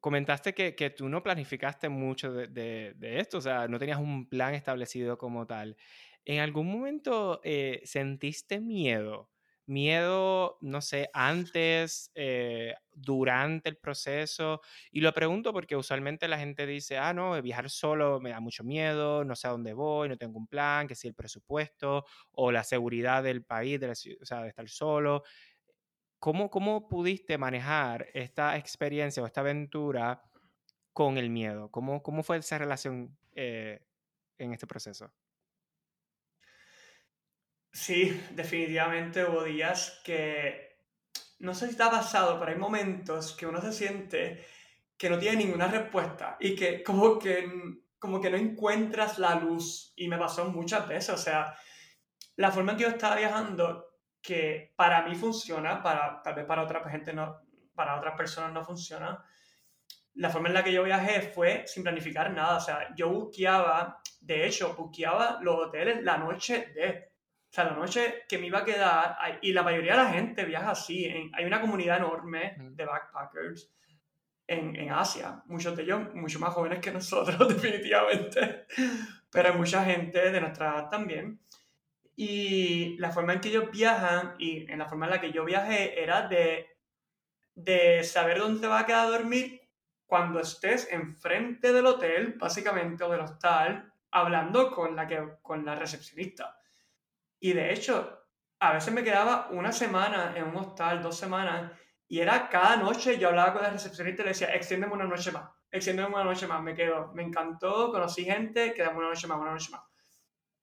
comentaste 0.00 0.54
que, 0.54 0.74
que, 0.74 0.90
tú 0.90 1.08
no 1.08 1.22
planificaste 1.22 1.88
mucho 1.88 2.32
de, 2.32 2.46
de, 2.94 3.20
esto, 3.20 3.38
o 3.38 3.40
sea, 3.40 3.68
no 3.68 3.78
tenías 3.78 3.98
un 3.98 4.28
plan 4.28 4.54
establecido 4.54 5.16
como 5.16 5.46
tal. 5.46 5.76
¿En 6.24 6.40
algún 6.40 6.66
momento 6.70 7.40
eh, 7.42 7.80
sentiste 7.84 8.60
miedo? 8.60 9.30
Miedo, 9.68 10.58
no 10.60 10.80
sé, 10.80 11.10
antes, 11.12 12.10
eh, 12.14 12.74
durante 12.92 13.68
el 13.68 13.76
proceso. 13.76 14.60
Y 14.90 15.00
lo 15.00 15.12
pregunto 15.12 15.52
porque 15.52 15.76
usualmente 15.76 16.28
la 16.28 16.38
gente 16.38 16.66
dice, 16.66 16.98
ah, 16.98 17.12
no, 17.14 17.40
viajar 17.42 17.70
solo 17.70 18.20
me 18.20 18.30
da 18.30 18.40
mucho 18.40 18.64
miedo, 18.64 19.24
no 19.24 19.36
sé 19.36 19.48
a 19.48 19.50
dónde 19.50 19.72
voy, 19.74 20.08
no 20.08 20.16
tengo 20.16 20.38
un 20.38 20.46
plan, 20.46 20.88
que 20.88 20.94
si 20.94 21.08
el 21.08 21.14
presupuesto 21.14 22.04
o 22.32 22.50
la 22.52 22.64
seguridad 22.64 23.22
del 23.22 23.44
país, 23.44 23.80
de 23.80 23.90
o 23.90 24.24
sea, 24.24 24.42
de 24.42 24.48
estar 24.48 24.68
solo. 24.68 25.22
¿Cómo, 26.18 26.50
¿Cómo 26.50 26.88
pudiste 26.88 27.38
manejar 27.38 28.06
esta 28.12 28.56
experiencia 28.56 29.22
o 29.22 29.26
esta 29.26 29.40
aventura 29.40 30.22
con 30.92 31.18
el 31.18 31.30
miedo? 31.30 31.70
¿Cómo, 31.70 32.02
cómo 32.02 32.22
fue 32.24 32.38
esa 32.38 32.58
relación 32.58 33.16
eh, 33.34 33.80
en 34.38 34.52
este 34.52 34.66
proceso? 34.66 35.12
Sí, 37.72 38.20
definitivamente 38.30 39.24
hubo 39.24 39.44
días 39.44 40.00
que, 40.04 40.78
no 41.38 41.54
sé 41.54 41.66
si 41.66 41.72
está 41.72 41.90
pasado, 41.90 42.38
pero 42.38 42.52
hay 42.52 42.58
momentos 42.58 43.34
que 43.36 43.46
uno 43.46 43.60
se 43.60 43.72
siente 43.72 44.44
que 44.96 45.08
no 45.08 45.18
tiene 45.18 45.44
ninguna 45.44 45.68
respuesta 45.68 46.36
y 46.40 46.56
que 46.56 46.82
como 46.82 47.18
que, 47.18 47.48
como 47.98 48.20
que 48.20 48.30
no 48.30 48.36
encuentras 48.36 49.18
la 49.18 49.36
luz. 49.36 49.92
Y 49.96 50.08
me 50.08 50.18
pasó 50.18 50.46
muchas 50.46 50.88
veces, 50.88 51.10
o 51.10 51.16
sea, 51.16 51.54
la 52.36 52.50
forma 52.50 52.72
en 52.72 52.78
que 52.78 52.84
yo 52.84 52.90
estaba 52.90 53.16
viajando, 53.16 53.86
que 54.20 54.72
para 54.76 55.02
mí 55.06 55.14
funciona, 55.14 55.82
para, 55.82 56.20
tal 56.22 56.34
vez 56.34 56.46
para 56.46 56.62
otra 56.62 56.88
gente 56.90 57.12
no, 57.12 57.40
para 57.74 57.96
otras 57.96 58.16
personas 58.16 58.52
no 58.52 58.64
funciona, 58.64 59.24
la 60.14 60.30
forma 60.30 60.48
en 60.48 60.54
la 60.54 60.64
que 60.64 60.72
yo 60.72 60.82
viajé 60.82 61.22
fue 61.22 61.64
sin 61.68 61.84
planificar 61.84 62.32
nada, 62.32 62.56
o 62.56 62.60
sea, 62.60 62.92
yo 62.96 63.08
busqueaba, 63.08 64.00
de 64.20 64.46
hecho, 64.46 64.74
busqueaba 64.74 65.38
los 65.42 65.66
hoteles 65.66 66.02
la 66.02 66.18
noche 66.18 66.72
de, 66.74 67.07
o 67.50 67.52
sea, 67.52 67.64
la 67.64 67.72
noche 67.72 68.24
que 68.28 68.38
me 68.38 68.46
iba 68.46 68.58
a 68.58 68.64
quedar, 68.64 69.16
y 69.40 69.52
la 69.52 69.62
mayoría 69.62 69.92
de 69.92 70.02
la 70.02 70.10
gente 70.10 70.44
viaja 70.44 70.72
así, 70.72 71.06
hay 71.32 71.44
una 71.44 71.60
comunidad 71.60 71.96
enorme 71.96 72.56
de 72.58 72.84
backpackers 72.84 73.72
en, 74.46 74.76
en, 74.76 74.92
Asia, 74.92 75.42
muchos 75.46 75.74
de 75.74 75.82
ellos 75.82 76.14
mucho 76.14 76.38
más 76.40 76.52
jóvenes 76.52 76.80
que 76.80 76.90
nosotros, 76.90 77.48
definitivamente, 77.48 78.66
pero 79.30 79.50
hay 79.50 79.56
mucha 79.56 79.84
gente 79.84 80.30
de 80.30 80.40
nuestra 80.40 80.68
edad 80.68 80.88
también. 80.90 81.40
Y 82.16 82.98
la 82.98 83.12
forma 83.12 83.34
en 83.34 83.40
que 83.40 83.48
ellos 83.48 83.70
viajan 83.70 84.34
y 84.38 84.70
en 84.70 84.78
la 84.78 84.86
forma 84.86 85.06
en 85.06 85.12
la 85.12 85.20
que 85.20 85.32
yo 85.32 85.44
viajé 85.44 86.02
era 86.02 86.26
de, 86.26 86.66
de 87.54 88.02
saber 88.02 88.38
dónde 88.38 88.60
te 88.60 88.66
vas 88.66 88.82
a 88.82 88.86
quedar 88.86 89.06
a 89.06 89.10
dormir 89.10 89.62
cuando 90.04 90.40
estés 90.40 90.88
enfrente 90.90 91.72
del 91.72 91.86
hotel, 91.86 92.34
básicamente, 92.38 93.04
o 93.04 93.10
del 93.10 93.20
hostal, 93.20 93.92
hablando 94.10 94.70
con 94.70 94.96
la, 94.96 95.06
que, 95.06 95.22
con 95.42 95.64
la 95.64 95.74
recepcionista. 95.74 96.58
Y 97.40 97.52
de 97.52 97.72
hecho, 97.72 98.26
a 98.60 98.72
veces 98.72 98.92
me 98.92 99.04
quedaba 99.04 99.48
una 99.50 99.72
semana 99.72 100.34
en 100.36 100.44
un 100.44 100.56
hostal, 100.56 101.02
dos 101.02 101.16
semanas, 101.16 101.72
y 102.08 102.20
era 102.20 102.48
cada 102.48 102.76
noche 102.76 103.18
yo 103.18 103.28
hablaba 103.28 103.52
con 103.52 103.62
la 103.62 103.70
recepcionista 103.70 104.22
y 104.22 104.24
le 104.24 104.30
decía, 104.30 104.54
extiéndeme 104.54 104.94
una 104.94 105.04
noche 105.04 105.30
más, 105.30 105.50
extiéndeme 105.70 106.08
una 106.08 106.24
noche 106.24 106.46
más, 106.46 106.62
me 106.62 106.74
quedo, 106.74 107.12
me 107.14 107.22
encantó, 107.22 107.92
conocí 107.92 108.24
gente, 108.24 108.72
quedamos 108.72 108.98
una 108.98 109.08
noche 109.10 109.26
más, 109.26 109.38
una 109.38 109.52
noche 109.52 109.70
más. 109.70 109.82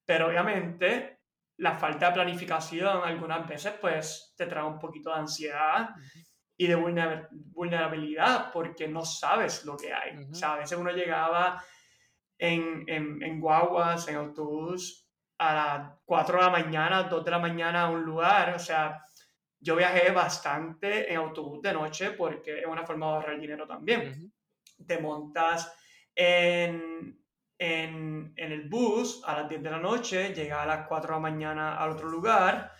Pero 0.06 0.28
obviamente 0.28 1.20
la 1.58 1.76
falta 1.76 2.08
de 2.08 2.14
planificación 2.14 3.04
algunas 3.04 3.48
veces 3.48 3.74
pues 3.80 4.34
te 4.36 4.46
trae 4.46 4.66
un 4.66 4.80
poquito 4.80 5.10
de 5.12 5.20
ansiedad 5.20 5.90
y 6.58 6.68
de 6.68 6.76
vulnerabilidad 6.76 8.52
porque 8.52 8.88
no 8.88 9.06
sabes 9.06 9.66
lo 9.66 9.78
que 9.78 9.94
hay. 9.94 10.18
O 10.32 10.34
sea, 10.34 10.54
a 10.54 10.58
veces 10.58 10.78
uno 10.78 10.92
llegaba 10.92 11.64
en, 12.38 12.84
en, 12.88 13.22
en 13.22 13.40
guaguas, 13.40 14.08
en 14.08 14.16
autobús, 14.16 15.05
a 15.38 15.54
las 15.54 15.92
4 16.06 16.38
de 16.38 16.44
la 16.44 16.50
mañana, 16.50 17.04
2 17.04 17.26
de 17.26 17.32
la 17.32 17.40
mañana 17.40 17.84
a 17.84 17.90
un 17.90 18.04
lugar. 18.04 18.54
O 18.56 18.60
sea, 18.60 19.06
yo 19.60 19.76
viajé 19.76 20.12
bastante 20.12 21.12
en 21.12 21.18
autobús 21.18 21.62
de 21.62 21.74
noche 21.74 22.12
porque 22.12 22.60
es 22.60 22.66
una 22.66 22.86
forma 22.86 23.08
de 23.08 23.12
ahorrar 23.14 23.40
dinero 23.40 23.68
también. 23.68 24.32
Te 24.86 25.00
montas 25.00 25.74
en, 26.14 27.20
en, 27.58 28.34
en, 28.36 28.52
el 28.52 28.70
bus 28.70 29.24
a 29.26 29.42
las 29.42 29.50
10 29.50 29.64
de 29.64 29.72
la 29.72 29.80
noche, 29.80 30.34
llegas 30.34 30.60
a 30.60 30.66
las 30.66 30.88
4 30.88 31.08
de 31.08 31.14
la 31.16 31.20
mañana 31.20 31.78
al 31.78 31.92
otro 31.92 32.08
lugar 32.08 32.72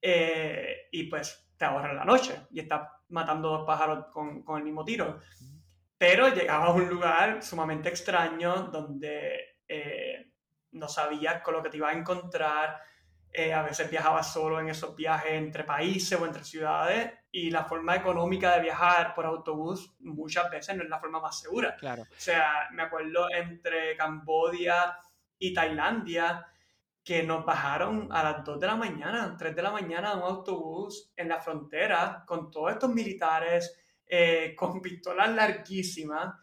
eh, 0.00 0.88
y 0.92 1.04
pues 1.04 1.52
te 1.56 1.64
ahorras 1.64 1.94
la 1.94 2.04
noche 2.04 2.46
y 2.50 2.60
estás 2.60 2.88
matando 3.08 3.48
dos 3.48 3.66
pájaros 3.66 4.06
con, 4.12 4.42
con 4.42 4.58
el 4.58 4.64
mismo 4.64 4.84
tiro. 4.84 5.18
Pero 5.96 6.32
llegaba 6.32 6.66
a 6.66 6.72
un 6.72 6.88
lugar 6.88 7.42
sumamente 7.42 7.88
extraño 7.88 8.68
donde 8.68 9.58
eh, 9.66 10.27
no 10.72 10.88
sabías 10.88 11.42
con 11.42 11.54
lo 11.54 11.62
que 11.62 11.70
te 11.70 11.76
ibas 11.76 11.94
a 11.94 11.98
encontrar. 11.98 12.80
Eh, 13.30 13.52
a 13.52 13.62
veces 13.62 13.90
viajaba 13.90 14.22
solo 14.22 14.58
en 14.58 14.68
esos 14.68 14.96
viajes 14.96 15.32
entre 15.32 15.64
países 15.64 16.18
o 16.18 16.24
entre 16.24 16.44
ciudades 16.44 17.12
y 17.30 17.50
la 17.50 17.64
forma 17.64 17.94
económica 17.94 18.54
de 18.54 18.62
viajar 18.62 19.14
por 19.14 19.26
autobús 19.26 19.94
muchas 20.00 20.50
veces 20.50 20.74
no 20.76 20.82
es 20.82 20.88
la 20.88 20.98
forma 20.98 21.20
más 21.20 21.38
segura. 21.38 21.76
Claro. 21.76 22.02
O 22.04 22.06
sea, 22.16 22.68
me 22.72 22.82
acuerdo 22.82 23.26
entre 23.30 23.96
Cambodia 23.96 24.96
y 25.38 25.52
Tailandia 25.52 26.46
que 27.04 27.22
nos 27.22 27.44
bajaron 27.44 28.08
a 28.10 28.22
las 28.22 28.44
2 28.44 28.60
de 28.60 28.66
la 28.66 28.76
mañana, 28.76 29.34
3 29.38 29.56
de 29.56 29.62
la 29.62 29.70
mañana 29.70 30.10
de 30.10 30.16
un 30.16 30.22
autobús 30.24 31.12
en 31.16 31.28
la 31.28 31.40
frontera 31.40 32.24
con 32.26 32.50
todos 32.50 32.72
estos 32.72 32.90
militares 32.90 33.78
eh, 34.06 34.54
con 34.56 34.80
pistolas 34.80 35.30
larguísimas 35.30 36.34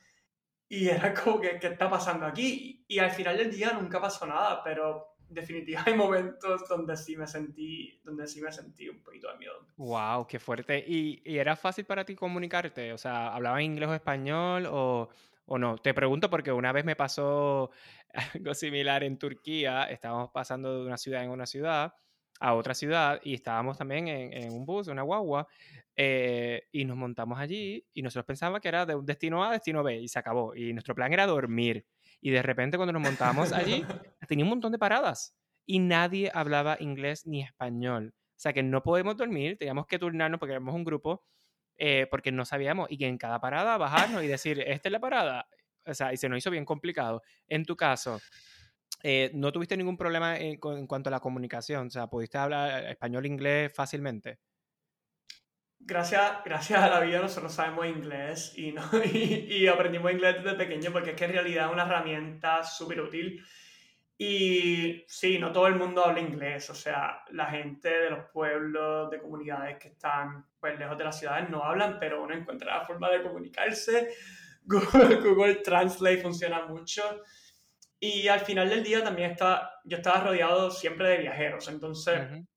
y 0.68 0.88
era 0.88 1.13
como 1.13 1.39
que, 1.39 1.59
¿qué 1.59 1.68
está 1.68 1.89
pasando 1.89 2.26
aquí? 2.26 2.84
Y 2.88 2.99
al 2.99 3.11
final 3.11 3.38
del 3.38 3.51
día 3.51 3.74
nunca 3.74 4.01
pasó 4.01 4.26
nada, 4.26 4.63
pero 4.63 5.16
definitivamente 5.30 5.91
hay 5.91 5.97
momentos 5.97 6.68
donde 6.68 6.95
sí 6.97 7.16
me 7.16 7.28
sentí, 7.28 7.99
donde 8.03 8.28
sí 8.28 8.41
me 8.41 8.51
sentí 8.51 8.89
un 8.89 9.01
poquito 9.01 9.32
de 9.32 9.38
miedo. 9.38 9.68
Wow, 9.78 10.28
qué 10.28 10.39
fuerte. 10.39 10.84
¿Y, 10.88 11.22
y 11.24 11.38
era 11.38 11.55
fácil 11.55 11.86
para 11.86 12.05
ti 12.05 12.16
comunicarte? 12.16 12.93
O 12.93 12.97
sea, 12.97 13.34
¿hablabas 13.34 13.61
inglés 13.61 13.89
o 13.89 13.93
español 13.93 14.68
o, 14.72 15.09
o 15.45 15.57
no? 15.57 15.78
Te 15.78 15.93
pregunto 15.93 16.30
porque 16.30 16.51
una 16.51 16.72
vez 16.72 16.86
me 16.86 16.95
pasó 16.95 17.72
algo 18.34 18.53
similar 18.53 19.03
en 19.03 19.18
Turquía. 19.18 19.84
Estábamos 19.86 20.32
pasando 20.32 20.80
de 20.80 20.88
una 20.88 20.97
ciudad 20.97 21.24
en 21.24 21.30
una 21.30 21.45
ciudad 21.45 21.93
a 22.40 22.54
otra 22.54 22.74
ciudad 22.74 23.20
y 23.24 23.34
estábamos 23.34 23.78
también 23.78 24.08
en, 24.08 24.34
en 24.34 24.54
un 24.54 24.66
bus, 24.66 24.88
una 24.88 25.02
guagua, 25.04 25.48
eh, 25.98 26.64
y 26.74 26.84
nos 26.84 26.98
montamos 26.98 27.40
allí 27.40 27.86
y 27.94 28.02
nosotros 28.02 28.26
pensábamos 28.26 28.60
que 28.60 28.68
era 28.68 28.86
de 28.86 28.96
un 28.96 29.06
destino 29.06 29.44
A 29.44 29.50
a 29.50 29.54
destino 29.54 29.84
B 29.84 30.02
y 30.02 30.08
se 30.08 30.20
acabó. 30.20 30.56
Y 30.56 30.74
nuestro 30.74 30.94
plan 30.94 31.14
era 31.14 31.26
dormir. 31.26 31.86
Y 32.22 32.32
de 32.32 32.42
repente 32.42 32.78
cuando 32.78 32.94
nos 32.94 33.02
montábamos 33.02 33.54
allí, 33.54 33.86
tenía 34.28 34.44
un 34.44 34.50
montón 34.50 34.72
de 34.72 34.80
paradas 34.80 35.36
y 35.66 35.80
nadie 35.80 36.32
hablaba 36.34 36.78
inglés 36.80 37.26
ni 37.26 37.42
español. 37.42 38.14
O 38.16 38.40
sea 38.40 38.52
que 38.52 38.64
no 38.64 38.84
podemos 38.84 39.16
dormir, 39.16 39.58
teníamos 39.58 39.88
que 39.88 39.98
turnarnos 39.98 40.40
porque 40.40 40.52
éramos 40.54 40.76
un 40.76 40.84
grupo, 40.84 41.24
eh, 41.78 42.08
porque 42.12 42.32
no 42.32 42.44
sabíamos. 42.46 42.92
Y 42.92 42.98
que 42.98 43.08
en 43.08 43.18
cada 43.18 43.40
parada 43.40 43.78
bajarnos 43.78 44.24
y 44.24 44.28
decir, 44.28 44.60
esta 44.60 44.90
es 44.90 44.92
la 44.92 45.00
parada. 45.00 45.48
O 45.86 45.94
sea, 45.94 46.12
y 46.12 46.18
se 46.18 46.28
nos 46.28 46.40
hizo 46.40 46.52
bien 46.52 46.66
complicado. 46.66 47.22
En 47.48 47.64
tu 47.64 47.76
caso, 47.76 48.20
eh, 49.08 49.30
¿no 49.36 49.51
tuviste 49.51 49.78
ningún 49.78 49.97
problema 49.97 50.36
en, 50.36 50.58
cuanto 50.58 51.10
a 51.10 51.12
la 51.12 51.20
comunicación? 51.20 51.86
O 51.86 51.89
sea, 51.91 52.08
¿pudiste 52.08 52.39
hablar 52.39 52.86
español, 52.86 53.28
inglés 53.28 53.72
fácilmente? 53.72 54.39
Gracias, 55.78 56.43
gracias 56.43 56.82
a 56.82 56.89
la 56.89 57.01
vida 57.01 57.20
nosotros 57.20 57.53
sabemos 57.53 57.86
inglés 57.86 58.53
y, 58.58 58.72
no, 58.72 58.82
y, 59.14 59.68
aprendimos 59.68 60.12
inglés 60.12 60.43
desde 60.43 60.58
pequeño 60.58 60.91
porque 60.91 61.12
es 61.12 61.16
que 61.16 61.26
en 61.26 61.34
realidad 61.34 61.68
es 61.68 61.74
una 61.74 61.84
herramienta 61.84 62.64
súper 62.64 62.99
útil. 62.99 63.45
Y 64.18 65.03
sí, 65.08 65.38
no 65.38 65.51
todo 65.51 65.68
el 65.68 65.76
mundo 65.76 66.03
habla 66.03 66.22
inglés, 66.22 66.68
o 66.72 66.74
sea, 66.74 67.24
la 67.30 67.45
gente 67.45 67.89
de 67.89 68.10
los 68.10 68.26
pueblos, 68.34 69.12
de 69.12 69.22
comunidades 69.22 69.78
que 69.78 69.89
están 69.89 70.47
pues 70.60 70.80
lejos 70.80 70.97
de 70.97 71.03
las 71.03 71.20
ciudades 71.20 71.47
no 71.51 71.64
hablan, 71.64 71.99
pero 71.99 72.24
uno 72.24 72.34
encuentra 72.34 72.80
la 72.80 72.86
forma 72.88 73.12
de 73.12 73.22
comunicarse. 73.22 74.10
Google 74.64 75.58
Translate 75.58 76.24
funciona 76.24 76.66
mucho. 76.66 77.03
Y 78.06 78.28
al 78.28 78.41
final 78.41 78.70
del 78.70 78.84
día 78.84 79.03
también 79.03 79.32
está, 79.32 79.80
yo 79.84 79.97
estaba 79.97 80.20
rodeado 80.20 80.70
siempre 80.70 81.10
de 81.10 81.18
viajeros, 81.18 81.68
entonces 81.70 82.20
uh 82.20 82.34
-huh. 82.34 82.47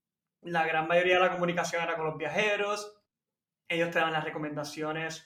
la 0.42 0.66
gran 0.66 0.86
mayoría 0.86 1.14
de 1.14 1.20
la 1.20 1.32
comunicación 1.32 1.82
era 1.82 1.96
con 1.96 2.04
los 2.04 2.18
viajeros, 2.18 3.00
ellos 3.66 3.90
te 3.90 3.98
dan 3.98 4.12
las 4.12 4.24
recomendaciones, 4.24 5.24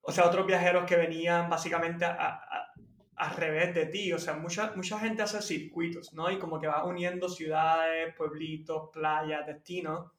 o 0.00 0.10
sea, 0.10 0.24
otros 0.24 0.46
viajeros 0.46 0.84
que 0.86 0.96
venían 0.96 1.50
básicamente 1.50 2.06
a, 2.06 2.14
a, 2.14 2.72
al 3.16 3.36
revés 3.36 3.74
de 3.74 3.86
ti, 3.86 4.10
o 4.14 4.18
sea, 4.18 4.34
mucha, 4.34 4.72
mucha 4.74 4.98
gente 4.98 5.22
hace 5.22 5.42
circuitos, 5.42 6.14
¿no? 6.14 6.30
Y 6.30 6.38
como 6.38 6.58
que 6.58 6.66
va 6.66 6.84
uniendo 6.86 7.28
ciudades, 7.28 8.14
pueblitos, 8.16 8.88
playas, 8.90 9.46
destinos, 9.46 10.12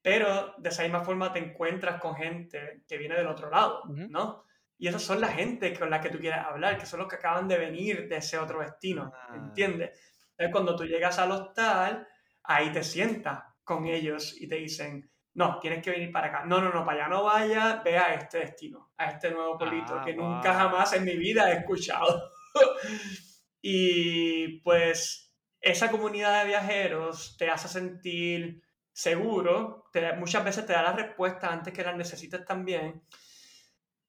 pero 0.00 0.54
de 0.56 0.68
esa 0.70 0.82
misma 0.82 1.04
forma 1.04 1.30
te 1.30 1.40
encuentras 1.40 2.00
con 2.00 2.14
gente 2.14 2.84
que 2.88 2.96
viene 2.96 3.16
del 3.16 3.26
otro 3.26 3.50
lado, 3.50 3.82
uh 3.84 3.92
-huh. 3.92 4.42
Y 4.82 4.88
esas 4.88 5.02
son 5.02 5.20
la 5.20 5.28
gente 5.28 5.78
con 5.78 5.90
la 5.90 6.00
que 6.00 6.10
tú 6.10 6.18
quieres 6.18 6.40
hablar, 6.40 6.76
que 6.76 6.86
son 6.86 6.98
los 6.98 7.08
que 7.08 7.14
acaban 7.14 7.46
de 7.46 7.56
venir 7.56 8.08
de 8.08 8.16
ese 8.16 8.36
otro 8.36 8.58
destino, 8.58 9.12
ah. 9.14 9.36
¿entiendes? 9.36 9.90
Entonces, 10.30 10.50
cuando 10.50 10.74
tú 10.74 10.84
llegas 10.84 11.20
al 11.20 11.30
hostal, 11.30 12.08
ahí 12.42 12.72
te 12.72 12.82
sientas 12.82 13.44
con 13.62 13.86
ellos 13.86 14.34
y 14.40 14.48
te 14.48 14.56
dicen, 14.56 15.08
no, 15.34 15.60
tienes 15.60 15.84
que 15.84 15.92
venir 15.92 16.10
para 16.10 16.26
acá. 16.26 16.44
No, 16.46 16.60
no, 16.60 16.72
no, 16.72 16.84
para 16.84 17.04
allá 17.04 17.08
no 17.14 17.22
vayas, 17.22 17.84
ve 17.84 17.96
a 17.96 18.12
este 18.14 18.38
destino, 18.38 18.90
a 18.96 19.12
este 19.12 19.30
nuevo 19.30 19.56
pueblito 19.56 20.00
ah, 20.00 20.04
que 20.04 20.14
wow. 20.14 20.28
nunca 20.28 20.52
jamás 20.52 20.92
en 20.94 21.04
mi 21.04 21.16
vida 21.16 21.52
he 21.52 21.58
escuchado. 21.58 22.32
y 23.62 24.58
pues 24.62 25.32
esa 25.60 25.92
comunidad 25.92 26.40
de 26.40 26.48
viajeros 26.48 27.36
te 27.38 27.48
hace 27.48 27.68
sentir 27.68 28.60
seguro, 28.90 29.84
te, 29.92 30.12
muchas 30.14 30.44
veces 30.44 30.66
te 30.66 30.72
da 30.72 30.82
la 30.82 30.92
respuesta 30.92 31.52
antes 31.52 31.72
que 31.72 31.84
las 31.84 31.94
necesites 31.94 32.44
también. 32.44 33.00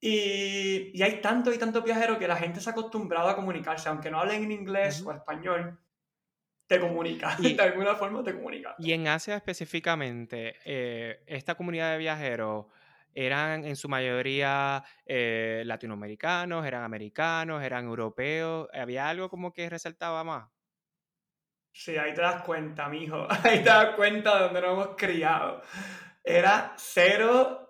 Y, 0.06 0.90
y, 0.92 1.02
hay 1.02 1.22
tanto 1.22 1.50
y 1.50 1.56
tanto 1.56 1.80
viajeros 1.80 2.18
que 2.18 2.28
la 2.28 2.36
gente 2.36 2.60
se 2.60 2.68
ha 2.68 2.72
acostumbrado 2.72 3.26
a 3.26 3.34
comunicarse, 3.34 3.88
aunque 3.88 4.10
no 4.10 4.20
hablen 4.20 4.44
en 4.44 4.52
inglés 4.52 5.00
uh 5.00 5.06
-huh. 5.06 5.08
o 5.08 5.12
español, 5.12 5.78
te 6.66 6.78
comunica, 6.78 7.34
y, 7.38 7.54
de 7.56 7.62
alguna 7.62 7.94
forma 7.94 8.22
te 8.22 8.34
comunica. 8.34 8.74
Y 8.78 8.92
en 8.92 9.08
Asia 9.08 9.34
específicamente, 9.34 10.56
eh, 10.66 11.24
esta 11.26 11.54
comunidad 11.54 11.92
de 11.92 11.96
viajeros 11.96 12.66
eran 13.14 13.64
en 13.64 13.76
su 13.76 13.88
mayoría 13.88 14.84
eh, 15.06 15.62
latinoamericanos, 15.64 16.66
eran 16.66 16.82
americanos, 16.82 17.62
eran 17.62 17.86
europeos, 17.86 18.68
¿había 18.74 19.08
algo 19.08 19.30
como 19.30 19.54
que 19.54 19.70
resaltaba 19.70 20.22
más? 20.22 20.50
Sí, 21.72 21.96
ahí 21.96 22.12
te 22.12 22.20
das 22.20 22.42
cuenta, 22.42 22.90
mijo, 22.90 23.26
ahí 23.42 23.60
te 23.60 23.70
das 23.70 23.94
cuenta 23.96 24.34
de 24.34 24.44
donde 24.44 24.60
nos 24.60 24.72
hemos 24.72 24.96
criado. 24.98 25.62
Era 26.22 26.74
cero 26.76 27.63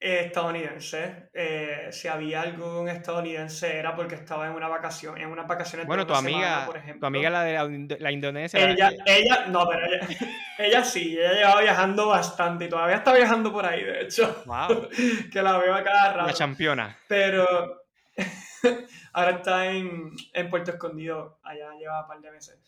estadounidense. 0.00 1.28
Eh, 1.32 1.88
si 1.90 2.08
había 2.08 2.42
algún 2.42 2.88
estadounidense 2.88 3.78
era 3.78 3.96
porque 3.96 4.14
estaba 4.14 4.46
en 4.46 4.52
una 4.52 4.68
vacación, 4.68 5.18
en 5.18 5.28
unas 5.28 5.46
vacaciones. 5.46 5.86
Bueno, 5.86 6.06
tu 6.06 6.14
amiga, 6.14 6.38
semana, 6.38 6.66
por 6.66 6.76
ejemplo. 6.76 7.00
tu 7.00 7.06
amiga 7.06 7.30
la 7.30 7.42
de 7.44 7.96
la, 7.98 8.12
Indonesia. 8.12 8.70
Ella, 8.70 8.90
la... 8.90 9.12
ella, 9.12 9.46
no, 9.48 9.66
pero 9.68 9.86
ella, 9.86 10.08
ella 10.58 10.84
sí, 10.84 11.18
ella 11.18 11.32
llevaba 11.32 11.60
viajando 11.62 12.08
bastante 12.08 12.66
y 12.66 12.68
todavía 12.68 12.96
está 12.96 13.12
viajando 13.12 13.52
por 13.52 13.66
ahí, 13.66 13.82
de 13.82 14.02
hecho. 14.02 14.42
Wow. 14.46 14.88
que 15.32 15.42
la 15.42 15.58
veo 15.58 15.74
a 15.74 15.82
cada 15.82 16.12
rato. 16.12 16.30
La 16.30 16.34
campeona. 16.34 16.96
Pero 17.08 17.82
ahora 19.12 19.30
está 19.32 19.66
en, 19.66 20.12
en 20.32 20.50
Puerto 20.50 20.70
Escondido, 20.72 21.40
allá 21.42 21.72
lleva 21.78 22.02
un 22.02 22.08
par 22.08 22.20
de 22.20 22.30
meses. 22.30 22.58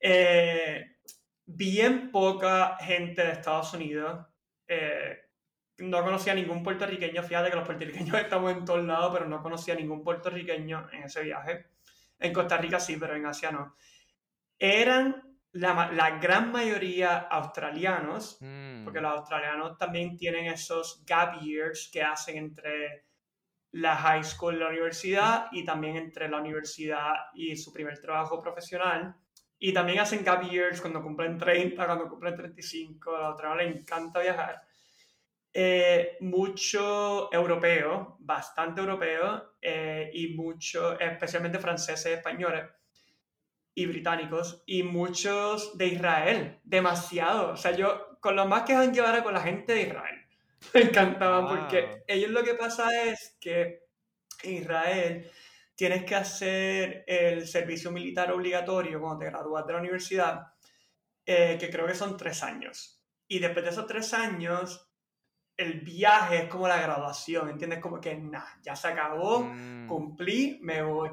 Eh, 0.00 0.96
bien 1.46 2.10
poca 2.10 2.76
gente 2.80 3.22
de 3.22 3.32
Estados 3.32 3.72
Unidos. 3.74 4.26
Eh, 4.66 5.23
no 5.78 6.02
conocía 6.02 6.34
ningún 6.34 6.62
puertorriqueño, 6.62 7.22
fíjate 7.22 7.50
que 7.50 7.56
los 7.56 7.66
puertorriqueños 7.66 8.16
estamos 8.20 8.52
en 8.52 8.64
todos 8.64 8.84
lados, 8.84 9.12
pero 9.12 9.28
no 9.28 9.42
conocía 9.42 9.74
ningún 9.74 10.02
puertorriqueño 10.02 10.88
en 10.92 11.02
ese 11.04 11.22
viaje. 11.22 11.66
En 12.18 12.32
Costa 12.32 12.56
Rica 12.56 12.78
sí, 12.78 12.96
pero 12.96 13.16
en 13.16 13.26
Asia 13.26 13.50
no. 13.50 13.76
Eran 14.58 15.36
la, 15.52 15.90
la 15.92 16.18
gran 16.18 16.52
mayoría 16.52 17.18
australianos, 17.18 18.38
mm. 18.40 18.84
porque 18.84 19.00
los 19.00 19.12
australianos 19.12 19.76
también 19.78 20.16
tienen 20.16 20.46
esos 20.46 21.04
gap 21.04 21.40
years 21.40 21.90
que 21.92 22.02
hacen 22.02 22.36
entre 22.36 23.06
la 23.72 23.96
high 23.96 24.22
school 24.22 24.54
y 24.54 24.58
la 24.58 24.68
universidad 24.68 25.48
y 25.50 25.64
también 25.64 25.96
entre 25.96 26.28
la 26.28 26.38
universidad 26.38 27.12
y 27.34 27.56
su 27.56 27.72
primer 27.72 28.00
trabajo 28.00 28.40
profesional. 28.40 29.16
Y 29.58 29.72
también 29.72 29.98
hacen 29.98 30.24
gap 30.24 30.48
years 30.48 30.80
cuando 30.80 31.02
cumplen 31.02 31.36
30, 31.36 31.84
cuando 31.84 32.08
cumplen 32.08 32.36
35. 32.36 33.16
A 33.16 33.18
los 33.18 33.26
australianos 33.30 33.64
les 33.64 33.80
encanta 33.80 34.20
viajar 34.20 34.62
eh, 35.56 36.16
mucho 36.18 37.32
europeo, 37.32 38.16
bastante 38.18 38.80
europeo, 38.80 39.54
eh, 39.62 40.10
y 40.12 40.34
mucho, 40.34 40.98
especialmente 40.98 41.60
franceses, 41.60 42.06
españoles 42.06 42.64
y 43.72 43.86
británicos, 43.86 44.64
y 44.66 44.82
muchos 44.82 45.78
de 45.78 45.86
Israel, 45.86 46.60
demasiado. 46.64 47.52
O 47.52 47.56
sea, 47.56 47.70
yo 47.70 48.18
con 48.18 48.34
lo 48.34 48.46
más 48.46 48.62
que 48.62 48.74
han 48.74 48.92
llevado 48.92 49.22
con 49.22 49.32
la 49.32 49.42
gente 49.42 49.74
de 49.74 49.82
Israel. 49.82 50.26
Me 50.74 50.82
encantaban 50.82 51.44
wow. 51.44 51.56
porque 51.56 52.02
ellos 52.08 52.30
lo 52.30 52.42
que 52.42 52.54
pasa 52.54 53.04
es 53.04 53.36
que 53.40 53.84
en 54.42 54.54
Israel 54.54 55.30
tienes 55.76 56.04
que 56.04 56.16
hacer 56.16 57.04
el 57.06 57.46
servicio 57.46 57.92
militar 57.92 58.32
obligatorio 58.32 59.00
cuando 59.00 59.20
te 59.20 59.30
gradúas 59.30 59.66
de 59.66 59.72
la 59.72 59.78
universidad, 59.78 60.48
eh, 61.24 61.56
que 61.60 61.70
creo 61.70 61.86
que 61.86 61.94
son 61.94 62.16
tres 62.16 62.42
años. 62.42 63.04
Y 63.28 63.38
después 63.38 63.64
de 63.64 63.70
esos 63.70 63.86
tres 63.86 64.14
años, 64.14 64.90
el 65.56 65.80
viaje 65.80 66.42
es 66.42 66.48
como 66.48 66.68
la 66.68 66.80
graduación, 66.80 67.48
¿entiendes? 67.48 67.80
Como 67.80 68.00
que, 68.00 68.16
nada, 68.16 68.58
ya 68.62 68.74
se 68.74 68.88
acabó, 68.88 69.40
mm. 69.40 69.86
cumplí, 69.86 70.58
me 70.62 70.82
voy. 70.82 71.10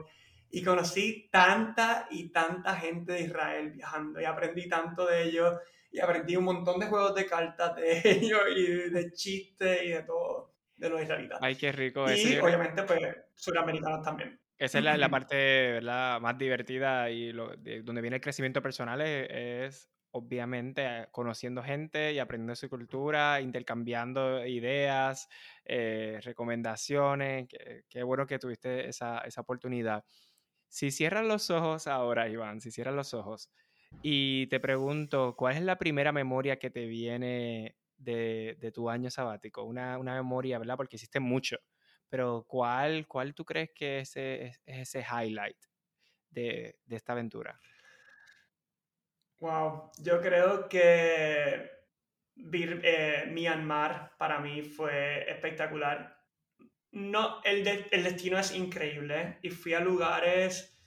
Y 0.49 0.63
conocí 0.63 1.29
tanta 1.31 2.07
y 2.09 2.29
tanta 2.29 2.75
gente 2.75 3.13
de 3.13 3.21
Israel 3.21 3.71
viajando 3.71 4.19
y 4.19 4.25
aprendí 4.25 4.67
tanto 4.67 5.05
de 5.05 5.23
ellos 5.23 5.57
y 5.91 5.99
aprendí 5.99 6.35
un 6.35 6.45
montón 6.45 6.79
de 6.79 6.87
juegos 6.87 7.15
de 7.15 7.25
cartas 7.25 7.75
de 7.75 8.01
ellos 8.03 8.41
y 8.55 8.89
de 8.89 9.11
chistes 9.13 9.83
y 9.83 9.89
de 9.89 10.03
todo 10.03 10.51
de 10.75 10.89
los 10.89 11.01
israelitas. 11.01 11.39
Ay, 11.41 11.55
qué 11.55 11.71
rico. 11.71 12.09
Y 12.09 12.13
ese 12.13 12.41
obviamente, 12.41 12.83
pues, 12.83 12.99
suramericanos 13.35 14.03
también. 14.03 14.39
Esa 14.57 14.77
es 14.77 14.83
la, 14.83 14.97
la 14.97 15.09
parte 15.09 15.35
¿verdad? 15.71 16.19
más 16.19 16.37
divertida 16.37 17.09
y 17.09 17.31
lo, 17.31 17.55
de, 17.55 17.81
donde 17.81 18.01
viene 18.01 18.17
el 18.17 18.21
crecimiento 18.21 18.61
personal 18.61 19.01
es, 19.01 19.27
es 19.29 19.89
obviamente 20.11 20.85
eh, 20.85 21.07
conociendo 21.11 21.63
gente 21.63 22.13
y 22.13 22.19
aprendiendo 22.19 22.55
su 22.55 22.69
cultura, 22.69 23.41
intercambiando 23.41 24.45
ideas, 24.45 25.27
eh, 25.65 26.19
recomendaciones. 26.23 27.47
Qué, 27.89 28.03
bueno 28.03 28.25
que 28.27 28.39
tuviste 28.39 28.87
esa, 28.87 29.19
esa, 29.19 29.41
oportunidad. 29.41 30.03
Si 30.67 30.91
cierras 30.91 31.25
los 31.25 31.49
ojos 31.49 31.87
ahora, 31.87 32.29
Iván, 32.29 32.61
si 32.61 32.71
cierras 32.71 32.95
los 32.95 33.13
ojos 33.13 33.51
Y 34.01 34.47
te 34.47 34.59
pregunto, 34.59 35.35
¿cuál 35.37 35.57
es 35.57 35.63
la 35.63 35.77
primera 35.77 36.11
memoria 36.11 36.59
que 36.59 36.69
te 36.69 36.85
viene 36.87 37.75
de, 37.97 38.71
tu 38.73 38.89
año 38.89 39.09
sabático? 39.09 39.63
Una, 39.63 39.97
memoria, 39.99 40.59
¿verdad? 40.59 40.77
Porque 40.77 40.97
hiciste 40.97 41.19
mucho, 41.19 41.57
pero 42.09 42.45
¿cuál, 42.47 43.07
cuál 43.07 43.33
tú 43.35 43.45
crees 43.45 43.71
que 43.75 43.99
ese, 43.99 44.45
es 44.47 44.61
ese 44.65 45.01
highlight 45.01 45.57
de, 46.29 46.79
esta 46.89 47.13
aventura? 47.13 47.59
Wow, 49.41 49.91
yo 49.97 50.21
creo 50.21 50.69
que 50.69 51.71
eh, 52.53 53.25
Myanmar 53.27 54.15
para 54.15 54.39
mí 54.39 54.61
fue 54.61 55.27
espectacular. 55.27 56.15
No, 56.91 57.41
el, 57.43 57.67
el 57.67 58.03
destino 58.03 58.37
es 58.37 58.53
increíble 58.53 59.39
y 59.41 59.49
fui 59.49 59.73
a 59.73 59.79
lugares 59.79 60.77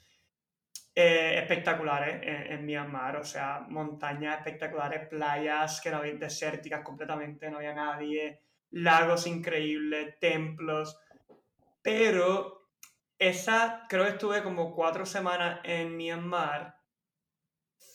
eh, 0.95 1.39
espectaculares 1.41 2.21
en, 2.23 2.65
Myanmar, 2.65 3.17
o 3.17 3.25
sea, 3.25 3.67
montañas 3.69 4.39
espectaculares, 4.39 5.09
playas 5.09 5.81
que 5.81 5.91
no 5.91 5.97
había 5.97 6.15
desérticas 6.15 6.85
completamente, 6.85 7.51
no 7.51 7.57
había 7.57 7.75
nadie, 7.75 8.41
lagos 8.71 9.27
increíbles, 9.27 10.17
templos, 10.21 10.97
pero 11.83 12.69
esa, 13.19 13.87
creo 13.89 14.05
que 14.05 14.11
estuve 14.11 14.45
como 14.45 14.73
cuatro 14.73 15.05
semanas 15.05 15.59
en 15.65 15.97
Myanmar, 15.97 16.84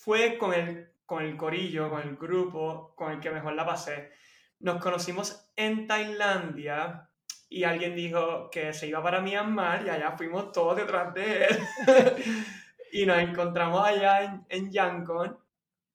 fue 0.02 0.38
con 0.38 0.54
el, 0.54 0.94
con 1.06 1.24
el 1.24 1.36
corillo, 1.36 1.90
con 1.90 2.02
el 2.02 2.16
grupo 2.16 2.94
con 2.96 3.12
el 3.12 3.20
que 3.20 3.32
mejor 3.32 3.54
la 3.54 3.66
pasé. 3.66 4.12
Nos 4.60 4.82
conocimos 4.82 5.52
en 5.58 5.88
Tailandia 5.88 7.10
y 7.50 7.66
alguien 7.66 7.96
dijo 7.96 8.50
que 8.50 8.74
se 8.74 8.88
iba 8.88 9.04
para 9.04 9.20
Myanmar 9.20 9.86
y 9.86 9.90
allá 9.90 10.12
fuimos 10.18 10.54
todos 10.54 10.78
detrás 10.78 11.14
de 11.14 11.46
él. 11.46 11.60
y 12.94 13.06
nos 13.06 13.18
encontramos 13.18 13.86
allá 13.86 14.24
en, 14.24 14.46
en 14.48 14.72
Yangon. 14.72 15.38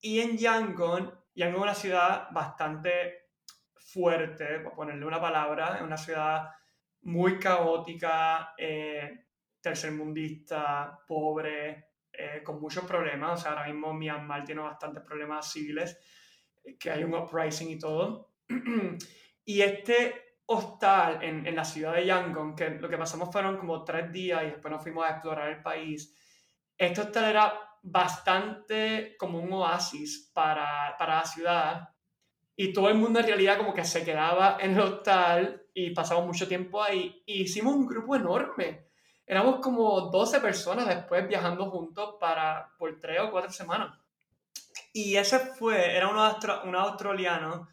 Y 0.00 0.20
en 0.20 0.36
Yangon, 0.36 1.18
Yangon 1.34 1.56
es 1.56 1.62
una 1.62 1.74
ciudad 1.74 2.28
bastante 2.30 3.28
fuerte, 3.74 4.58
por 4.58 4.74
ponerle 4.74 5.06
una 5.06 5.20
palabra, 5.20 5.76
es 5.76 5.82
una 5.82 5.96
ciudad 5.96 6.50
muy 7.02 7.38
caótica, 7.38 8.54
eh, 8.58 9.24
tercermundista, 9.62 10.98
pobre, 11.06 11.93
eh, 12.18 12.42
con 12.42 12.60
muchos 12.60 12.84
problemas. 12.84 13.40
O 13.40 13.42
sea, 13.42 13.52
ahora 13.52 13.66
mismo 13.66 13.92
Myanmar 13.92 14.44
tiene 14.44 14.62
bastantes 14.62 15.02
problemas 15.02 15.50
civiles, 15.50 15.98
que 16.78 16.90
hay 16.90 17.04
un 17.04 17.14
uprising 17.14 17.70
y 17.70 17.78
todo. 17.78 18.34
y 19.44 19.60
este 19.60 20.38
hostal 20.46 21.22
en, 21.22 21.46
en, 21.46 21.56
la 21.56 21.64
ciudad 21.64 21.94
de 21.94 22.06
Yangon, 22.06 22.54
que 22.54 22.70
lo 22.70 22.88
que 22.88 22.98
pasamos 22.98 23.32
fueron 23.32 23.56
como 23.56 23.82
tres 23.82 24.12
días 24.12 24.42
y 24.42 24.46
después 24.46 24.70
nos 24.70 24.82
fuimos 24.82 25.06
a 25.06 25.10
explorar 25.10 25.48
el 25.48 25.62
país, 25.62 26.14
este 26.76 27.00
hostal 27.00 27.30
era 27.30 27.60
bastante 27.82 29.14
como 29.18 29.38
un 29.38 29.52
oasis 29.52 30.30
para, 30.34 30.96
para 30.98 31.16
la 31.16 31.24
ciudad 31.24 31.88
y 32.56 32.72
todo 32.72 32.88
el 32.88 32.94
mundo 32.94 33.20
en 33.20 33.26
realidad 33.26 33.58
como 33.58 33.74
que 33.74 33.84
se 33.84 34.04
quedaba 34.04 34.58
en 34.60 34.72
el 34.72 34.80
hostal 34.80 35.66
y 35.74 35.90
pasamos 35.90 36.24
mucho 36.24 36.46
tiempo 36.46 36.82
ahí. 36.82 37.22
Y 37.26 37.42
hicimos 37.42 37.74
un 37.74 37.86
grupo 37.86 38.14
enorme. 38.14 38.86
Éramos 39.26 39.60
como 39.60 40.02
12 40.10 40.40
personas 40.40 40.86
después 40.86 41.26
viajando 41.26 41.70
juntos 41.70 42.16
para 42.20 42.70
por 42.78 43.00
tres 43.00 43.20
o 43.20 43.30
cuatro 43.30 43.50
semanas. 43.50 43.98
Y 44.92 45.16
ese 45.16 45.38
fue, 45.38 45.96
era 45.96 46.08
unos, 46.08 46.36
un 46.64 46.76
australianos, 46.76 47.68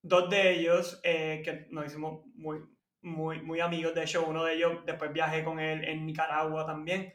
dos 0.00 0.30
de 0.30 0.52
ellos 0.52 1.00
eh, 1.02 1.42
que 1.44 1.66
nos 1.70 1.86
hicimos 1.86 2.24
muy, 2.34 2.60
muy, 3.02 3.42
muy 3.42 3.60
amigos. 3.60 3.94
De 3.94 4.04
hecho, 4.04 4.26
uno 4.26 4.44
de 4.44 4.54
ellos 4.54 4.78
después 4.86 5.12
viajé 5.12 5.44
con 5.44 5.58
él 5.58 5.84
en 5.84 6.06
Nicaragua 6.06 6.64
también. 6.64 7.12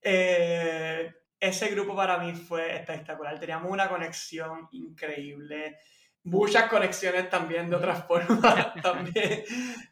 Eh, 0.00 1.12
ese 1.38 1.68
grupo 1.68 1.94
para 1.94 2.18
mí 2.18 2.32
fue 2.32 2.74
espectacular. 2.74 3.38
Teníamos 3.38 3.70
una 3.70 3.88
conexión 3.88 4.68
increíble, 4.72 5.78
muchas 6.24 6.68
conexiones 6.70 7.28
también 7.28 7.68
de 7.68 7.76
otras 7.76 8.06
formas 8.06 8.74
también. 8.82 9.44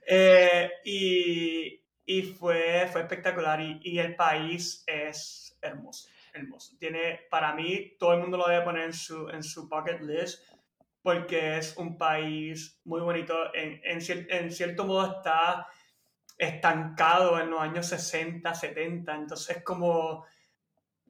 Eh, 0.06 0.70
y, 0.84 1.81
y, 2.04 2.22
fue, 2.22 2.88
fue 2.90 3.02
espectacular. 3.02 3.60
Y, 3.60 3.80
y, 3.82 3.98
el 3.98 4.16
país 4.16 4.84
es 4.86 5.56
hermoso, 5.60 6.08
hermoso. 6.32 6.76
Tiene, 6.78 7.20
para 7.30 7.54
mí, 7.54 7.96
todo 7.98 8.14
el 8.14 8.20
mundo 8.20 8.36
lo 8.36 8.48
debe 8.48 8.64
poner 8.64 8.84
en 8.84 8.92
su, 8.92 9.28
en 9.28 9.42
su 9.42 9.68
bucket 9.68 10.00
list 10.00 10.42
porque 11.02 11.58
es 11.58 11.76
un 11.76 11.98
país 11.98 12.80
muy 12.84 13.00
bonito. 13.00 13.54
En, 13.54 13.80
en, 13.84 14.00
en 14.30 14.52
cierto 14.52 14.86
modo 14.86 15.16
está 15.16 15.66
estancado 16.38 17.38
en 17.40 17.50
los 17.50 17.60
años 17.60 17.86
60, 17.86 18.54
70, 18.54 19.14
entonces 19.14 19.62
como 19.62 20.24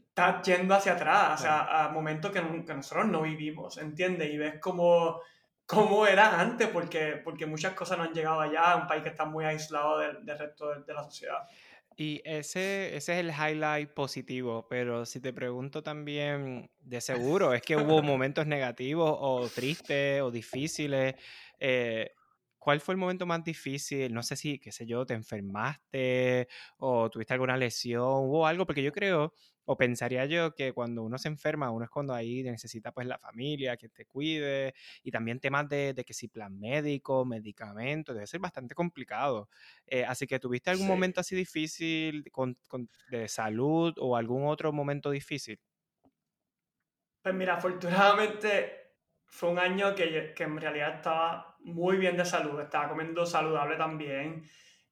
está 0.09 0.43
yendo 0.43 0.75
hacia 0.75 0.93
atrás, 0.93 1.41
o 1.41 1.43
sea, 1.43 1.85
a 1.85 1.89
momentos 1.89 2.31
que, 2.31 2.43
nosotros 2.43 3.07
no 3.07 3.23
vivimos, 3.23 3.79
¿entiendes? 3.79 4.31
Y 4.31 4.37
ves 4.37 4.57
cómo, 4.61 5.21
cómo 5.67 6.07
era 6.07 6.41
antes, 6.41 6.69
porque, 6.69 7.21
porque 7.25 7.47
muchas 7.47 7.75
cosas 7.75 7.99
no 7.99 8.05
han 8.05 8.13
llegado 8.13 8.41
allá, 8.41 8.77
un 8.77 8.87
país 8.87 9.03
que 9.03 9.09
está 9.09 9.25
muy 9.25 9.45
aislado 9.45 9.99
del, 9.99 10.39
resto 10.39 10.69
de, 10.81 10.95
la 10.95 11.05
sociedad. 11.05 11.49
Y 11.97 12.21
ese, 12.25 12.97
ese 12.97 13.13
es 13.13 13.19
el 13.21 13.31
highlight 13.31 13.91
positivo, 13.91 14.67
pero 14.69 15.05
si 15.05 15.21
te 15.21 15.33
pregunto 15.33 15.83
también, 15.83 16.71
de 16.81 17.01
seguro, 17.01 17.53
es 17.55 17.63
que 17.63 17.77
hubo 17.77 18.03
momentos 18.03 18.47
negativos 18.47 19.15
o 19.21 19.49
tristes 19.49 20.23
o 20.23 20.31
difíciles. 20.31 21.15
Eh, 21.59 22.15
¿Cuál 22.63 22.81
fue 22.81 22.95
el 22.95 22.99
momento 23.01 23.27
más 23.27 23.43
difícil? 23.43 24.15
No 24.15 24.23
sé 24.23 24.37
si, 24.37 24.61
qué 24.61 24.71
sé 24.71 24.87
yo, 24.87 25.05
te 25.05 25.15
enfermaste 25.15 26.47
o 26.77 27.11
tuviste 27.11 27.35
alguna 27.35 27.57
lesión, 27.57 28.05
o 28.07 28.47
algo, 28.47 28.67
porque 28.67 28.85
yo 28.85 28.93
creo, 28.93 29.35
o 29.65 29.77
pensaría 29.77 30.27
yo, 30.27 30.55
que 30.55 30.73
cuando 30.73 31.03
uno 31.03 31.19
se 31.19 31.27
enferma, 31.27 31.73
uno 31.73 31.85
es 31.85 31.91
cuando 31.91 32.15
ahí 32.15 32.45
necesita 32.45 32.93
pues 32.93 33.09
la 33.09 33.19
familia, 33.19 33.77
que 33.77 33.89
te 33.89 34.07
cuide, 34.07 34.75
y 35.03 35.11
también 35.11 35.41
temas 35.41 35.69
de, 35.69 35.93
que 36.07 36.15
si 36.15 36.29
plan 36.29 36.57
médico, 36.57 37.25
medicamento, 37.25 38.15
debe 38.15 38.29
ser 38.29 38.39
bastante 38.39 38.77
complicado. 38.77 39.49
Eh, 39.85 40.05
así 40.05 40.29
que 40.29 40.39
tuviste 40.39 40.71
algún 40.71 40.87
momento 40.87 41.21
así 41.21 41.35
difícil 41.35 42.25
de 43.11 43.27
salud 43.27 43.93
o 43.99 44.17
algún 44.17 44.47
otro 44.47 44.73
momento 44.73 45.11
difícil. 45.11 45.59
Pues 47.23 47.35
mira, 47.35 47.55
afortunadamente 47.55 48.83
fue 49.27 49.51
un 49.51 49.59
año 49.59 49.97
que, 49.97 50.33
que, 50.33 50.45
en 50.45 50.61
realidad 50.61 50.95
estaba 50.95 51.52
muy 51.65 51.97
bien 51.97 52.17
de 52.17 52.25
salud, 52.25 52.61
estaba 52.61 52.89
comiendo 52.89 53.25
saludable 53.27 53.77
también 53.77 54.45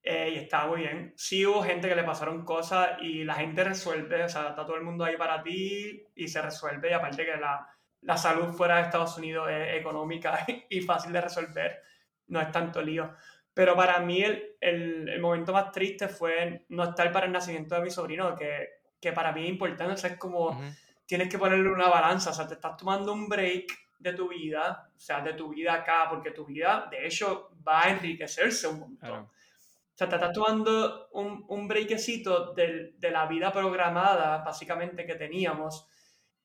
eh, 0.03 0.31
y 0.33 0.37
estaba 0.37 0.67
muy 0.67 0.81
bien. 0.81 1.13
Sí 1.15 1.45
hubo 1.45 1.63
gente 1.63 1.87
que 1.87 1.95
le 1.95 2.03
pasaron 2.03 2.43
cosas 2.43 2.97
y 3.01 3.23
la 3.23 3.35
gente 3.35 3.63
resuelve, 3.63 4.23
o 4.23 4.29
sea, 4.29 4.49
está 4.49 4.65
todo 4.65 4.75
el 4.75 4.83
mundo 4.83 5.03
ahí 5.03 5.17
para 5.17 5.43
ti 5.43 6.03
y 6.15 6.27
se 6.27 6.41
resuelve 6.41 6.89
y 6.89 6.93
aparte 6.93 7.25
que 7.25 7.37
la, 7.37 7.67
la 8.01 8.17
salud 8.17 8.53
fuera 8.53 8.77
de 8.77 8.83
Estados 8.83 9.17
Unidos 9.17 9.49
es 9.49 9.79
económica 9.79 10.45
y 10.69 10.81
fácil 10.81 11.13
de 11.13 11.21
resolver, 11.21 11.81
no 12.27 12.41
es 12.41 12.51
tanto 12.51 12.81
lío. 12.81 13.13
Pero 13.53 13.75
para 13.75 13.99
mí 13.99 14.23
el, 14.23 14.55
el, 14.61 15.09
el 15.09 15.19
momento 15.19 15.51
más 15.51 15.71
triste 15.71 16.07
fue 16.07 16.65
no 16.69 16.85
estar 16.85 17.11
para 17.11 17.25
el 17.25 17.31
nacimiento 17.31 17.75
de 17.75 17.81
mi 17.81 17.91
sobrino, 17.91 18.33
que, 18.35 18.69
que 18.99 19.11
para 19.11 19.33
mí 19.33 19.43
es 19.43 19.49
importante, 19.49 19.93
o 19.93 19.97
sea, 19.97 20.11
es 20.11 20.17
como... 20.17 20.59
Tienes 21.05 21.27
que 21.27 21.37
ponerle 21.37 21.69
una 21.69 21.89
balanza, 21.89 22.29
o 22.29 22.33
sea, 22.33 22.47
te 22.47 22.53
estás 22.53 22.77
tomando 22.77 23.11
un 23.11 23.27
break 23.27 23.65
de 24.01 24.13
tu 24.13 24.29
vida, 24.29 24.89
o 24.95 24.99
sea, 24.99 25.21
de 25.21 25.33
tu 25.33 25.49
vida 25.49 25.73
acá, 25.73 26.07
porque 26.09 26.31
tu 26.31 26.45
vida, 26.45 26.87
de 26.89 27.05
hecho, 27.05 27.51
va 27.67 27.83
a 27.85 27.89
enriquecerse 27.89 28.67
un 28.67 28.79
montón. 28.79 29.19
O 29.21 29.93
sea, 29.93 30.09
te 30.09 30.15
estás 30.15 30.33
tomando 30.33 31.09
un, 31.11 31.45
un 31.47 31.67
breakcito 31.67 32.53
de, 32.53 32.93
de, 32.97 33.11
la 33.11 33.27
vida 33.27 33.51
programada, 33.51 34.39
básicamente, 34.39 35.05
que 35.05 35.15
teníamos, 35.15 35.87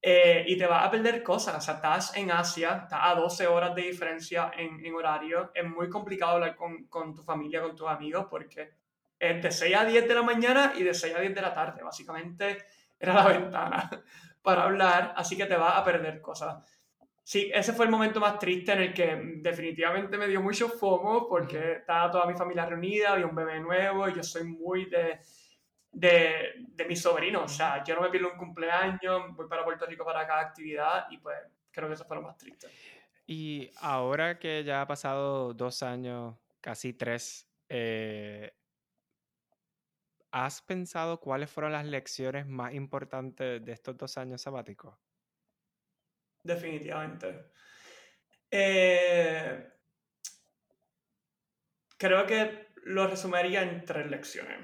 eh, 0.03 0.45
y 0.47 0.59
te 0.59 0.67
vas 0.67 0.87
a 0.87 0.91
perder 0.91 1.23
cosas. 1.23 1.57
O 1.57 1.61
sea, 1.61 1.75
estás 1.75 2.15
en 2.17 2.31
Asia, 2.31 2.83
estás 2.85 3.01
a 3.03 3.15
12 3.15 3.47
horas 3.47 3.75
de 3.75 3.83
diferencia 3.83 4.51
en, 4.57 4.85
en 4.85 4.95
horario, 4.95 5.51
es 5.55 5.65
muy 5.65 5.89
complicado 5.89 6.33
hablar 6.33 6.55
con, 6.57 6.85
con, 6.89 7.15
tu 7.15 7.23
familia, 7.23 7.63
con 7.63 7.75
tus 7.75 7.89
amigos, 7.89 8.27
porque 8.29 8.75
es 9.19 9.43
de 9.43 9.51
6 9.51 9.77
a 9.77 9.85
10 9.87 10.07
de 10.07 10.15
la 10.15 10.23
mañana 10.23 10.75
y 10.77 10.83
de 10.83 10.93
6 10.93 11.15
a 11.17 11.21
10 11.21 11.35
de 11.35 11.41
la 11.41 11.55
tarde, 11.55 11.83
básicamente 11.83 12.59
era 13.01 13.15
la 13.15 13.27
ventana 13.39 13.91
para 14.47 14.63
hablar, 14.63 15.13
así 15.17 15.37
que 15.37 15.47
te 15.47 15.57
vas 15.57 15.77
a 15.77 15.83
perder 15.83 16.21
cosas 16.21 16.63
sí, 17.27 17.51
ese 17.53 17.73
fue 17.73 17.87
el 17.87 17.91
momento 17.91 18.21
más 18.21 18.39
triste 18.39 18.73
en 18.73 18.83
el 18.83 18.95
que 18.95 19.21
definitivamente 19.39 20.17
me 20.17 20.29
dio 20.29 20.41
mucho 20.41 20.69
fomo 20.69 21.27
porque 21.29 21.73
estaba 21.73 22.09
toda 22.09 22.25
mi 22.25 22.35
familia 22.35 22.67
reunida, 22.67 23.15
había 23.15 23.27
un 23.27 23.35
bebé 23.35 23.59
nuevo 23.59 24.09
y 24.09 24.15
yo 24.15 24.23
soy 24.23 24.45
muy 24.45 24.85
de, 24.85 25.19
de, 25.91 26.55
de 26.69 26.85
mis 26.85 27.03
sobrinos. 27.03 27.43
O 27.43 27.49
sea, 27.49 27.83
yo 27.83 27.97
no 27.97 28.03
me 28.03 28.11
pierdo 28.11 28.31
un 28.31 28.39
cumpleaños, 28.39 29.35
voy 29.35 29.49
para 29.49 29.65
Puerto 29.65 29.87
Rico 29.87 30.05
para 30.05 30.25
cada 30.25 30.41
actividad 30.41 31.07
y 31.11 31.19
pues 31.19 31.37
creo 31.73 31.89
que 31.89 31.95
eso 31.95 32.05
fue 32.05 32.15
lo 32.15 32.23
más 32.23 32.39
triste. 32.39 32.69
Y 33.27 33.73
ahora 33.81 34.39
que 34.39 34.63
ya 34.63 34.83
ha 34.83 34.87
pasado 34.87 35.53
dos 35.53 35.83
años, 35.83 36.37
casi 36.61 36.93
tres, 36.93 37.51
eh, 37.69 38.55
¿has 40.31 40.63
pensado 40.63 41.19
cuáles 41.19 41.51
fueron 41.51 41.73
las 41.73 41.87
lecciones 41.87 42.47
más 42.47 42.73
importantes 42.73 43.65
de 43.65 43.73
estos 43.73 43.97
dos 43.97 44.17
años 44.17 44.43
sabáticos? 44.43 44.95
Definitivamente. 46.47 47.51
Eh, 48.51 49.69
creo 51.99 52.27
que 52.27 52.69
lo 52.85 53.07
resumiría 53.07 53.63
en 53.63 53.85
tres 53.85 54.07
lecciones. 54.09 54.59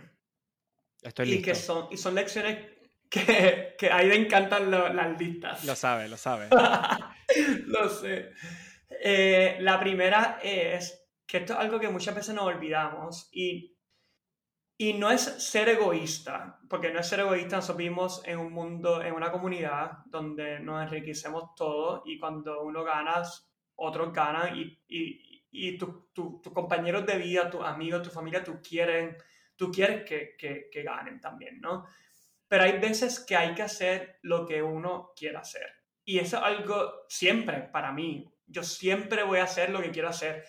Estoy 1.00 1.26
listo. 1.26 1.40
Y, 1.40 1.42
que 1.42 1.54
son, 1.54 1.88
y 1.90 1.96
son 1.96 2.14
lecciones 2.14 2.58
que, 3.10 3.74
que 3.76 3.90
a 3.90 4.02
le 4.02 4.14
encantan 4.14 4.70
las 4.70 5.20
listas. 5.20 5.64
Lo 5.64 5.74
sabe, 5.74 6.08
lo 6.08 6.16
sabe. 6.16 6.48
lo 7.66 7.88
sé. 7.88 8.30
Eh, 9.04 9.58
la 9.60 9.80
primera 9.80 10.38
es 10.42 11.02
que 11.26 11.38
esto 11.38 11.54
es 11.54 11.58
algo 11.58 11.80
que 11.80 11.88
muchas 11.88 12.14
veces 12.14 12.34
nos 12.34 12.44
olvidamos 12.44 13.28
y, 13.32 13.71
y 14.82 14.94
no 14.94 15.12
es 15.12 15.22
ser 15.22 15.68
egoísta, 15.68 16.58
porque 16.68 16.90
no 16.90 16.98
es 16.98 17.06
ser 17.06 17.20
egoísta, 17.20 17.54
nosotros 17.54 17.78
vivimos 17.78 18.20
en 18.24 18.40
un 18.40 18.52
mundo, 18.52 19.00
en 19.00 19.14
una 19.14 19.30
comunidad 19.30 19.98
donde 20.06 20.58
nos 20.58 20.82
enriquecemos 20.82 21.54
todos 21.54 22.02
y 22.04 22.18
cuando 22.18 22.64
uno 22.64 22.82
gana, 22.82 23.22
otros 23.76 24.12
ganan 24.12 24.56
y, 24.56 24.76
y, 24.88 25.46
y 25.52 25.78
tus 25.78 26.42
compañeros 26.52 27.06
de 27.06 27.16
vida, 27.16 27.48
tus 27.48 27.62
amigos, 27.62 28.02
tu 28.02 28.10
familia, 28.10 28.42
tú, 28.42 28.60
quieren, 28.60 29.16
tú 29.54 29.70
quieres 29.70 30.04
que, 30.04 30.34
que, 30.36 30.68
que 30.68 30.82
ganen 30.82 31.20
también, 31.20 31.60
¿no? 31.60 31.86
Pero 32.48 32.64
hay 32.64 32.80
veces 32.80 33.20
que 33.20 33.36
hay 33.36 33.54
que 33.54 33.62
hacer 33.62 34.18
lo 34.22 34.44
que 34.44 34.64
uno 34.64 35.12
quiera 35.14 35.42
hacer. 35.42 35.68
Y 36.04 36.18
eso 36.18 36.38
es 36.38 36.42
algo 36.42 37.04
siempre 37.08 37.68
para 37.72 37.92
mí. 37.92 38.28
Yo 38.46 38.64
siempre 38.64 39.22
voy 39.22 39.38
a 39.38 39.44
hacer 39.44 39.70
lo 39.70 39.80
que 39.80 39.92
quiero 39.92 40.08
hacer. 40.08 40.44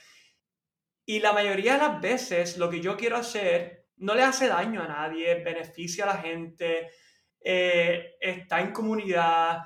Y 1.05 1.19
la 1.19 1.33
mayoría 1.33 1.73
de 1.73 1.77
las 1.77 2.01
veces 2.01 2.57
lo 2.57 2.71
que 2.71 2.81
yo 2.81 2.97
quiero 2.97 3.17
hacer 3.17 3.82
no 4.03 4.15
le 4.15 4.23
hace 4.23 4.47
daño 4.47 4.81
a 4.81 4.87
nadie, 4.87 5.43
beneficia 5.43 6.03
a 6.03 6.15
la 6.15 6.21
gente, 6.21 6.91
eh, 7.39 8.15
está 8.19 8.59
en 8.59 8.73
comunidad, 8.73 9.61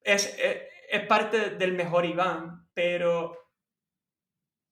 es, 0.00 0.38
es, 0.38 0.56
es, 0.88 1.06
parte 1.06 1.50
del 1.50 1.72
mejor 1.72 2.04
Iván, 2.06 2.68
pero 2.72 3.36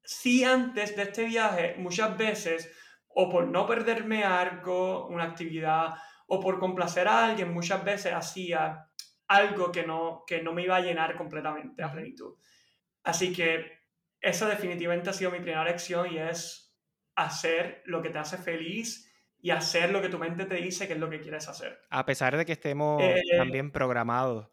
sí 0.05 0.45
antes 0.45 0.95
de 0.95 1.03
este 1.03 1.25
viaje, 1.25 1.75
muchas 1.79 2.17
veces, 2.17 2.73
o 3.09 3.29
por 3.29 3.49
no 3.49 3.67
perderme 3.67 4.23
algo, 4.23 5.09
una 5.09 5.25
actividad, 5.25 5.95
o 6.29 6.39
por 6.39 6.61
complacer 6.61 7.09
a 7.09 7.25
alguien, 7.25 7.53
muchas 7.53 7.83
veces 7.85 8.13
hacía 8.13 8.87
algo 9.27 9.73
que 9.73 9.85
no, 9.85 10.23
que 10.25 10.41
no 10.41 10.53
me 10.53 10.63
iba 10.63 10.77
a 10.77 10.81
llenar 10.81 11.17
completamente 11.17 11.83
a 11.83 11.91
plenitud. 11.91 12.37
Así 13.03 13.33
que 13.33 13.81
esa 14.21 14.49
definitivamente 14.49 15.11
ha 15.11 15.13
sido 15.13 15.33
mi 15.33 15.41
primera 15.41 15.65
lección 15.65 16.13
y 16.13 16.19
es 16.19 16.68
hacer 17.25 17.83
lo 17.87 18.03
que 18.03 18.11
te 18.11 18.19
hace 18.19 18.39
feliz 18.39 19.13
y 19.41 19.51
hacer 19.51 19.91
lo 19.91 20.03
que 20.03 20.09
tu 20.09 20.19
mente 20.19 20.47
te 20.47 20.57
dice 20.57 20.87
que 20.87 20.95
es 20.95 20.99
lo 20.99 21.11
que 21.11 21.21
quieres 21.21 21.49
hacer. 21.49 21.81
A 21.91 22.05
pesar 22.05 22.37
de 22.37 22.45
que 22.45 22.53
estemos 22.53 23.03
eh, 23.03 23.23
también 23.37 23.71
programados. 23.71 24.49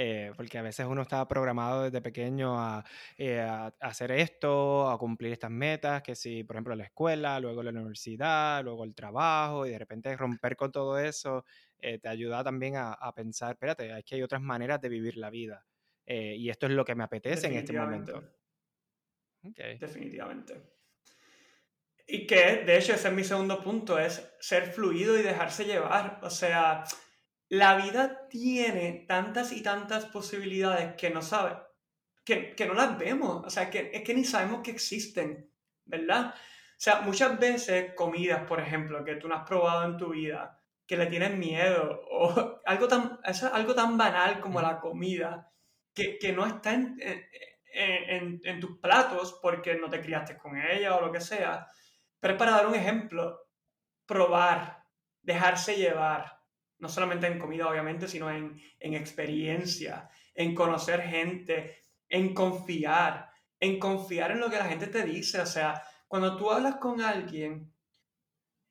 Eh, 0.00 0.30
porque 0.36 0.58
a 0.58 0.62
veces 0.62 0.86
uno 0.86 1.02
está 1.02 1.26
programado 1.26 1.82
desde 1.82 2.00
pequeño 2.00 2.54
eh, 3.16 3.40
a, 3.40 3.66
a, 3.66 3.72
hacer 3.80 4.12
esto, 4.12 4.88
a 4.88 4.96
cumplir 4.96 5.32
estas 5.32 5.50
metas, 5.50 6.02
que 6.02 6.14
si, 6.14 6.44
por 6.44 6.54
ejemplo, 6.54 6.76
la 6.76 6.84
escuela, 6.84 7.40
luego 7.40 7.64
la 7.64 7.70
universidad, 7.70 8.62
luego 8.62 8.84
el 8.84 8.94
trabajo, 8.94 9.66
y 9.66 9.70
de 9.70 9.78
repente 9.78 10.16
romper 10.16 10.54
con 10.54 10.70
todo 10.70 11.00
eso 11.00 11.44
eh, 11.80 11.98
te 11.98 12.08
ayuda 12.08 12.44
también 12.44 12.76
a, 12.76 12.92
a, 12.92 13.12
pensar, 13.12 13.52
espérate, 13.52 13.98
es 13.98 14.04
que 14.04 14.16
hay 14.16 14.22
otras 14.22 14.42
maneras 14.42 14.80
de 14.80 14.88
vivir 14.88 15.16
la 15.16 15.30
vida. 15.30 15.66
Eh, 16.06 16.36
y 16.36 16.48
esto 16.48 16.66
es 16.66 16.72
lo 16.72 16.84
que 16.84 16.94
me 16.94 17.04
apetece 17.04 17.48
en 17.48 17.54
este 17.54 17.72
momento. 17.72 18.22
Okay. 19.42 19.78
Definitivamente. 19.78 20.77
Y 22.10 22.26
que, 22.26 22.64
de 22.64 22.78
hecho, 22.78 22.94
ese 22.94 23.08
es 23.08 23.14
mi 23.14 23.22
segundo 23.22 23.62
punto, 23.62 23.98
es 23.98 24.26
ser 24.40 24.72
fluido 24.72 25.18
y 25.18 25.22
dejarse 25.22 25.66
llevar. 25.66 26.18
O 26.22 26.30
sea, 26.30 26.84
la 27.50 27.76
vida 27.76 28.28
tiene 28.30 29.04
tantas 29.06 29.52
y 29.52 29.62
tantas 29.62 30.06
posibilidades 30.06 30.94
que 30.96 31.10
no 31.10 31.20
sabe, 31.20 31.58
que, 32.24 32.54
que 32.54 32.64
no 32.64 32.72
las 32.72 32.96
vemos. 32.96 33.44
O 33.44 33.50
sea, 33.50 33.68
que 33.68 33.90
es 33.92 34.02
que 34.04 34.14
ni 34.14 34.24
sabemos 34.24 34.62
que 34.62 34.70
existen, 34.70 35.52
¿verdad? 35.84 36.34
O 36.34 36.80
sea, 36.80 37.02
muchas 37.02 37.38
veces 37.38 37.92
comidas, 37.94 38.46
por 38.46 38.58
ejemplo, 38.58 39.04
que 39.04 39.16
tú 39.16 39.28
no 39.28 39.34
has 39.34 39.46
probado 39.46 39.84
en 39.84 39.98
tu 39.98 40.12
vida, 40.12 40.58
que 40.86 40.96
le 40.96 41.06
tienes 41.06 41.36
miedo, 41.36 42.00
o 42.10 42.62
algo 42.64 42.88
tan, 42.88 43.20
es 43.22 43.42
algo 43.42 43.74
tan 43.74 43.98
banal 43.98 44.40
como 44.40 44.62
la 44.62 44.80
comida, 44.80 45.52
que, 45.92 46.18
que 46.18 46.32
no 46.32 46.46
está 46.46 46.72
en, 46.72 46.96
en, 47.00 48.40
en, 48.44 48.60
tus 48.60 48.78
platos 48.78 49.38
porque 49.42 49.74
no 49.74 49.90
te 49.90 50.00
criaste 50.00 50.38
con 50.38 50.56
ella 50.56 50.96
o 50.96 51.02
lo 51.02 51.12
que 51.12 51.20
sea. 51.20 51.66
Pero 52.20 52.34
es 52.34 52.38
para 52.38 52.52
dar 52.52 52.66
un 52.66 52.74
ejemplo, 52.74 53.48
probar, 54.06 54.84
dejarse 55.22 55.76
llevar, 55.76 56.40
no 56.78 56.88
solamente 56.88 57.26
en 57.26 57.38
comida 57.38 57.68
obviamente, 57.68 58.08
sino 58.08 58.30
en, 58.30 58.60
en 58.78 58.94
experiencia, 58.94 60.08
en 60.34 60.54
conocer 60.54 61.02
gente, 61.02 61.78
en 62.08 62.34
confiar, 62.34 63.30
en 63.60 63.78
confiar 63.78 64.30
en 64.32 64.40
lo 64.40 64.50
que 64.50 64.58
la 64.58 64.66
gente 64.66 64.86
te 64.86 65.04
dice. 65.04 65.40
O 65.40 65.46
sea, 65.46 65.82
cuando 66.06 66.36
tú 66.36 66.50
hablas 66.50 66.76
con 66.76 67.00
alguien, 67.00 67.72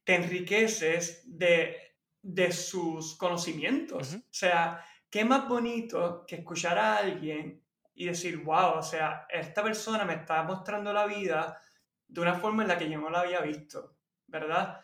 te 0.03 0.15
enriqueces 0.15 1.23
de, 1.25 1.75
de 2.21 2.51
sus 2.51 3.17
conocimientos. 3.17 4.13
Uh 4.13 4.17
-huh. 4.17 4.21
O 4.21 4.33
sea, 4.33 4.85
qué 5.09 5.25
más 5.25 5.47
bonito 5.47 6.25
que 6.25 6.37
escuchar 6.37 6.77
a 6.77 6.97
alguien 6.97 7.63
y 7.93 8.05
decir, 8.05 8.37
wow, 8.43 8.77
o 8.77 8.83
sea, 8.83 9.25
esta 9.29 9.63
persona 9.63 10.05
me 10.05 10.13
está 10.13 10.43
mostrando 10.43 10.93
la 10.93 11.05
vida 11.05 11.57
de 12.07 12.21
una 12.21 12.35
forma 12.35 12.63
en 12.63 12.69
la 12.69 12.77
que 12.77 12.89
yo 12.89 12.99
no 12.99 13.09
la 13.09 13.21
había 13.21 13.41
visto, 13.41 13.97
¿verdad? 14.27 14.81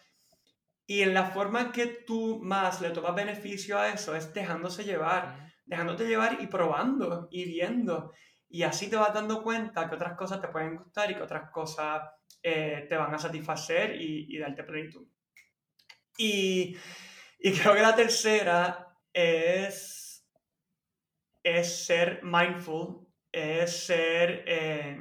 Y 0.86 1.02
en 1.02 1.14
la 1.14 1.26
forma 1.26 1.72
que 1.72 1.88
tú 1.88 2.40
más 2.44 2.82
le 2.82 2.90
tomas 2.90 3.16
beneficio 3.16 3.78
a 3.78 3.90
eso 3.90 4.16
es 4.16 4.34
dejándose 4.34 4.84
llevar, 4.84 5.54
dejándote 5.66 6.08
llevar 6.08 6.38
y 6.42 6.48
probando 6.48 7.28
y 7.32 7.46
viendo. 7.46 8.14
Y 8.50 8.64
así 8.64 8.90
te 8.90 8.98
vas 8.98 9.14
dando 9.14 9.42
cuenta 9.42 9.90
que 9.90 9.96
otras 9.96 10.16
cosas 10.16 10.42
te 10.42 10.50
pueden 10.50 10.76
gustar 10.76 11.10
y 11.10 11.16
que 11.16 11.22
otras 11.22 11.50
cosas 11.50 12.02
eh, 12.42 12.86
te 12.88 12.98
van 12.98 13.14
a 13.14 13.20
satisfacer 13.20 14.00
y, 14.00 14.36
y 14.36 14.38
darte 14.38 14.64
plenitud. 14.64 15.08
Y 16.18 16.78
y 17.44 17.52
creo 17.60 17.76
que 17.76 17.82
la 17.82 17.96
tercera 17.96 18.98
es, 19.12 20.26
es 21.44 21.86
ser 21.86 22.24
mindful, 22.24 23.06
es 23.32 23.86
ser, 23.86 24.44
eh, 24.48 24.98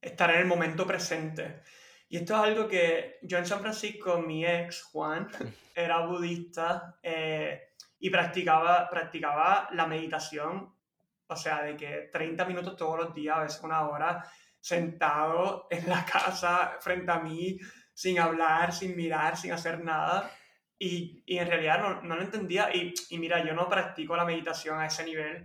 estar 0.00 0.30
en 0.30 0.40
el 0.40 0.46
momento 0.46 0.86
presente. 0.86 1.62
Y 2.08 2.16
esto 2.16 2.34
es 2.34 2.40
algo 2.40 2.68
que 2.68 3.18
yo 3.22 3.38
en 3.38 3.46
San 3.46 3.60
Francisco, 3.60 4.18
mi 4.18 4.46
ex, 4.46 4.82
Juan, 4.84 5.28
era 5.74 6.06
budista 6.06 6.98
eh, 7.02 7.74
y 7.98 8.10
practicaba, 8.10 8.88
practicaba 8.88 9.68
la 9.72 9.86
meditación, 9.86 10.74
o 11.26 11.36
sea, 11.36 11.62
de 11.62 11.76
que 11.76 12.08
30 12.10 12.44
minutos 12.46 12.76
todos 12.76 12.98
los 12.98 13.14
días, 13.14 13.36
a 13.36 13.42
veces 13.42 13.62
una 13.62 13.86
hora, 13.88 14.24
sentado 14.60 15.66
en 15.70 15.88
la 15.88 16.04
casa 16.04 16.76
frente 16.80 17.10
a 17.12 17.20
mí, 17.20 17.58
sin 17.92 18.18
hablar, 18.18 18.72
sin 18.72 18.96
mirar, 18.96 19.36
sin 19.36 19.52
hacer 19.52 19.84
nada. 19.84 20.30
Y, 20.78 21.22
y, 21.26 21.38
en 21.38 21.48
realidad 21.48 21.80
no, 21.80 22.02
no 22.02 22.16
lo 22.16 22.22
entendía. 22.22 22.74
Y, 22.74 22.94
y, 23.10 23.18
mira, 23.18 23.44
yo 23.44 23.52
no 23.52 23.68
practico 23.68 24.16
la 24.16 24.24
meditación 24.24 24.78
a 24.78 24.86
ese 24.86 25.04
nivel, 25.04 25.44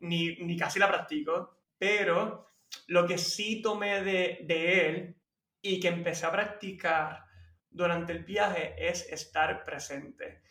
ni, 0.00 0.36
ni 0.36 0.56
casi 0.56 0.78
la 0.78 0.88
practico, 0.88 1.60
pero 1.78 2.51
lo 2.86 3.06
que 3.06 3.18
sí 3.18 3.62
tomé 3.62 4.02
de, 4.02 4.40
de 4.44 4.88
él 4.88 5.16
y 5.60 5.80
que 5.80 5.88
empecé 5.88 6.26
a 6.26 6.32
practicar 6.32 7.24
durante 7.70 8.12
el 8.12 8.24
viaje 8.24 8.74
es 8.78 9.08
estar 9.08 9.64
presente. 9.64 10.42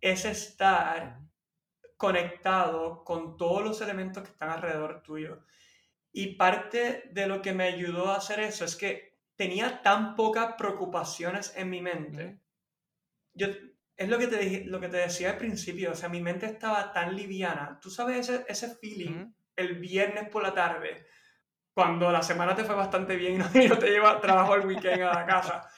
Es 0.00 0.24
estar 0.24 1.20
conectado 1.96 3.04
con 3.04 3.36
todos 3.36 3.64
los 3.64 3.80
elementos 3.80 4.22
que 4.22 4.30
están 4.30 4.50
alrededor 4.50 5.02
tuyo. 5.02 5.44
Y 6.12 6.34
parte 6.34 7.10
de 7.12 7.26
lo 7.26 7.42
que 7.42 7.52
me 7.52 7.64
ayudó 7.64 8.10
a 8.10 8.16
hacer 8.16 8.40
eso 8.40 8.64
es 8.64 8.76
que 8.76 9.18
tenía 9.36 9.82
tan 9.82 10.14
pocas 10.14 10.54
preocupaciones 10.56 11.52
en 11.56 11.70
mi 11.70 11.82
mente. 11.82 12.40
Yo 13.32 13.48
es 13.96 14.08
lo 14.08 14.18
que, 14.18 14.26
te 14.26 14.38
dije, 14.38 14.64
lo 14.64 14.80
que 14.80 14.88
te 14.88 14.96
decía 14.96 15.30
al 15.30 15.38
principio, 15.38 15.92
o 15.92 15.94
sea, 15.94 16.08
mi 16.08 16.20
mente 16.20 16.46
estaba 16.46 16.92
tan 16.92 17.14
liviana. 17.14 17.78
Tú 17.80 17.90
sabes 17.90 18.28
ese, 18.28 18.44
ese 18.48 18.76
feeling 18.76 19.32
el 19.56 19.78
viernes 19.78 20.28
por 20.28 20.42
la 20.42 20.52
tarde, 20.52 21.06
cuando 21.74 22.10
la 22.12 22.22
semana 22.22 22.54
te 22.54 22.64
fue 22.64 22.76
bastante 22.76 23.16
bien 23.16 23.34
y 23.34 23.38
no, 23.38 23.50
y 23.52 23.68
no 23.68 23.78
te 23.78 23.90
lleva 23.90 24.20
trabajo 24.20 24.54
el 24.54 24.66
weekend 24.66 25.02
a 25.02 25.14
la 25.14 25.26
casa. 25.26 25.68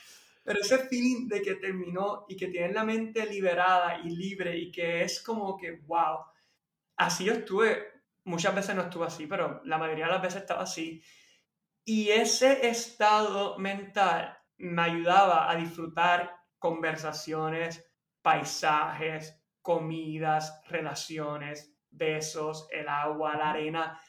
Pero 0.44 0.60
ese 0.60 0.78
feeling 0.78 1.26
de 1.26 1.42
que 1.42 1.56
terminó 1.56 2.26
y 2.28 2.36
que 2.36 2.46
tienes 2.46 2.72
la 2.72 2.84
mente 2.84 3.26
liberada 3.26 3.98
y 3.98 4.10
libre 4.10 4.56
y 4.56 4.70
que 4.70 5.02
es 5.02 5.20
como 5.20 5.56
que, 5.56 5.80
wow, 5.86 6.18
así 6.96 7.24
yo 7.24 7.32
estuve, 7.32 8.02
muchas 8.24 8.54
veces 8.54 8.76
no 8.76 8.82
estuve 8.82 9.06
así, 9.06 9.26
pero 9.26 9.60
la 9.64 9.78
mayoría 9.78 10.06
de 10.06 10.12
las 10.12 10.22
veces 10.22 10.42
estaba 10.42 10.62
así. 10.62 11.02
Y 11.84 12.10
ese 12.10 12.68
estado 12.68 13.58
mental 13.58 14.38
me 14.58 14.82
ayudaba 14.82 15.50
a 15.50 15.56
disfrutar 15.56 16.36
conversaciones, 16.58 17.84
paisajes, 18.22 19.42
comidas, 19.62 20.62
relaciones, 20.68 21.76
besos, 21.90 22.68
el 22.70 22.88
agua, 22.88 23.36
la 23.36 23.50
arena, 23.50 24.00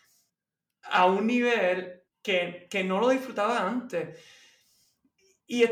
a 0.92 1.06
un 1.06 1.28
nivel 1.28 2.04
que, 2.22 2.68
que 2.70 2.84
no 2.84 3.00
lo 3.00 3.10
disfrutaba 3.10 3.66
antes. 3.68 4.20
Y, 5.46 5.64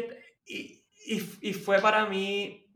y, 0.45 0.83
y, 1.41 1.53
fue 1.53 1.81
para 1.81 2.05
mí 2.05 2.71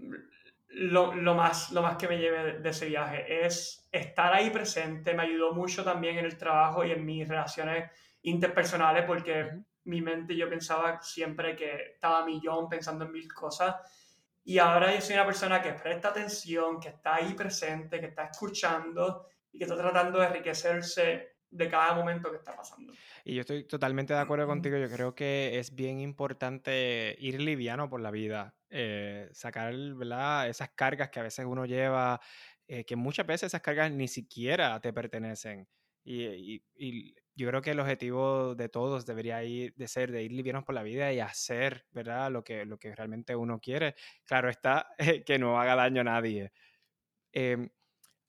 lo, 0.69 1.15
lo, 1.15 1.33
más, 1.33 1.71
lo 1.71 1.81
más 1.81 1.95
que 1.97 2.07
me 2.07 2.17
llevé 2.17 2.59
de 2.59 2.69
ese 2.69 2.87
viaje, 2.87 3.45
es 3.45 3.87
estar 3.91 4.33
ahí 4.33 4.49
presente, 4.49 5.13
me 5.13 5.23
ayudó 5.23 5.53
mucho 5.53 5.83
también 5.83 6.17
en 6.17 6.25
el 6.25 6.37
trabajo 6.37 6.83
y 6.83 6.91
en 6.91 7.05
mis 7.05 7.27
relaciones 7.27 7.89
interpersonales 8.21 9.05
porque 9.05 9.49
mi 9.85 10.01
mente 10.01 10.35
yo 10.35 10.49
pensaba 10.49 11.01
siempre 11.01 11.55
que 11.55 11.93
estaba 11.93 12.19
a 12.19 12.25
millón 12.25 12.69
pensando 12.69 13.05
en 13.05 13.11
mil 13.11 13.33
cosas. 13.33 13.75
Y 14.43 14.57
ahora 14.57 14.93
yo 14.93 15.01
soy 15.01 15.15
una 15.15 15.25
persona 15.25 15.61
que 15.61 15.73
presta 15.73 16.09
atención, 16.09 16.79
que 16.79 16.89
está 16.89 17.15
ahí 17.15 17.33
presente, 17.33 17.99
que 17.99 18.07
está 18.07 18.25
escuchando 18.25 19.27
y 19.51 19.57
que 19.57 19.63
está 19.65 19.77
tratando 19.77 20.19
de 20.19 20.27
enriquecerse 20.27 21.38
de 21.51 21.69
cada 21.69 21.93
momento 21.93 22.29
que 22.31 22.37
está 22.37 22.55
pasando. 22.55 22.93
Y 23.23 23.35
yo 23.35 23.41
estoy 23.41 23.63
totalmente 23.63 24.13
de 24.13 24.19
acuerdo 24.19 24.47
contigo. 24.47 24.77
Yo 24.77 24.89
creo 24.89 25.15
que 25.15 25.59
es 25.59 25.75
bien 25.75 25.99
importante 25.99 27.15
ir 27.19 27.41
liviano 27.41 27.89
por 27.89 28.01
la 28.01 28.11
vida, 28.11 28.55
eh, 28.69 29.29
sacar 29.31 29.73
¿verdad? 29.95 30.47
esas 30.49 30.69
cargas 30.69 31.09
que 31.09 31.19
a 31.19 31.23
veces 31.23 31.45
uno 31.45 31.65
lleva, 31.65 32.19
eh, 32.67 32.85
que 32.85 32.95
muchas 32.95 33.25
veces 33.25 33.47
esas 33.47 33.61
cargas 33.61 33.91
ni 33.91 34.07
siquiera 34.07 34.79
te 34.79 34.93
pertenecen. 34.93 35.67
Y, 36.03 36.63
yo 37.35 37.47
creo 37.47 37.61
que 37.61 37.71
el 37.71 37.79
objetivo 37.79 38.53
de 38.53 38.67
todos 38.67 39.05
debería 39.05 39.41
ir, 39.45 39.73
de 39.75 39.87
ser 39.87 40.11
de 40.11 40.23
ir 40.23 40.33
livianos 40.33 40.65
por 40.65 40.75
la 40.75 40.83
vida 40.83 41.13
y 41.13 41.21
hacer, 41.21 41.85
¿verdad? 41.91 42.29
Lo 42.29 42.43
que, 42.43 42.65
lo 42.65 42.77
que 42.77 42.93
realmente 42.93 43.33
uno 43.33 43.61
quiere. 43.61 43.95
Claro 44.25 44.49
está, 44.49 44.87
que 45.25 45.39
no 45.39 45.57
haga 45.61 45.75
daño 45.75 46.01
a 46.01 46.03
nadie. 46.03 46.51
Em, 47.31 47.69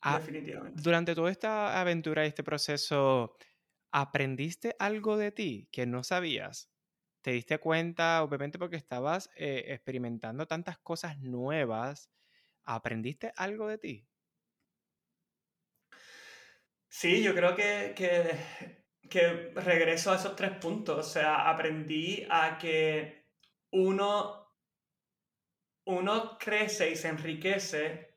Definitivamente. 0.03 0.83
Durante 0.83 1.15
toda 1.15 1.31
esta 1.31 1.81
aventura 1.81 2.25
y 2.25 2.29
este 2.29 2.43
proceso, 2.43 3.37
¿aprendiste 3.93 4.75
algo 4.79 5.17
de 5.17 5.33
ti 5.33 5.69
que 5.71 5.87
no 5.87 6.03
sabías? 6.05 6.71
¿Te 7.23 7.33
diste 7.33 7.59
cuenta, 7.59 8.23
obviamente 8.23 8.59
porque 8.59 8.77
estabas 8.77 9.31
eh, 9.37 9.65
experimentando 9.69 10.47
tantas 10.47 10.79
cosas 10.79 11.19
nuevas? 11.19 12.11
¿Aprendiste 12.65 13.33
algo 13.37 13.69
de 13.69 13.79
ti? 13.79 14.09
Sí, 16.89 17.23
yo 17.23 17.35
creo 17.35 17.55
que, 17.55 17.95
que, 19.09 19.53
regreso 19.55 20.13
a 20.13 20.17
esos 20.17 20.35
tres 20.35 20.53
puntos. 20.59 20.99
O 20.99 21.09
sea, 21.09 21.49
aprendí 21.49 22.27
a 22.29 22.59
que 22.59 23.27
uno, 23.71 24.57
uno 25.85 26.39
crece 26.39 26.91
y 26.91 26.97
se 26.97 27.09
enriquece 27.09 28.10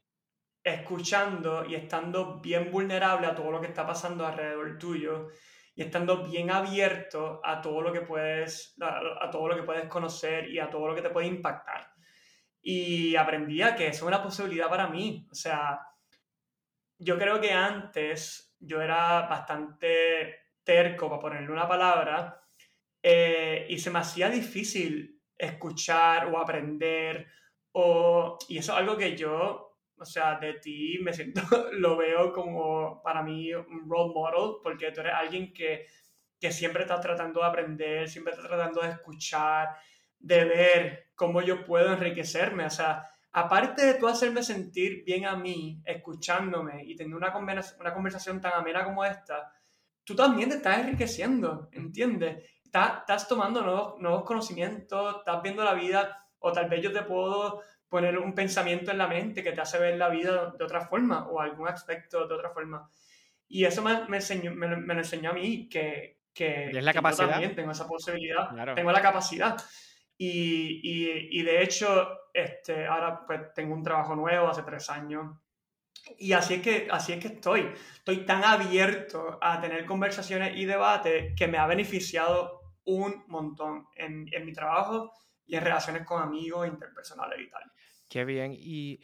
escuchando 0.64 1.66
y 1.66 1.76
estando 1.76 2.40
bien 2.40 2.72
vulnerable 2.72 3.28
a 3.28 3.36
todo 3.36 3.52
lo 3.52 3.60
que 3.60 3.68
está 3.68 3.86
pasando 3.86 4.26
alrededor 4.26 4.78
tuyo 4.78 5.28
y 5.76 5.82
estando 5.82 6.24
bien 6.24 6.52
abierto 6.52 7.42
a 7.44 7.62
todo 7.62 7.82
lo 7.82 7.92
que 7.92 8.02
puedes, 8.02 8.76
a, 8.80 9.30
todo 9.32 9.48
lo 9.48 9.56
que 9.56 9.64
puedes 9.64 9.88
conocer 9.88 10.50
y 10.50 10.60
a 10.60 10.70
todo 10.70 10.88
lo 10.88 10.96
que 10.96 11.02
te 11.02 11.10
puede 11.10 11.28
impactar. 11.28 11.92
Y 12.62 13.16
aprendí 13.16 13.62
a 13.62 13.76
que 13.76 13.88
eso 13.88 14.06
es 14.06 14.08
una 14.08 14.24
posibilidad 14.24 14.70
para 14.70 14.88
mí. 14.88 15.28
O 15.32 15.36
sea, 15.36 15.80
yo 16.98 17.18
creo 17.18 17.42
que 17.42 17.52
antes 17.52 18.56
yo 18.60 18.82
era 18.82 19.24
bastante 19.24 20.44
terco, 20.64 21.10
para 21.10 21.22
ponerle 21.22 21.52
una 21.52 21.68
palabra, 21.68 22.40
eh, 23.02 23.66
y 23.68 23.78
se 23.80 23.90
me 23.90 24.00
hacía 24.00 24.30
difícil 24.30 25.22
escuchar 25.38 26.28
o 26.28 26.38
aprender, 26.38 27.28
o, 27.74 28.38
y 28.48 28.60
eso 28.60 28.72
es 28.72 28.78
algo 28.78 28.96
que 28.96 29.18
yo, 29.18 29.73
o 30.04 30.06
sea, 30.06 30.38
de 30.38 30.54
ti 30.56 31.00
me 31.02 31.14
siento, 31.14 31.42
lo 31.74 31.98
veo 31.98 32.32
como 32.32 33.02
para 33.02 33.24
mí 33.24 33.54
un 33.54 33.90
role 33.90 34.14
model, 34.14 34.58
porque 34.62 34.92
tú 34.92 35.02
eres 35.02 35.14
alguien 35.14 35.54
que, 35.54 35.88
que 36.40 36.52
siempre 36.52 36.84
está 36.84 37.00
tratando 37.00 37.40
de 37.40 37.48
aprender, 37.48 38.10
siempre 38.10 38.34
está 38.34 38.48
tratando 38.48 38.82
de 38.82 38.90
escuchar, 38.90 39.70
de 40.20 40.46
ver 40.46 41.08
cómo 41.16 41.42
yo 41.42 41.64
puedo 41.64 41.92
enriquecerme, 41.94 42.66
o 42.66 42.70
sea, 42.70 43.10
aparte 43.32 43.86
de 43.86 43.94
tú 43.96 44.08
hacerme 44.08 44.44
sentir 44.44 45.04
bien 45.06 45.26
a 45.26 45.36
mí, 45.36 45.82
escuchándome 45.86 46.84
y 46.84 46.96
teniendo 46.96 47.18
una, 47.18 47.34
una 47.80 47.94
conversación 47.94 48.42
tan 48.42 48.54
amena 48.54 48.84
como 48.84 49.04
esta, 49.04 49.52
tú 50.04 50.16
también 50.16 50.50
te 50.50 50.56
estás 50.58 50.80
enriqueciendo, 50.80 51.70
¿entiendes? 51.72 52.44
Estás, 52.64 53.28
tomando 53.28 53.62
nuevos, 53.62 54.00
nuevos 54.00 54.24
conocimientos, 54.24 55.18
estás 55.20 55.42
viendo 55.42 55.64
la 55.64 55.76
vida, 55.76 56.28
o 56.40 56.52
tal 56.52 56.68
vez 56.70 56.82
yo 56.82 56.92
te 56.92 57.04
puedo 57.04 57.62
poner 57.94 58.18
un 58.18 58.34
pensamiento 58.34 58.90
en 58.90 58.98
la 58.98 59.08
mente 59.08 59.44
que 59.44 59.52
te 59.52 59.62
hace 59.62 59.78
ver 59.78 60.00
la 60.00 60.10
vida 60.10 60.52
de 60.58 60.64
otra 60.64 60.82
forma, 60.88 61.28
o 61.28 61.40
algún 61.40 61.68
aspecto 61.68 62.28
de 62.28 62.34
otra 62.34 62.50
forma. 62.50 62.90
Y 63.48 63.66
eso 63.66 63.84
me, 63.84 64.08
me, 64.08 64.18
enseñó, 64.18 64.50
me, 64.52 64.68
lo 64.68 64.94
enseñó 64.94 65.30
a 65.30 65.34
mí, 65.34 65.70
que, 65.70 66.22
que, 66.34 66.72
la 66.74 66.92
capacidad? 66.92 67.30
también 67.30 67.56
tengo 67.56 67.72
esa 67.72 67.88
posibilidad, 67.88 68.50
tengo 68.74 68.92
la 68.92 69.00
capacidad. 69.00 69.56
Y, 70.18 70.82
y, 70.82 71.40
y, 71.40 71.44
de 71.44 71.62
hecho, 71.62 72.32
este, 72.34 72.88
ahora 72.88 73.28
pues 73.28 73.54
tengo 73.54 73.76
un 73.76 73.84
trabajo 73.84 74.16
nuevo 74.16 74.48
hace 74.48 74.64
tres 74.64 74.90
años. 74.90 75.38
Y 76.18 76.34
así 76.34 76.56
es, 76.56 76.62
que, 76.64 76.88
así 76.90 77.14
es 77.14 77.20
que 77.20 77.28
estoy. 77.28 77.72
Estoy 77.98 78.26
tan 78.26 78.44
abierto 78.44 79.38
a 79.40 79.62
tener 79.62 79.86
conversaciones 79.86 80.58
y 80.58 80.66
debates 80.66 81.36
que 81.38 81.48
me 81.48 81.60
ha 81.60 81.68
beneficiado 81.68 82.60
un 82.86 83.24
montón 83.28 83.86
en, 83.96 84.28
en 84.32 84.46
mi 84.48 84.52
trabajo 84.52 85.12
y 85.46 85.56
en 85.56 85.64
relaciones 85.64 86.08
con 86.08 86.24
amigos 86.24 86.68
interpersonales 86.68 87.40
y 87.40 87.50
tal. 87.52 87.72
Qué 88.14 88.26
bien. 88.26 88.54
Y 88.56 89.00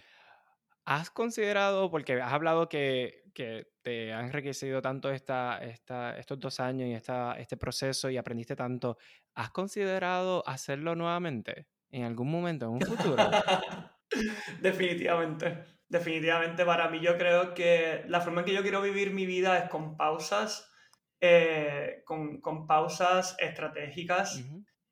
¿Has 0.85 1.09
considerado, 1.09 1.89
porque 1.89 2.21
has 2.21 2.31
hablado 2.31 2.69
que, 2.69 3.23
que 3.33 3.67
te 3.81 4.13
han 4.13 4.25
enriquecido 4.25 4.83
tanto 4.83 5.09
esta, 5.09 5.57
esta, 5.63 6.15
estos 6.17 6.39
dos 6.39 6.59
años 6.59 6.87
y 6.87 6.93
esta, 6.93 7.33
este 7.39 7.57
proceso 7.57 8.11
y 8.11 8.17
aprendiste 8.17 8.55
tanto, 8.55 8.97
¿has 9.33 9.49
considerado 9.49 10.43
hacerlo 10.47 10.93
nuevamente 10.95 11.67
en 11.89 12.03
algún 12.03 12.29
momento, 12.29 12.65
en 12.65 12.71
un 12.71 12.81
futuro? 12.81 13.17
definitivamente, 14.61 15.63
definitivamente 15.87 16.65
para 16.65 16.89
mí 16.89 16.99
yo 17.01 17.17
creo 17.17 17.55
que 17.55 18.03
la 18.07 18.21
forma 18.21 18.41
en 18.41 18.45
que 18.45 18.53
yo 18.53 18.61
quiero 18.61 18.81
vivir 18.81 19.11
mi 19.11 19.25
vida 19.25 19.57
es 19.57 19.69
con 19.69 19.97
pausas, 19.97 20.71
eh, 21.19 22.03
con, 22.05 22.41
con, 22.41 22.67
pausas 22.67 23.35
estratégicas. 23.39 24.43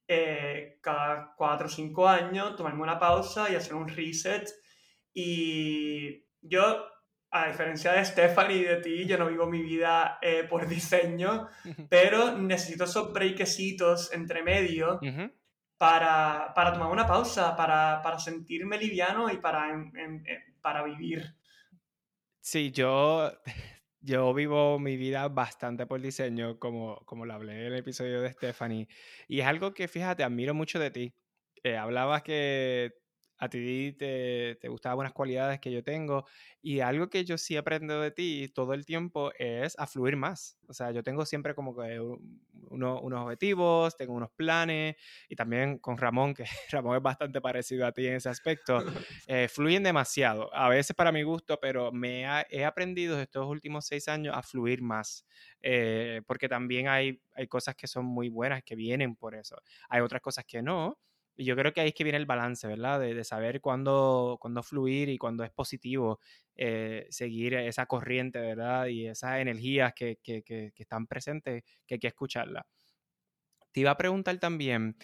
Eh, 0.10 0.80
cada 0.82 1.34
cuatro 1.36 1.68
o 1.68 1.70
cinco 1.70 2.08
años, 2.08 2.56
tomarme 2.56 2.82
una 2.82 2.98
pausa 2.98 3.50
y 3.50 3.56
hacer 3.56 3.74
un 3.74 3.90
reset. 3.90 4.50
Y 5.14 6.26
yo, 6.42 6.86
a 7.32 7.48
diferencia 7.48 7.92
de 7.92 8.06
Stephanie 8.06 8.58
y 8.58 8.64
de 8.64 8.78
ti, 8.78 9.06
yo 9.06 9.18
no 9.18 9.28
vivo 9.28 9.48
mi 9.48 9.62
vida 9.62 10.18
eh, 10.22 10.46
por 10.50 10.68
diseño, 10.68 11.50
pero 11.90 12.38
necesito 12.38 12.86
esos 12.86 13.12
breakecitos 13.12 14.14
entre 14.14 14.44
medio 14.44 15.00
para, 15.78 16.54
para, 16.56 16.74
tomar 16.74 16.90
una 16.90 17.06
pausa, 17.06 17.56
para, 17.56 18.02
para 18.02 18.18
sentirme 18.18 18.78
liviano 18.78 19.30
y 19.30 19.38
para, 19.38 19.92
para 20.62 20.84
vivir. 20.84 21.36
Sí, 22.40 22.72
yo, 22.72 23.30
yo 24.08 24.34
vivo 24.34 24.80
mi 24.80 24.96
vida 24.96 25.28
bastante 25.28 25.86
por 25.86 26.02
diseño, 26.02 26.60
como, 26.60 27.04
como 27.06 27.26
lo 27.26 27.34
hablé 27.34 27.54
en 27.54 27.74
el 27.74 27.76
episodio 27.76 28.22
de 28.22 28.32
Stephanie. 28.32 28.88
Y 29.28 29.42
es 29.42 29.46
algo 29.46 29.74
que, 29.74 29.90
fíjate, 29.90 30.24
admiro 30.24 30.54
mucho 30.54 30.80
de 30.80 30.92
ti. 30.92 31.14
Eh, 31.64 31.76
hablabas 31.76 32.24
que 32.24 32.94
a 33.38 33.50
ti 33.50 33.94
te, 33.98 34.58
te 34.60 34.68
gustaban 34.68 35.00
unas 35.00 35.14
cualidades 35.14 35.60
que 35.60 35.72
yo 35.72 35.84
tengo 35.84 36.26
y 36.62 36.80
algo 36.80 37.10
que 37.10 37.24
yo 37.24 37.38
sí 37.38 37.56
aprendo 37.56 38.02
de 38.02 38.12
ti 38.12 38.50
todo 38.54 38.74
el 38.74 38.86
tiempo 38.86 39.32
es 39.38 39.78
a 39.78 39.88
fluir 39.88 40.16
más. 40.18 40.58
O 40.68 40.74
sea, 40.74 40.92
yo 40.92 41.04
tengo 41.04 41.26
siempre 41.26 41.56
como 41.56 41.76
que 41.76 42.00
unos 42.70 43.02
objetivos, 43.04 43.96
tengo 43.96 44.14
unos 44.14 44.32
planes 44.32 44.96
y 45.30 45.36
también 45.36 45.78
con 45.78 45.98
Ramón, 45.98 46.34
que 46.34 46.44
Ramón 46.72 46.98
es 46.98 47.04
bastante 47.04 47.40
parecido 47.42 47.86
a 47.86 47.92
ti 47.92 48.08
en 48.08 48.16
ese 48.16 48.30
aspecto, 48.30 48.80
eh, 49.28 49.48
fluyen 49.48 49.84
demasiado. 49.84 50.54
A 50.54 50.70
veces 50.70 50.96
para 50.96 51.12
mi 51.12 51.24
gusto, 51.24 51.60
pero 51.62 51.92
me 51.92 52.24
he 52.50 52.66
aprendido 52.66 53.20
estos 53.22 53.48
últimos 53.48 53.86
seis 53.86 54.08
años 54.08 54.36
a 54.36 54.42
fluir 54.42 54.82
más. 54.82 55.26
Eh, 55.62 56.22
porque 56.28 56.50
también 56.50 56.88
hay, 56.88 57.22
hay 57.34 57.48
cosas 57.48 57.76
que 57.76 57.88
son 57.88 58.06
muy 58.06 58.30
buenas 58.30 58.64
que 58.64 58.76
vienen 58.76 59.16
por 59.16 59.36
eso. 59.36 59.58
Hay 59.90 60.02
otras 60.02 60.22
cosas 60.22 60.46
que 60.46 60.62
no, 60.62 61.00
y 61.38 61.46
yo 61.46 61.56
creo 61.56 61.72
que 61.72 61.82
ahí 61.82 61.90
es 61.90 61.94
que 61.94 62.04
viene 62.04 62.18
el 62.18 62.26
balance, 62.26 62.68
¿verdad? 62.68 63.00
De, 63.00 63.24
saber 63.24 63.62
cuándo, 63.62 64.38
cuándo, 64.42 64.64
fluir 64.64 65.08
y 65.10 65.20
cuándo 65.20 65.44
es 65.44 65.52
positivo 65.52 66.20
eh, 66.56 67.06
seguir 67.12 67.54
esa 67.54 67.86
corriente, 67.86 68.40
¿verdad? 68.40 68.88
Y 68.88 69.08
esas 69.08 69.40
energías 69.40 69.94
que, 69.94 70.18
que, 70.24 70.42
que, 70.42 70.74
están 70.76 71.06
presentes, 71.06 71.64
que 71.86 71.96
hay 71.96 72.00
que 72.00 72.08
escucharlas. 72.08 72.66
Te 73.72 73.82
iba 73.82 73.92
a 73.92 73.98
preguntar 73.98 74.40
también, 74.40 74.98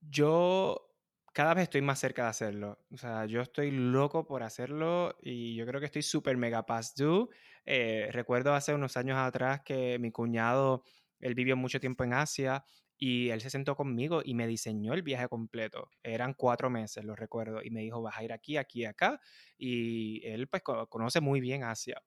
yo 0.00 0.92
cada 1.32 1.54
vez 1.54 1.64
estoy 1.64 1.80
más 1.80 1.98
cerca 1.98 2.24
de 2.24 2.28
hacerlo. 2.28 2.78
O 2.92 2.98
sea, 2.98 3.24
yo 3.24 3.40
estoy 3.40 3.70
loco 3.70 4.26
por 4.26 4.42
hacerlo 4.42 5.16
y 5.22 5.54
yo 5.54 5.64
creo 5.66 5.80
que 5.80 5.86
estoy 5.86 6.02
súper 6.02 6.36
mega 6.36 6.66
past 6.66 6.98
due. 6.98 7.28
Eh, 7.64 8.10
recuerdo 8.12 8.52
hace 8.54 8.74
unos 8.74 8.98
años 8.98 9.16
atrás 9.16 9.62
que 9.64 9.98
mi 9.98 10.10
cuñado, 10.10 10.82
él 11.20 11.34
vivió 11.34 11.56
mucho 11.56 11.80
tiempo 11.80 12.04
en 12.04 12.12
Asia 12.12 12.62
y 13.00 13.30
él 13.30 13.40
se 13.40 13.48
sentó 13.48 13.76
conmigo 13.76 14.22
y 14.24 14.34
me 14.34 14.48
diseñó 14.48 14.92
el 14.92 15.02
viaje 15.02 15.28
completo. 15.28 15.88
Eran 16.02 16.34
cuatro 16.34 16.68
meses, 16.68 17.04
lo 17.04 17.14
recuerdo. 17.14 17.62
Y 17.62 17.70
me 17.70 17.80
dijo, 17.80 18.02
vas 18.02 18.18
a 18.18 18.24
ir 18.24 18.32
aquí, 18.32 18.56
aquí, 18.56 18.84
acá. 18.84 19.20
Y 19.56 20.26
él 20.26 20.48
pues 20.48 20.62
conoce 20.62 21.20
muy 21.20 21.40
bien 21.40 21.62
Asia. 21.62 22.02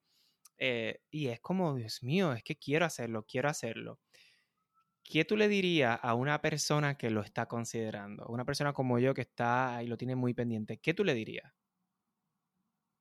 Eh, 0.58 1.00
y 1.10 1.30
es 1.30 1.40
como, 1.40 1.76
Dios 1.76 2.04
mío, 2.04 2.34
es 2.34 2.44
que 2.44 2.58
quiero 2.58 2.86
hacerlo, 2.86 3.26
quiero 3.26 3.48
hacerlo. 3.48 4.00
¿Qué 5.02 5.24
tú 5.24 5.38
le 5.38 5.48
dirías 5.48 5.98
a 6.02 6.14
una 6.14 6.42
persona 6.42 6.98
que 6.98 7.10
lo 7.10 7.22
está 7.22 7.46
considerando? 7.46 8.26
Una 8.28 8.44
persona 8.44 8.74
como 8.74 9.00
yo 9.00 9.14
que 9.14 9.22
está 9.22 9.82
y 9.82 9.88
lo 9.88 9.98
tiene 9.98 10.18
muy 10.18 10.34
pendiente. 10.34 10.78
¿Qué 10.78 10.94
tú 10.94 11.06
le 11.06 11.14
dirías? 11.14 11.54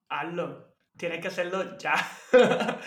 Hazlo. 0.09 0.77
Tienes 0.97 1.21
que 1.21 1.29
hacerlo 1.29 1.77
ya. 1.77 1.95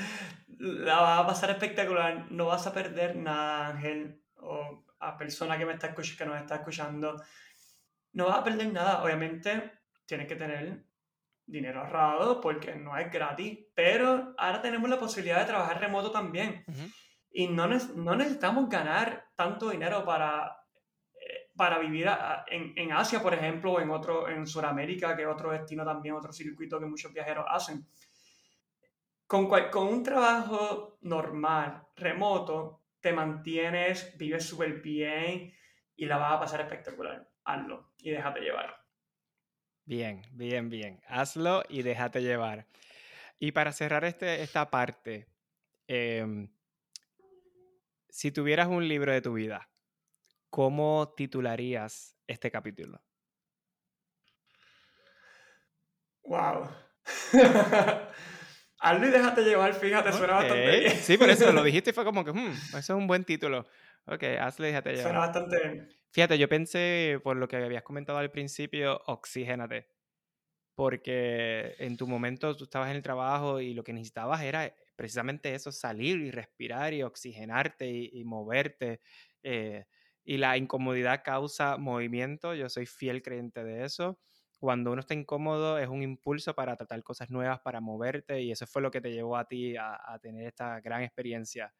La 0.48 1.20
a 1.20 1.28
pasar 1.28 1.50
espectacular. 1.50 2.32
No 2.32 2.46
vas 2.46 2.68
a 2.68 2.74
perder 2.74 3.18
nada, 3.18 3.68
Ángel. 3.68 4.24
A 5.08 5.18
persona 5.18 5.58
que 5.58 5.66
me 5.66 5.74
está 5.74 5.88
escuchando, 5.88 6.18
que 6.18 6.26
nos 6.26 6.42
está 6.42 6.56
escuchando, 6.56 7.24
no 8.14 8.26
vas 8.26 8.40
a 8.40 8.44
perder 8.44 8.72
nada. 8.72 9.04
Obviamente, 9.04 9.80
tienes 10.06 10.28
que 10.28 10.36
tener 10.36 10.86
dinero 11.46 11.82
ahorrado 11.82 12.40
porque 12.40 12.76
no 12.76 12.98
es 12.98 13.12
gratis, 13.12 13.60
pero 13.76 14.34
ahora 14.38 14.62
tenemos 14.62 14.90
la 14.90 15.00
posibilidad 15.00 15.40
de 15.40 15.46
trabajar 15.46 15.80
remoto 15.80 16.12
también. 16.12 16.64
Y 17.32 17.48
no, 17.48 17.68
no, 17.68 18.16
necesitamos 18.16 18.70
ganar 18.70 19.26
tanto 19.36 19.70
dinero 19.70 20.06
para, 20.06 20.56
eh, 21.14 21.52
para 21.56 21.80
vivir 21.80 22.08
en, 22.48 22.74
en, 22.78 22.92
Asia, 22.94 23.22
por 23.22 23.34
ejemplo, 23.34 23.74
o 23.74 23.80
en, 23.80 23.90
otro, 23.90 24.30
en 24.30 24.46
Sudamérica, 24.46 25.16
que 25.16 25.24
es 25.24 25.28
otro 25.28 25.52
destino 25.52 25.84
también, 25.84 26.16
otro 26.16 26.32
circuito 26.32 26.80
que 26.80 26.86
muchos 26.86 27.12
viajeros 27.12 27.46
hacen. 27.50 27.86
Con, 29.26 29.48
con 29.48 29.88
un 29.88 30.04
trabajo 30.04 31.00
normal, 31.02 31.88
remoto, 31.96 32.83
te 33.04 33.12
mantienes, 33.12 34.18
vives 34.18 34.46
súper 34.46 34.82
bien 34.82 35.54
y 35.96 36.06
la 36.06 36.18
vas 36.18 36.34
a 36.34 36.40
pasar 36.40 36.62
espectacular. 36.62 37.30
Hazlo 37.44 37.92
y 37.98 38.12
déjate 38.12 38.40
llevar. 38.40 38.76
Bien, 39.84 40.22
bien, 40.32 40.70
bien. 40.70 41.02
Hazlo 41.08 41.64
y 41.68 41.84
déjate 41.84 42.22
llevar. 42.22 42.66
Y 43.38 43.52
para 43.52 43.74
cerrar 43.74 44.06
este, 44.06 44.42
esta 44.42 44.72
parte, 44.72 45.28
em, 45.88 46.48
si 48.10 48.32
tuvieras 48.32 48.70
un 48.70 48.88
libro 48.88 49.12
de 49.12 49.22
tu 49.22 49.34
vida, 49.34 49.70
¿cómo 50.50 51.14
titularías 51.18 52.16
este 52.26 52.50
capítulo? 52.50 53.04
Wow. 56.24 56.70
Hazlo 58.86 59.08
y 59.08 59.12
déjate 59.12 59.44
llevar, 59.44 59.74
fíjate, 59.74 60.12
suena 60.12 60.34
bastante 60.34 60.80
bien. 60.80 60.92
Sí, 60.98 61.18
por 61.18 61.30
eso 61.30 61.50
lo 61.54 61.64
dijiste 61.64 61.92
y 61.92 61.94
fue 61.94 62.04
como 62.04 62.26
que, 62.26 62.34
hmm, 62.34 62.52
eso 62.52 62.78
es 62.78 62.90
un 62.90 63.08
buen 63.08 63.24
título. 63.24 63.66
Ok, 64.08 64.24
hazlo 64.38 64.66
y 64.66 64.72
déjate 64.72 64.90
llevar. 64.90 65.04
Suena 65.04 65.20
bastante 65.20 65.58
bien. 65.58 65.90
Fíjate, 66.12 66.38
yo 66.38 66.50
pensé, 66.50 67.18
por 67.24 67.38
lo 67.38 67.48
que 67.48 67.56
habías 67.56 67.84
comentado 67.84 68.18
al 68.18 68.30
principio, 68.30 69.02
oxigénate. 69.06 69.88
Porque 70.76 71.76
en 71.80 71.96
tu 71.96 72.08
momento 72.08 72.58
tú 72.58 72.66
estabas 72.66 72.90
en 72.90 72.98
el 72.98 73.04
trabajo 73.04 73.62
y 73.62 73.74
lo 73.74 73.86
que 73.86 73.94
necesitabas 73.94 74.42
era 74.42 74.76
precisamente 74.98 75.56
eso, 75.56 75.72
salir 75.72 76.20
y 76.20 76.32
respirar 76.32 76.94
y 76.94 77.04
oxigenarte 77.04 77.90
y, 77.90 78.22
moverte. 78.26 79.00
Eh, 79.44 79.86
y 80.26 80.36
la 80.36 80.58
incomodidad 80.58 81.22
causa 81.24 81.78
movimiento, 81.78 82.54
yo 82.54 82.68
soy 82.68 82.86
fiel 82.86 83.22
creyente 83.22 83.64
de 83.64 83.86
eso. 83.86 84.20
Cuando 84.64 84.94
uno 84.94 85.02
está 85.02 85.14
incómodo 85.14 85.78
es 85.78 85.90
un 85.90 86.04
impulso 86.04 86.56
para 86.56 86.78
tratar 86.78 87.04
cosas 87.04 87.30
nuevas, 87.30 87.60
para 87.60 87.82
moverte 87.82 88.42
y 88.42 88.50
eso 88.50 88.66
fue 88.66 88.82
lo 88.82 88.92
que 88.92 89.02
te 89.02 89.12
llevó 89.12 89.36
a 89.36 89.46
ti 89.46 89.76
a, 89.76 90.18
tener 90.22 90.48
esta 90.48 90.80
gran 90.80 91.04
experiencia. 91.04 91.74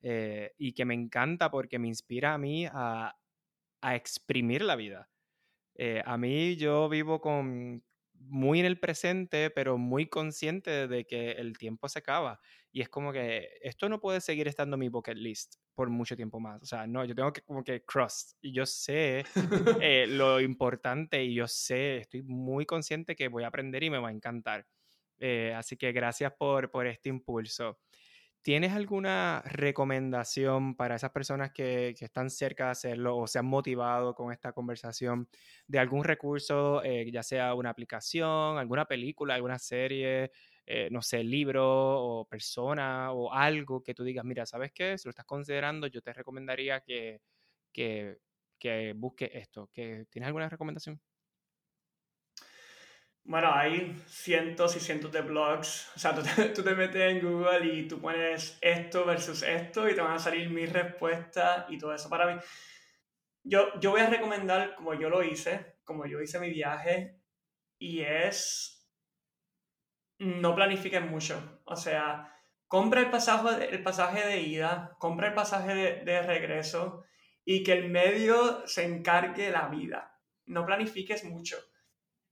Eh, 0.00 0.54
y 0.56 0.72
que 0.72 0.86
me 0.86 0.94
encanta 0.94 1.50
porque 1.50 1.78
me 1.78 1.88
inspira 1.88 2.32
a 2.32 2.38
mí 2.38 2.64
a, 2.64 3.14
a 3.82 3.94
exprimir 3.94 4.62
la 4.62 4.74
vida. 4.74 5.10
Eh, 5.74 6.02
a 6.06 6.16
mí 6.16 6.56
yo 6.56 6.88
vivo 6.88 7.20
con 7.20 7.84
muy 8.14 8.60
en 8.60 8.64
el 8.64 8.80
presente, 8.80 9.50
pero 9.50 9.76
muy 9.76 10.06
consciente 10.06 10.88
de 10.88 11.04
que 11.04 11.32
el 11.32 11.58
tiempo 11.58 11.90
se 11.90 11.98
acaba. 11.98 12.40
Y 12.72 12.80
es 12.80 12.88
como 12.88 13.12
que 13.12 13.50
esto 13.60 13.90
no 13.90 14.00
puede 14.00 14.22
seguir 14.22 14.48
estando 14.48 14.76
en 14.76 14.80
mi 14.80 14.88
bucket 14.88 15.18
list 15.18 15.56
por 15.80 15.88
mucho 15.88 16.14
tiempo 16.14 16.38
más. 16.40 16.62
O 16.62 16.66
sea, 16.66 16.86
no, 16.86 17.06
yo 17.06 17.14
tengo 17.14 17.32
que 17.32 17.40
como 17.40 17.64
que 17.64 17.82
cross. 17.86 18.36
Y 18.42 18.52
yo 18.52 18.66
sé 18.66 19.24
eh, 19.80 20.06
lo 20.06 20.38
importante 20.38 21.24
y 21.24 21.34
yo 21.34 21.48
sé, 21.48 21.96
estoy 22.00 22.22
muy 22.22 22.66
consciente 22.66 23.16
que 23.16 23.28
voy 23.28 23.44
a 23.44 23.46
aprender 23.46 23.82
y 23.82 23.88
me 23.88 23.96
va 23.96 24.08
a 24.08 24.12
encantar. 24.12 24.66
Eh, 25.18 25.54
así 25.56 25.78
que 25.78 25.92
gracias 25.92 26.34
por, 26.38 26.70
por 26.70 26.86
este 26.86 27.08
impulso. 27.08 27.78
¿Tienes 28.42 28.72
alguna 28.72 29.42
recomendación 29.46 30.74
para 30.76 30.96
esas 30.96 31.12
personas 31.12 31.50
que, 31.50 31.94
están 31.98 32.28
cerca 32.28 32.66
de 32.66 32.70
hacerlo 32.72 33.16
o 33.16 33.26
se 33.26 33.38
han 33.38 33.46
motivado 33.46 34.14
con 34.14 34.32
esta 34.32 34.52
conversación 34.52 35.30
de 35.66 35.78
algún 35.78 36.04
recurso, 36.04 36.84
eh, 36.84 37.10
ya 37.10 37.22
sea 37.22 37.54
una 37.54 37.70
aplicación, 37.70 38.58
alguna 38.58 38.84
película, 38.84 39.34
alguna 39.34 39.58
serie, 39.58 40.30
eh, 40.72 40.88
no 40.88 41.02
sé, 41.02 41.24
libro 41.24 41.64
o 41.66 42.28
persona 42.28 43.10
o 43.10 43.32
algo 43.32 43.82
que 43.82 43.92
tú 43.92 44.04
digas, 44.04 44.24
mira, 44.24 44.46
¿sabes 44.46 44.70
qué? 44.72 44.96
Si 44.96 45.08
lo 45.08 45.10
estás 45.10 45.26
considerando, 45.26 45.88
yo 45.88 46.00
te 46.00 46.12
recomendaría 46.12 46.80
que, 46.80 47.22
que, 47.72 48.18
que 48.56 48.92
busques 48.94 49.30
esto. 49.32 49.68
¿Que, 49.72 50.06
¿Tienes 50.08 50.28
alguna 50.28 50.48
recomendación? 50.48 51.00
Bueno, 53.24 53.52
hay 53.52 54.00
cientos 54.06 54.76
y 54.76 54.80
cientos 54.80 55.10
de 55.10 55.22
blogs. 55.22 55.90
O 55.96 55.98
sea, 55.98 56.14
tú 56.54 56.62
te, 56.62 56.74
metes 56.76 57.02
en 57.02 57.20
Google 57.20 57.66
y 57.66 57.88
tú 57.88 58.00
pones 58.00 58.56
esto 58.60 59.04
versus 59.04 59.42
esto 59.42 59.88
y 59.88 59.96
te 59.96 60.00
van 60.00 60.14
a 60.14 60.18
salir 60.20 60.50
mis 60.50 60.72
respuestas 60.72 61.66
y 61.68 61.78
todo 61.78 61.92
eso. 61.92 62.08
Para 62.08 62.32
mí, 62.32 62.40
yo, 63.42 63.80
yo 63.80 63.90
voy 63.90 64.02
a 64.02 64.10
recomendar 64.10 64.76
como 64.76 64.94
yo 64.94 65.10
lo 65.10 65.24
hice, 65.24 65.78
como 65.82 66.06
yo 66.06 66.20
hice 66.20 66.38
mi 66.38 66.50
viaje, 66.50 67.20
y 67.76 68.02
es 68.02 68.79
no 70.20 70.54
planifiquen 70.54 71.10
mucho. 71.10 71.60
O 71.64 71.76
sea, 71.76 72.32
compra 72.68 73.00
el 73.00 73.10
pasaje, 73.10 73.68
el 73.74 73.82
pasaje 73.82 74.26
de 74.26 74.40
ida, 74.40 74.96
compra 74.98 75.28
el 75.28 75.34
pasaje 75.34 75.74
de, 75.74 76.04
de 76.04 76.22
regreso 76.22 77.04
y 77.44 77.64
que 77.64 77.72
el 77.72 77.90
medio 77.90 78.66
se 78.66 78.84
encargue 78.84 79.50
la 79.50 79.68
vida. 79.68 80.16
No 80.46 80.64
planifiques 80.64 81.24
mucho 81.24 81.56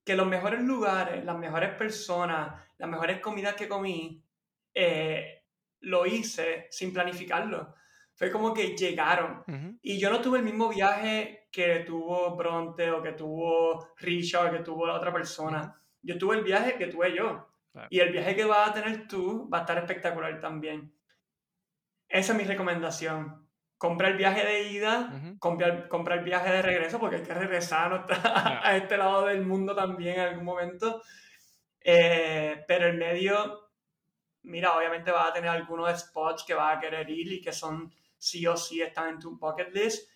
que 0.09 0.17
los 0.17 0.27
mejores 0.27 0.63
lugares, 0.63 1.23
las 1.23 1.37
mejores 1.37 1.75
personas, 1.75 2.65
las 2.79 2.89
mejores 2.89 3.21
comidas 3.21 3.55
que 3.55 3.69
comí, 3.69 4.25
eh, 4.73 5.45
lo 5.81 6.07
hice 6.07 6.67
sin 6.71 6.95
planificarlo. 6.95 7.75
Fue 8.15 8.33
como 8.33 8.55
que 8.55 8.75
llegaron. 8.75 9.45
Y 9.83 9.99
yo 9.99 10.09
no 10.09 10.23
tuve 10.23 10.39
el 10.39 10.45
mismo 10.47 10.71
viaje 10.71 11.49
que 11.53 11.81
tuvo 11.81 12.35
Bronte 12.37 12.91
o 12.91 13.03
que 13.03 13.13
tuvo 13.13 13.93
Richard 13.99 14.49
o 14.49 14.53
que 14.57 14.65
tuvo 14.65 14.87
la 14.87 14.95
otra 14.95 15.13
persona. 15.13 15.79
Yo 16.01 16.17
tuve 16.17 16.37
el 16.37 16.43
viaje 16.43 16.77
que 16.79 16.87
tuve 16.87 17.15
yo. 17.15 17.47
Y 17.91 18.01
el 18.01 18.13
viaje 18.13 18.35
que 18.35 18.45
vas 18.45 18.71
a 18.71 18.75
tener 18.75 19.07
tú 19.07 19.49
va 19.53 19.59
a 19.59 19.61
estar 19.61 19.79
espectacular 19.79 20.41
también. 20.41 20.93
Esa 22.09 22.33
es 22.33 22.39
mi 22.39 22.45
recomendación 22.45 23.49
compra 23.79 24.09
el 24.09 24.17
viaje 24.17 24.45
de 24.45 24.69
ida, 24.69 25.37
compra, 25.39 26.15
el 26.17 26.25
viaje 26.25 26.51
de 26.51 26.63
regreso, 26.63 26.99
porque 26.99 27.17
hay 27.17 27.23
que 27.23 27.33
regresar 27.33 28.07
a 28.25 28.77
este 28.77 28.97
lado 28.97 29.27
del 29.27 29.47
mundo 29.47 29.75
también 29.75 30.17
en 30.17 30.21
algún 30.21 30.45
momento. 30.45 31.01
Eh, 31.81 32.65
pero 32.67 32.89
el 32.89 32.99
medio, 32.99 33.71
mira, 34.43 34.77
obviamente 34.77 35.13
va 35.13 35.29
a 35.29 35.33
tener 35.33 35.49
algunos 35.49 35.99
spots 36.01 36.45
que 36.45 36.55
va 36.55 36.73
a 36.73 36.81
querer 36.81 37.09
ir 37.09 37.33
y 37.33 37.41
que 37.41 37.53
son 37.53 37.95
sí 38.19 38.45
o 38.49 38.57
sí 38.57 38.83
están 38.83 39.11
en 39.11 39.19
tu 39.21 39.39
bucket 39.39 39.73
list, 39.73 40.11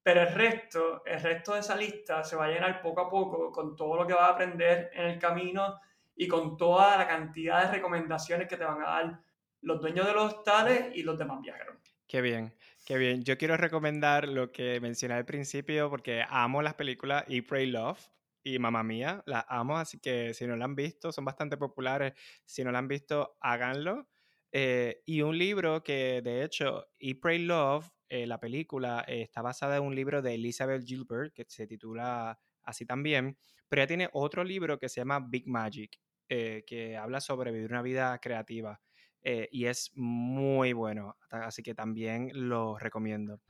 pero 0.00 0.22
el 0.22 0.32
resto, 0.32 1.02
el 1.04 1.20
resto 1.20 1.54
de 1.54 1.60
esa 1.60 1.76
lista 1.76 2.22
se 2.22 2.36
va 2.36 2.44
a 2.44 2.48
llenar 2.48 2.80
poco 2.80 3.00
a 3.00 3.10
poco 3.10 3.50
con 3.50 3.74
todo 3.74 3.96
lo 3.96 4.06
que 4.06 4.14
vas 4.14 4.22
a 4.22 4.32
aprender 4.34 4.90
en 4.94 5.06
el 5.06 5.18
camino 5.18 5.80
y 6.18 6.26
con 6.26 6.56
toda 6.56 6.98
la 6.98 7.06
cantidad 7.06 7.62
de 7.62 7.76
recomendaciones 7.76 8.48
que 8.48 8.56
te 8.56 8.64
van 8.64 8.82
a 8.82 8.86
dar 8.86 9.22
los 9.62 9.80
dueños 9.80 10.04
de 10.04 10.12
los 10.12 10.34
hostales 10.34 10.94
y 10.94 11.04
los 11.04 11.16
demás 11.16 11.40
viajeros. 11.40 11.76
Qué 12.08 12.20
bien. 12.20 12.52
Qué 12.84 12.98
bien. 12.98 13.22
Yo 13.22 13.38
quiero 13.38 13.56
recomendar 13.56 14.26
lo 14.26 14.50
que 14.50 14.80
mencioné 14.80 15.14
al 15.14 15.24
principio 15.24 15.88
porque 15.88 16.24
amo 16.28 16.60
las 16.60 16.74
películas 16.74 17.24
Eat, 17.28 17.46
Pray, 17.46 17.66
Love 17.66 18.00
y 18.42 18.58
Mamá 18.58 18.82
Mía. 18.82 19.22
Las 19.26 19.44
amo, 19.48 19.78
así 19.78 20.00
que 20.00 20.34
si 20.34 20.46
no 20.46 20.56
la 20.56 20.64
han 20.64 20.74
visto, 20.74 21.12
son 21.12 21.24
bastante 21.24 21.56
populares. 21.56 22.14
Si 22.44 22.64
no 22.64 22.72
la 22.72 22.78
han 22.80 22.88
visto, 22.88 23.36
háganlo. 23.40 24.08
Eh, 24.50 25.02
y 25.06 25.22
un 25.22 25.38
libro 25.38 25.84
que, 25.84 26.20
de 26.22 26.42
hecho, 26.42 26.88
Eat, 26.98 27.20
Pray, 27.20 27.38
Love, 27.44 27.88
eh, 28.08 28.26
la 28.26 28.40
película, 28.40 29.04
eh, 29.06 29.22
está 29.22 29.42
basada 29.42 29.76
en 29.76 29.84
un 29.84 29.94
libro 29.94 30.20
de 30.20 30.34
Elizabeth 30.34 30.82
Gilbert 30.84 31.32
que 31.34 31.44
se 31.46 31.66
titula 31.66 32.40
así 32.62 32.86
también. 32.86 33.36
Pero 33.68 33.82
ella 33.82 33.86
tiene 33.86 34.08
otro 34.14 34.42
libro 34.42 34.78
que 34.78 34.88
se 34.88 35.00
llama 35.00 35.20
Big 35.20 35.46
Magic, 35.46 36.00
que 36.28 36.96
habla 36.96 37.20
sobre 37.20 37.52
vivir 37.52 37.70
una 37.70 37.82
vida 37.82 38.18
creativa. 38.18 38.80
Eh, 39.22 39.48
y 39.50 39.66
es 39.66 39.90
muy 39.94 40.72
bueno, 40.72 41.16
así 41.30 41.62
que 41.62 41.74
también 41.74 42.30
lo 42.32 42.78
recomiendo. 42.78 43.40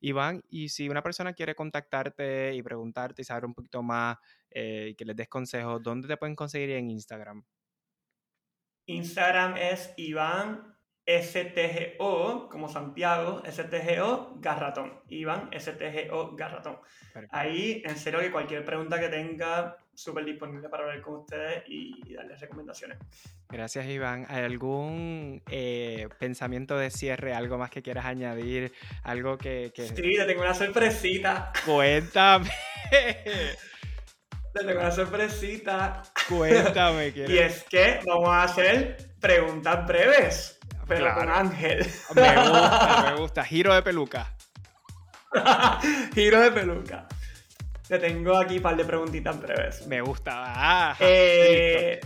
Iván, 0.00 0.42
y 0.48 0.68
si 0.68 0.88
una 0.88 1.02
persona 1.02 1.32
quiere 1.32 1.54
contactarte 1.56 2.54
y 2.54 2.62
preguntarte 2.62 3.22
y 3.22 3.24
saber 3.24 3.44
un 3.44 3.54
poquito 3.54 3.82
más 3.82 4.16
eh, 4.50 4.90
y 4.90 4.94
que 4.94 5.04
les 5.04 5.16
des 5.16 5.28
consejos, 5.28 5.82
¿dónde 5.82 6.06
te 6.06 6.16
pueden 6.16 6.36
conseguir 6.36 6.70
en 6.70 6.90
Instagram? 6.90 7.44
Instagram 8.86 9.56
es 9.56 9.92
Iván 9.96 10.77
STGO, 11.08 12.50
como 12.50 12.68
Santiago, 12.68 13.42
STGO 13.50 14.34
Garratón. 14.40 15.00
Iván 15.08 15.48
STGO 15.58 16.36
Garratón. 16.36 16.76
Ahí, 17.30 17.82
en 17.86 17.96
serio, 17.96 18.20
que 18.20 18.30
cualquier 18.30 18.62
pregunta 18.62 19.00
que 19.00 19.08
tenga, 19.08 19.78
súper 19.94 20.26
disponible 20.26 20.68
para 20.68 20.84
hablar 20.84 21.00
con 21.00 21.16
ustedes 21.16 21.64
y, 21.66 22.14
darles 22.14 22.40
recomendaciones. 22.40 22.98
Gracias, 23.48 23.86
Iván. 23.86 24.26
¿Hay 24.28 24.44
algún 24.44 25.42
eh, 25.50 26.08
pensamiento 26.18 26.76
de 26.76 26.90
cierre, 26.90 27.32
algo 27.32 27.56
más 27.56 27.70
que 27.70 27.80
quieras 27.80 28.04
añadir? 28.04 28.72
Algo 29.02 29.38
que. 29.38 29.72
que... 29.74 29.88
Sí, 29.88 29.94
te 29.94 30.24
tengo 30.26 30.42
una 30.42 30.54
sorpresita. 30.54 31.52
Cuéntame. 31.64 32.50
te 32.90 34.60
tengo 34.60 34.78
una 34.78 34.90
sorpresita. 34.90 36.02
Cuéntame. 36.28 37.08
y 37.16 37.38
es 37.38 37.64
que 37.64 38.00
vamos 38.06 38.28
a 38.28 38.42
hacer 38.42 38.98
preguntas 39.18 39.86
breves. 39.86 40.57
Pero 40.88 41.14
con 41.14 41.28
Ángel. 41.28 41.86
Me 42.14 42.34
gusta, 42.36 43.04
me 43.10 43.16
gusta. 43.20 43.44
Giro 43.44 43.74
de 43.74 43.82
peluca. 43.82 44.34
Giro 46.14 46.40
de 46.40 46.50
peluca. 46.50 47.06
Te 47.86 47.98
tengo 47.98 48.36
aquí 48.36 48.56
un 48.56 48.62
par 48.62 48.76
de 48.76 48.84
preguntitas 48.84 49.40
breves. 49.40 49.86
Me 49.86 50.00
gusta. 50.00 50.32
Ah, 50.34 50.96
eh, 51.00 52.00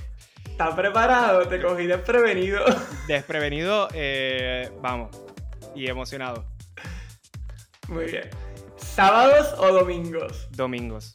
¿Estás 0.44 0.74
preparado? 0.74 1.46
Te 1.48 1.60
cogí 1.60 1.86
desprevenido. 1.86 2.64
Desprevenido, 3.08 3.88
eh, 3.94 4.70
vamos. 4.80 5.16
Y 5.74 5.88
emocionado. 5.88 6.44
Muy 7.88 8.04
bien. 8.06 8.28
¿Sábados 8.76 9.54
o 9.58 9.72
domingos? 9.72 10.48
Domingos. 10.50 11.14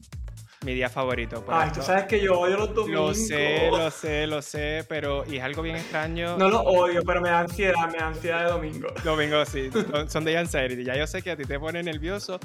Mi 0.66 0.74
día 0.74 0.90
favorito. 0.90 1.46
Ay, 1.50 1.70
tú 1.72 1.84
sabes 1.84 2.06
que 2.06 2.20
yo 2.20 2.40
odio 2.40 2.58
los 2.58 2.74
domingos. 2.74 3.10
Lo 3.10 3.14
sé, 3.14 3.70
lo 3.70 3.92
sé, 3.92 4.26
lo 4.26 4.42
sé, 4.42 4.86
pero. 4.90 5.24
Y 5.28 5.38
es 5.38 5.44
algo 5.44 5.62
bien 5.62 5.76
extraño. 5.76 6.36
No 6.36 6.50
lo 6.50 6.62
odio, 6.62 7.04
pero 7.06 7.22
me 7.22 7.30
da 7.30 7.42
ansiedad, 7.42 7.88
me 7.92 8.00
da 8.00 8.08
ansiedad 8.08 8.46
de 8.46 8.52
domingo. 8.52 8.88
Domingos, 9.04 9.50
sí. 9.50 9.70
son, 10.08 10.26
de 10.26 10.36
anxiety. 10.36 10.84
Ya 10.84 10.96
yo 10.96 11.06
sé 11.06 11.22
que 11.22 11.30
a 11.30 11.38
ti 11.38 11.46
te 11.46 11.60
pone 11.60 11.84
nervioso. 11.84 12.40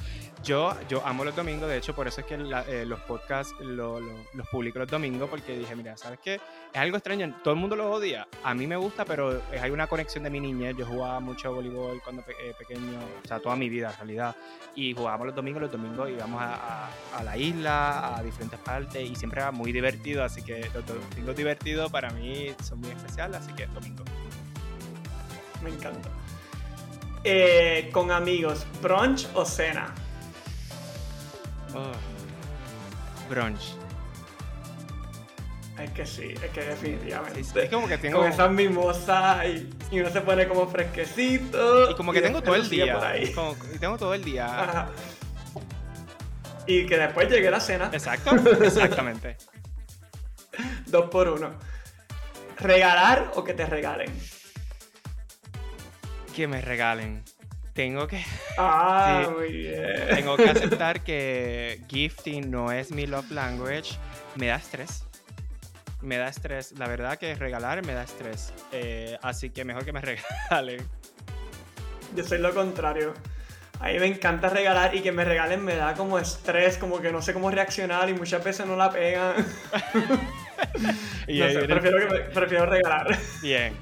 Yo, 0.45 0.77
yo 0.91 1.05
amo 1.07 1.25
los 1.25 1.35
domingos, 1.35 1.71
de 1.71 1.79
hecho, 1.79 1.95
por 1.95 2.07
eso 2.07 2.21
es 2.21 2.27
que 2.27 2.35
eh, 2.35 2.85
los 2.85 3.01
podcasts 3.01 3.55
los 3.61 4.03
publico 4.51 4.79
los 4.79 4.89
domingos, 4.89 5.31
porque 5.31 5.57
dije, 5.57 5.75
mira, 5.75 5.97
¿sabes 5.97 6.19
qué? 6.23 6.35
Es 6.35 6.81
algo 6.81 6.99
extraño. 6.99 7.41
Todo 7.43 7.55
el 7.55 7.61
mundo 7.61 7.77
lo 7.77 7.91
odia. 7.91 8.29
A 8.45 8.53
mí 8.53 8.67
me 8.67 8.77
gusta, 8.77 9.07
pero 9.07 9.41
hay 9.59 9.71
una 9.71 9.87
conexión 9.87 10.25
de 10.25 10.29
mi 10.31 10.41
niñez. 10.41 10.77
Yo 10.77 10.85
jugaba 10.85 11.19
mucho 11.21 11.55
voleibol 11.55 12.03
cuando 12.03 12.23
eh, 12.29 12.53
pequeño, 12.59 12.99
o 13.25 13.27
sea, 13.27 13.41
toda 13.41 13.57
mi 13.57 13.71
vida 13.71 13.91
en 13.91 13.97
realidad. 13.97 14.37
Y 14.75 14.93
jugábamos 14.93 15.29
los 15.29 15.37
domingos, 15.37 15.63
los 15.63 15.73
domingos 15.73 16.11
íbamos 16.11 16.43
a, 16.43 16.89
a 17.17 17.23
la 17.25 17.37
isla 17.39 18.02
a 18.03 18.21
diferentes 18.23 18.59
partes 18.59 19.09
y 19.09 19.15
siempre 19.15 19.41
era 19.41 19.53
muy 19.53 19.73
divertido, 19.73 20.25
así 20.25 20.43
que 20.43 20.69
los 20.75 20.85
domingos 20.85 21.37
divertidos 21.37 21.91
para 21.91 22.11
mí 22.11 22.53
son 22.63 22.81
muy 22.81 22.91
especiales, 22.91 23.37
así 23.41 23.53
que 23.53 23.67
domingo. 23.67 24.03
Me 25.63 25.71
encanta. 25.71 26.09
Eh, 27.23 27.89
con 27.93 28.11
amigos, 28.11 28.67
brunch 28.83 29.29
o 29.35 29.45
cena? 29.45 29.95
Oh, 31.75 31.93
brunch. 33.31 33.77
Es 35.79 35.91
que 35.93 36.07
sí, 36.07 36.35
es 36.35 36.51
que 36.51 36.61
definitivamente. 36.61 37.65
es 37.65 37.71
como 37.71 37.87
que 37.87 37.99
tengo. 37.99 38.19
Con 38.19 38.29
esas 38.29 38.51
mimosas 38.51 39.47
y, 39.47 39.71
y, 39.91 40.01
uno 40.01 40.11
se 40.11 40.21
pone 40.21 40.47
como 40.47 40.67
fresquecito. 40.67 41.91
Y 41.91 41.95
como 41.95 42.13
que 42.13 42.21
tengo 42.21 42.43
todo 42.43 42.57
el 42.57 42.69
día. 42.69 43.17
y 43.17 43.79
tengo 43.79 43.97
todo 43.97 44.15
el 44.15 44.25
día. 44.25 44.89
Y 46.67 46.87
que 46.87 46.97
después 46.97 47.29
llegue 47.29 47.51
la 47.51 47.61
cena. 47.61 47.91
Exacto, 47.93 48.35
exactamente. 48.63 49.37
Dos 50.87 51.11
por 51.11 51.29
uno. 51.29 51.55
¿Regalar 52.59 53.33
o 53.35 53.43
que 53.43 53.55
te 53.55 53.67
regalen? 53.67 54.13
Que 56.35 56.47
me 56.47 56.61
regalen. 56.61 57.25
Tengo 57.75 58.07
que. 58.07 58.23
Ah, 58.59 59.29
muy 59.35 59.51
bien. 59.51 60.09
Tengo 60.15 60.37
que 60.37 60.51
aceptar 60.51 61.01
que 61.05 61.81
gifting 61.89 62.51
no 62.51 62.71
es 62.71 62.91
mi 62.93 63.07
love 63.07 63.31
language. 63.31 63.95
Me 64.37 64.47
da 64.47 64.57
estrés. 64.57 65.05
Me 66.01 66.19
da 66.19 66.29
estrés. 66.29 66.73
La 66.73 66.87
verdad 66.87 67.19
que 67.19 67.35
regalar 67.35 67.85
me 67.85 67.95
da 67.95 68.03
estrés. 68.03 68.53
Eh, 68.73 69.17
así 69.23 69.51
que 69.51 69.65
mejor 69.65 69.85
que 69.85 69.93
me 69.93 70.01
regalen. 70.51 70.87
Yo 72.15 72.25
soy 72.25 72.39
lo 72.39 72.53
contrario. 72.55 73.15
A 73.83 73.89
mí 73.89 73.99
me 73.99 74.07
encanta 74.07 74.49
regalar 74.49 74.95
y 74.95 75.01
que 75.01 75.11
me 75.11 75.25
regalen 75.25 75.65
me 75.65 75.75
da 75.75 75.95
como 75.95 76.17
estrés, 76.17 76.79
como 76.79 77.01
que 77.01 77.11
no 77.11 77.21
sé 77.21 77.33
cómo 77.33 77.51
reaccionar 77.51 78.09
y 78.09 78.15
muchas 78.15 78.45
veces 78.45 78.65
no 78.65 78.77
la 78.77 78.93
pegan. 78.93 79.45
prefiero, 82.33 82.67
regalar. 82.67 83.19
Bien. 83.43 83.75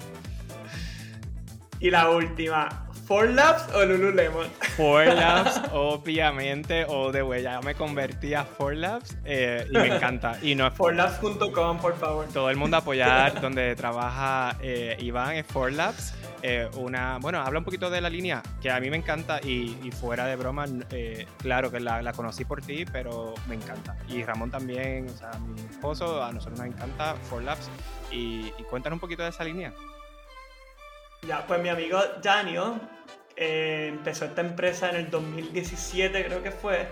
Y 1.81 1.91
la 1.91 2.09
última, 2.09 2.87
¿Four 3.07 3.29
Labs 3.29 3.75
o 3.75 3.85
Lululemon? 3.85 4.47
Four 4.75 5.05
Labs, 5.15 5.61
obviamente, 5.75 6.87
o 6.89 7.13
de 7.13 7.23
way, 7.23 7.43
ya 7.43 7.61
me 7.61 7.75
convertí 7.75 8.33
a 8.33 8.47
Four 8.47 8.77
Labs 8.77 9.19
eh, 9.27 9.67
y 9.69 9.73
me 9.75 9.97
encanta. 9.97 10.39
Y 10.41 10.55
no 10.55 10.71
Forlabs.com, 10.71 11.79
por 11.79 11.99
favor. 11.99 12.27
Todo 12.33 12.49
el 12.49 12.57
mundo 12.57 12.79
apoyar 12.79 13.39
donde 13.39 13.77
trabaja 13.77 14.57
eh, 14.63 14.97
Iván 14.99 15.37
es 15.37 15.47
Four 15.47 15.73
Labs. 15.73 16.15
Eh, 16.43 16.69
una, 16.77 17.19
bueno, 17.19 17.41
habla 17.41 17.59
un 17.59 17.65
poquito 17.65 17.91
de 17.91 18.01
la 18.01 18.09
línea 18.09 18.43
que 18.63 18.71
a 18.71 18.81
mí 18.81 18.89
me 18.89 18.97
encanta 18.97 19.41
y, 19.43 19.91
fuera 19.93 20.27
de 20.27 20.37
broma, 20.37 20.65
eh, 20.91 21.27
claro 21.39 21.71
que 21.71 21.81
la, 21.81 22.13
conocí 22.13 22.45
por 22.45 22.63
ti, 22.63 22.85
pero 22.91 23.35
me 23.47 23.57
encanta. 23.57 23.97
Y 24.09 24.23
Ramón 24.25 24.51
también, 24.51 25.09
o 25.09 25.17
sea, 25.17 25.31
mi 25.39 25.61
esposo, 25.61 26.23
a 26.23 26.33
nosotros 26.33 26.59
nos 26.59 26.69
encanta 26.69 27.15
For 27.29 27.43
Labs. 27.43 27.69
Y, 28.11 28.53
y 28.59 28.63
cuéntanos 28.69 28.97
un 28.97 29.01
poquito 29.01 29.23
de 29.23 29.29
esa 29.29 29.45
línea. 29.45 29.73
Ya, 31.27 31.47
pues 31.47 31.61
mi 31.61 31.69
amigo 31.69 32.01
Daniel 32.23 32.81
eh, 33.37 33.89
empezó 33.91 34.25
esta 34.25 34.41
empresa 34.41 34.89
en 34.91 34.97
el 34.97 35.11
2017, 35.11 36.25
creo 36.25 36.43
que 36.43 36.51
fue. 36.51 36.89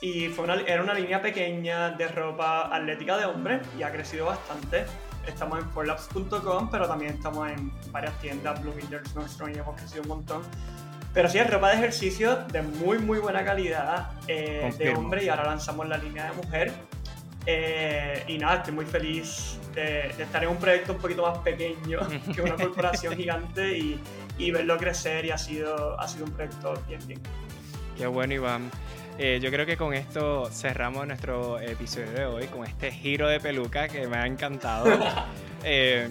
y 0.00 0.28
fue 0.28 0.44
una, 0.44 0.54
era 0.60 0.82
una 0.82 0.94
línea 0.94 1.20
pequeña 1.20 1.90
de 1.90 2.08
ropa 2.08 2.74
atlética 2.74 3.18
de 3.18 3.26
hombre 3.26 3.60
y 3.78 3.82
ha 3.82 3.90
crecido 3.90 4.26
bastante. 4.26 4.86
Estamos 5.26 5.58
en 5.58 5.70
forlabs.com, 5.70 6.70
pero 6.70 6.88
también 6.88 7.14
estamos 7.14 7.50
en 7.50 7.72
varias 7.92 8.18
tiendas, 8.20 8.60
Bloomingdale's, 8.62 9.14
Nordstrom 9.14 9.50
y 9.50 9.58
hemos 9.58 9.76
crecido 9.76 10.02
un 10.02 10.08
montón. 10.08 10.42
Pero 11.12 11.28
sí, 11.28 11.38
es 11.38 11.50
ropa 11.50 11.70
de 11.70 11.76
ejercicio 11.76 12.36
de 12.52 12.62
muy, 12.62 12.98
muy 12.98 13.18
buena 13.18 13.44
calidad 13.44 14.12
eh, 14.28 14.72
de 14.78 14.94
hombre 14.94 15.24
y 15.24 15.28
ahora 15.28 15.44
lanzamos 15.44 15.88
la 15.88 15.98
línea 15.98 16.30
de 16.30 16.32
mujer. 16.32 16.72
Eh, 17.46 18.22
y 18.28 18.38
nada, 18.38 18.56
estoy 18.56 18.74
muy 18.74 18.84
feliz 18.84 19.58
de, 19.74 20.08
estar 20.08 20.44
en 20.44 20.50
un 20.50 20.56
proyecto 20.58 20.92
un 20.92 20.98
poquito 20.98 21.22
más 21.22 21.38
pequeño 21.38 22.00
que 22.34 22.42
una 22.42 22.54
corporación 22.54 23.16
gigante 23.16 23.76
y, 23.76 24.00
y, 24.38 24.50
verlo 24.50 24.76
crecer 24.76 25.24
y 25.24 25.30
ha 25.30 25.38
sido, 25.38 25.98
ha 25.98 26.06
sido 26.06 26.26
un 26.26 26.32
proyecto 26.32 26.74
bien, 26.86 27.00
bien. 27.06 27.20
Qué 27.96 28.06
bueno, 28.06 28.34
Iván. 28.34 28.70
Eh, 29.18 29.38
yo 29.42 29.50
creo 29.50 29.66
que 29.66 29.76
con 29.76 29.92
esto 29.92 30.50
cerramos 30.50 31.06
nuestro 31.06 31.60
episodio 31.60 32.10
de 32.10 32.24
hoy, 32.24 32.46
con 32.46 32.64
este 32.64 32.90
giro 32.90 33.28
de 33.28 33.40
peluca 33.40 33.88
que 33.88 34.06
me 34.06 34.16
ha 34.16 34.26
encantado. 34.26 34.86
Eh, 35.62 36.08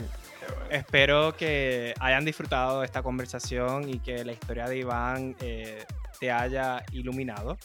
espero 0.69 1.35
que 1.35 1.95
hayan 1.99 2.23
disfrutado 2.23 2.81
de 2.81 2.85
esta 2.85 3.01
conversación 3.01 3.89
y 3.89 3.97
que 3.97 4.23
la 4.23 4.31
historia 4.31 4.67
de 4.67 4.77
Iván 4.77 5.35
eh, 5.41 5.83
te 6.19 6.31
haya 6.31 6.83
iluminado. 6.91 7.57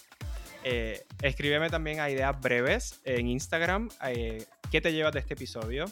escríbeme 1.20 1.68
también 1.68 2.00
a 2.00 2.08
ideas 2.08 2.40
breves 2.40 3.02
en 3.04 3.28
Instagram. 3.28 3.90
¿Qué 4.00 4.80
te 4.80 4.94
llevas 4.94 5.12
de 5.12 5.20
este 5.20 5.34
episodio? 5.34 5.84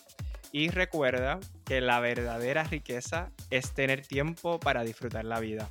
Y 0.51 0.71
recuerda 0.71 1.39
que 1.67 1.83
la 1.83 2.01
verdadera 2.01 2.65
riqueza 2.65 3.31
es 3.51 3.73
tener 3.73 4.07
tiempo 4.07 4.59
para 4.59 4.83
disfrutar 4.83 5.27
la 5.27 5.41
vida. 5.41 5.69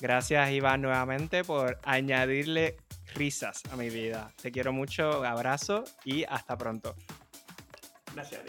Gracias 0.00 0.50
Iván 0.50 0.82
nuevamente 0.82 1.44
por 1.44 1.78
añadirle 1.84 2.76
risas 3.14 3.62
a 3.70 3.76
mi 3.76 3.90
vida. 3.90 4.32
Te 4.40 4.50
quiero 4.50 4.72
mucho, 4.72 5.24
abrazo 5.24 5.84
y 6.04 6.24
hasta 6.24 6.56
pronto. 6.56 6.94
Gracias. 8.14 8.42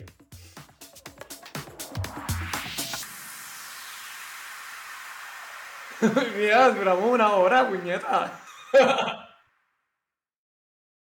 Mira, 6.37 6.69
duramos 6.71 7.09
una 7.09 7.33
hora, 7.33 7.67
puñeta. 7.67 8.39